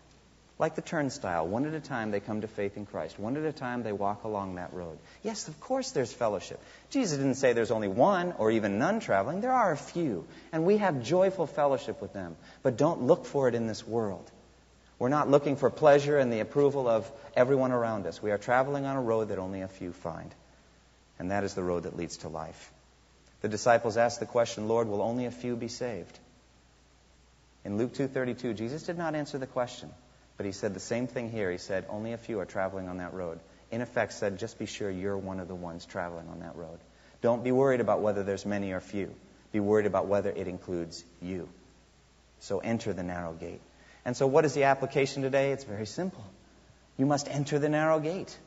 Like 0.58 0.76
the 0.76 0.82
turnstile, 0.82 1.46
one 1.46 1.66
at 1.66 1.74
a 1.74 1.82
time 1.82 2.12
they 2.12 2.22
come 2.22 2.40
to 2.40 2.48
faith 2.48 2.78
in 2.78 2.86
Christ. 2.86 3.20
One 3.20 3.36
at 3.36 3.44
a 3.44 3.52
time 3.52 3.84
they 3.84 3.92
walk 3.92 4.24
along 4.24 4.56
that 4.56 4.74
road. 4.74 4.98
Yes, 5.24 5.50
of 5.50 5.60
course 5.60 5.92
there's 5.92 6.14
fellowship. 6.14 6.62
Jesus 6.90 7.18
didn't 7.18 7.36
say 7.36 7.52
there's 7.52 7.70
only 7.70 7.90
one 7.90 8.34
or 8.38 8.50
even 8.50 8.80
none 8.80 9.02
traveling. 9.02 9.42
There 9.42 9.52
are 9.52 9.74
a 9.74 9.78
few. 9.78 10.26
And 10.54 10.66
we 10.66 10.78
have 10.78 11.04
joyful 11.04 11.48
fellowship 11.48 12.02
with 12.02 12.14
them. 12.14 12.38
But 12.64 12.78
don't 12.78 13.02
look 13.02 13.26
for 13.26 13.50
it 13.50 13.56
in 13.56 13.68
this 13.68 13.86
world. 13.86 14.32
We're 15.00 15.10
not 15.10 15.30
looking 15.30 15.58
for 15.58 15.70
pleasure 15.70 16.18
and 16.18 16.32
the 16.32 16.40
approval 16.40 16.88
of 16.88 17.12
everyone 17.36 17.74
around 17.74 18.08
us. 18.08 18.24
We 18.24 18.32
are 18.32 18.38
traveling 18.38 18.86
on 18.86 18.96
a 18.96 19.02
road 19.02 19.28
that 19.28 19.38
only 19.38 19.64
a 19.64 19.68
few 19.68 19.92
find. 19.92 20.34
And 21.20 21.32
that 21.32 21.44
is 21.44 21.56
the 21.56 21.62
road 21.62 21.84
that 21.84 21.98
leads 21.98 22.20
to 22.20 22.30
life. 22.30 22.72
The 23.42 23.50
disciples 23.50 23.98
asked 23.98 24.22
the 24.22 24.26
question, 24.26 24.70
Lord, 24.70 24.88
will 24.88 25.02
only 25.02 25.26
a 25.26 25.32
few 25.32 25.58
be 25.58 25.68
saved? 25.68 26.18
In 27.68 27.78
Luke 27.78 27.94
2:32, 27.94 28.54
Jesus 28.54 28.84
did 28.84 28.98
not 28.98 29.14
answer 29.14 29.38
the 29.38 29.46
question, 29.46 29.94
but 30.38 30.46
he 30.46 30.54
said 30.54 30.74
the 30.74 30.80
same 30.80 31.06
thing 31.06 31.30
here. 31.30 31.52
He 31.52 31.58
said, 31.58 31.86
"Only 31.90 32.14
a 32.14 32.18
few 32.18 32.40
are 32.40 32.46
traveling 32.46 32.88
on 32.88 33.00
that 33.00 33.14
road." 33.14 33.42
In 33.72 33.82
effect 33.82 34.14
said, 34.14 34.38
"Just 34.38 34.58
be 34.58 34.66
sure 34.66 34.90
you're 34.90 35.18
one 35.18 35.42
of 35.42 35.50
the 35.50 35.54
ones 35.54 35.86
traveling 35.86 36.30
on 36.30 36.40
that 36.40 36.56
road. 36.56 36.80
Don't 37.20 37.44
be 37.44 37.52
worried 37.52 37.82
about 37.82 38.00
whether 38.00 38.24
there's 38.24 38.46
many 38.46 38.72
or 38.72 38.80
few. 38.80 39.14
Be 39.52 39.60
worried 39.60 39.86
about 39.86 40.08
whether 40.08 40.30
it 40.30 40.48
includes 40.48 41.04
you." 41.22 41.50
So 42.40 42.60
enter 42.60 42.94
the 42.94 43.04
narrow 43.04 43.34
gate. 43.34 43.62
And 44.06 44.16
so 44.16 44.28
what 44.28 44.46
is 44.46 44.54
the 44.54 44.64
application 44.64 45.22
today? 45.22 45.52
It's 45.52 45.66
very 45.66 45.88
simple. 45.88 46.24
You 46.96 47.06
must 47.06 47.28
enter 47.28 47.60
the 47.60 47.68
narrow 47.68 48.00
gate. 48.00 48.40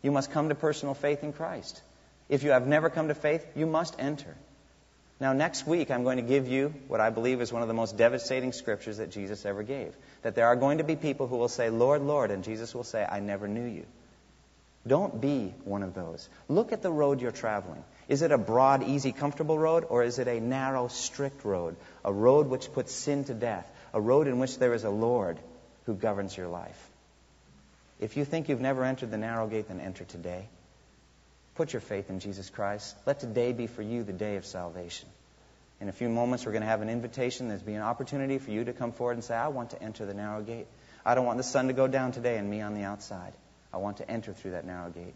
You 0.00 0.12
must 0.12 0.30
come 0.30 0.50
to 0.50 0.54
personal 0.54 0.94
faith 0.94 1.24
in 1.24 1.32
Christ. 1.32 1.82
If 2.28 2.44
you 2.44 2.52
have 2.52 2.68
never 2.68 2.88
come 2.88 3.08
to 3.08 3.14
faith, 3.14 3.44
you 3.56 3.66
must 3.66 3.96
enter. 3.98 4.36
Now, 5.20 5.32
next 5.32 5.66
week, 5.66 5.90
I'm 5.90 6.02
going 6.02 6.16
to 6.16 6.22
give 6.22 6.48
you 6.48 6.74
what 6.88 7.00
I 7.00 7.10
believe 7.10 7.40
is 7.40 7.52
one 7.52 7.62
of 7.62 7.68
the 7.68 7.74
most 7.74 7.96
devastating 7.96 8.52
scriptures 8.52 8.96
that 8.96 9.10
Jesus 9.10 9.46
ever 9.46 9.62
gave. 9.62 9.94
That 10.22 10.34
there 10.34 10.48
are 10.48 10.56
going 10.56 10.78
to 10.78 10.84
be 10.84 10.96
people 10.96 11.28
who 11.28 11.36
will 11.36 11.48
say, 11.48 11.70
Lord, 11.70 12.02
Lord, 12.02 12.30
and 12.30 12.42
Jesus 12.42 12.74
will 12.74 12.84
say, 12.84 13.06
I 13.08 13.20
never 13.20 13.46
knew 13.46 13.64
you. 13.64 13.86
Don't 14.86 15.20
be 15.20 15.54
one 15.64 15.82
of 15.82 15.94
those. 15.94 16.28
Look 16.48 16.72
at 16.72 16.82
the 16.82 16.90
road 16.90 17.20
you're 17.20 17.30
traveling. 17.30 17.82
Is 18.08 18.22
it 18.22 18.32
a 18.32 18.38
broad, 18.38 18.82
easy, 18.82 19.12
comfortable 19.12 19.58
road, 19.58 19.86
or 19.88 20.02
is 20.02 20.18
it 20.18 20.28
a 20.28 20.40
narrow, 20.40 20.88
strict 20.88 21.44
road? 21.44 21.76
A 22.04 22.12
road 22.12 22.48
which 22.48 22.70
puts 22.72 22.92
sin 22.92 23.24
to 23.24 23.34
death. 23.34 23.70
A 23.94 24.00
road 24.00 24.26
in 24.26 24.40
which 24.40 24.58
there 24.58 24.74
is 24.74 24.84
a 24.84 24.90
Lord 24.90 25.38
who 25.86 25.94
governs 25.94 26.36
your 26.36 26.48
life. 26.48 26.90
If 28.00 28.16
you 28.16 28.24
think 28.24 28.48
you've 28.48 28.60
never 28.60 28.84
entered 28.84 29.10
the 29.10 29.16
narrow 29.16 29.46
gate, 29.46 29.68
then 29.68 29.80
enter 29.80 30.04
today. 30.04 30.48
Put 31.54 31.72
your 31.72 31.80
faith 31.80 32.10
in 32.10 32.18
Jesus 32.18 32.50
Christ. 32.50 32.96
Let 33.06 33.20
today 33.20 33.52
be 33.52 33.68
for 33.68 33.82
you 33.82 34.02
the 34.02 34.12
day 34.12 34.36
of 34.36 34.44
salvation. 34.44 35.08
In 35.80 35.88
a 35.88 35.92
few 35.92 36.08
moments, 36.08 36.44
we're 36.44 36.52
going 36.52 36.62
to 36.62 36.68
have 36.68 36.82
an 36.82 36.88
invitation. 36.88 37.48
There's 37.48 37.62
be 37.62 37.74
an 37.74 37.82
opportunity 37.82 38.38
for 38.38 38.50
you 38.50 38.64
to 38.64 38.72
come 38.72 38.92
forward 38.92 39.12
and 39.12 39.24
say, 39.24 39.34
I 39.34 39.48
want 39.48 39.70
to 39.70 39.82
enter 39.82 40.04
the 40.04 40.14
narrow 40.14 40.42
gate. 40.42 40.66
I 41.04 41.14
don't 41.14 41.26
want 41.26 41.36
the 41.36 41.44
sun 41.44 41.68
to 41.68 41.72
go 41.72 41.86
down 41.86 42.12
today 42.12 42.38
and 42.38 42.50
me 42.50 42.60
on 42.60 42.74
the 42.74 42.82
outside. 42.82 43.32
I 43.72 43.76
want 43.76 43.98
to 43.98 44.10
enter 44.10 44.32
through 44.32 44.52
that 44.52 44.64
narrow 44.64 44.90
gate. 44.90 45.14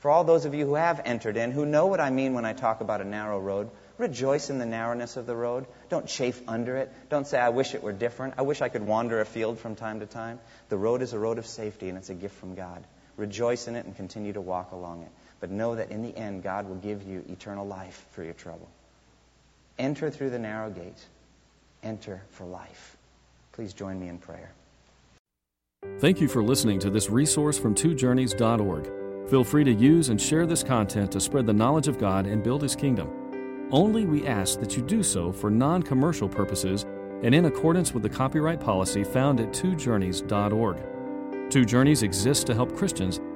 For 0.00 0.10
all 0.10 0.24
those 0.24 0.46
of 0.46 0.54
you 0.54 0.66
who 0.66 0.74
have 0.74 1.00
entered 1.04 1.36
in, 1.36 1.50
who 1.50 1.66
know 1.66 1.86
what 1.86 2.00
I 2.00 2.10
mean 2.10 2.34
when 2.34 2.46
I 2.46 2.54
talk 2.54 2.80
about 2.80 3.00
a 3.00 3.04
narrow 3.04 3.38
road, 3.38 3.70
rejoice 3.98 4.48
in 4.48 4.58
the 4.58 4.66
narrowness 4.66 5.16
of 5.16 5.26
the 5.26 5.36
road. 5.36 5.66
Don't 5.90 6.06
chafe 6.06 6.40
under 6.48 6.76
it. 6.78 6.92
Don't 7.10 7.26
say, 7.26 7.38
I 7.38 7.50
wish 7.50 7.74
it 7.74 7.82
were 7.82 7.92
different. 7.92 8.34
I 8.38 8.42
wish 8.42 8.62
I 8.62 8.70
could 8.70 8.86
wander 8.86 9.20
a 9.20 9.26
field 9.26 9.58
from 9.58 9.76
time 9.76 10.00
to 10.00 10.06
time. 10.06 10.40
The 10.70 10.78
road 10.78 11.02
is 11.02 11.12
a 11.12 11.18
road 11.18 11.38
of 11.38 11.46
safety, 11.46 11.90
and 11.90 11.98
it's 11.98 12.08
a 12.08 12.14
gift 12.14 12.34
from 12.36 12.54
God. 12.54 12.82
Rejoice 13.18 13.68
in 13.68 13.76
it 13.76 13.84
and 13.84 13.94
continue 13.94 14.32
to 14.32 14.40
walk 14.40 14.72
along 14.72 15.02
it. 15.02 15.10
But 15.40 15.50
know 15.50 15.74
that 15.74 15.90
in 15.90 16.02
the 16.02 16.16
end, 16.16 16.42
God 16.42 16.68
will 16.68 16.76
give 16.76 17.02
you 17.02 17.24
eternal 17.28 17.66
life 17.66 18.06
for 18.10 18.22
your 18.22 18.34
trouble. 18.34 18.68
Enter 19.78 20.10
through 20.10 20.30
the 20.30 20.38
narrow 20.38 20.70
gate. 20.70 21.06
Enter 21.82 22.22
for 22.30 22.44
life. 22.44 22.96
Please 23.52 23.72
join 23.72 23.98
me 23.98 24.08
in 24.08 24.18
prayer. 24.18 24.52
Thank 25.98 26.20
you 26.20 26.28
for 26.28 26.42
listening 26.42 26.78
to 26.80 26.90
this 26.90 27.08
resource 27.08 27.58
from 27.58 27.74
twojourneys.org. 27.74 29.30
Feel 29.30 29.44
free 29.44 29.64
to 29.64 29.72
use 29.72 30.10
and 30.10 30.20
share 30.20 30.44
this 30.44 30.62
content 30.62 31.10
to 31.12 31.20
spread 31.20 31.46
the 31.46 31.52
knowledge 31.52 31.88
of 31.88 31.98
God 31.98 32.26
and 32.26 32.42
build 32.42 32.62
His 32.62 32.76
kingdom. 32.76 33.68
Only 33.70 34.04
we 34.04 34.26
ask 34.26 34.60
that 34.60 34.76
you 34.76 34.82
do 34.82 35.02
so 35.02 35.32
for 35.32 35.50
non 35.50 35.82
commercial 35.82 36.28
purposes 36.28 36.84
and 37.22 37.34
in 37.34 37.46
accordance 37.46 37.94
with 37.94 38.02
the 38.02 38.08
copyright 38.08 38.60
policy 38.60 39.04
found 39.04 39.40
at 39.40 39.52
twojourneys.org. 39.52 41.50
Two 41.50 41.64
Journeys 41.64 42.02
exists 42.02 42.44
to 42.44 42.54
help 42.54 42.76
Christians 42.76 43.20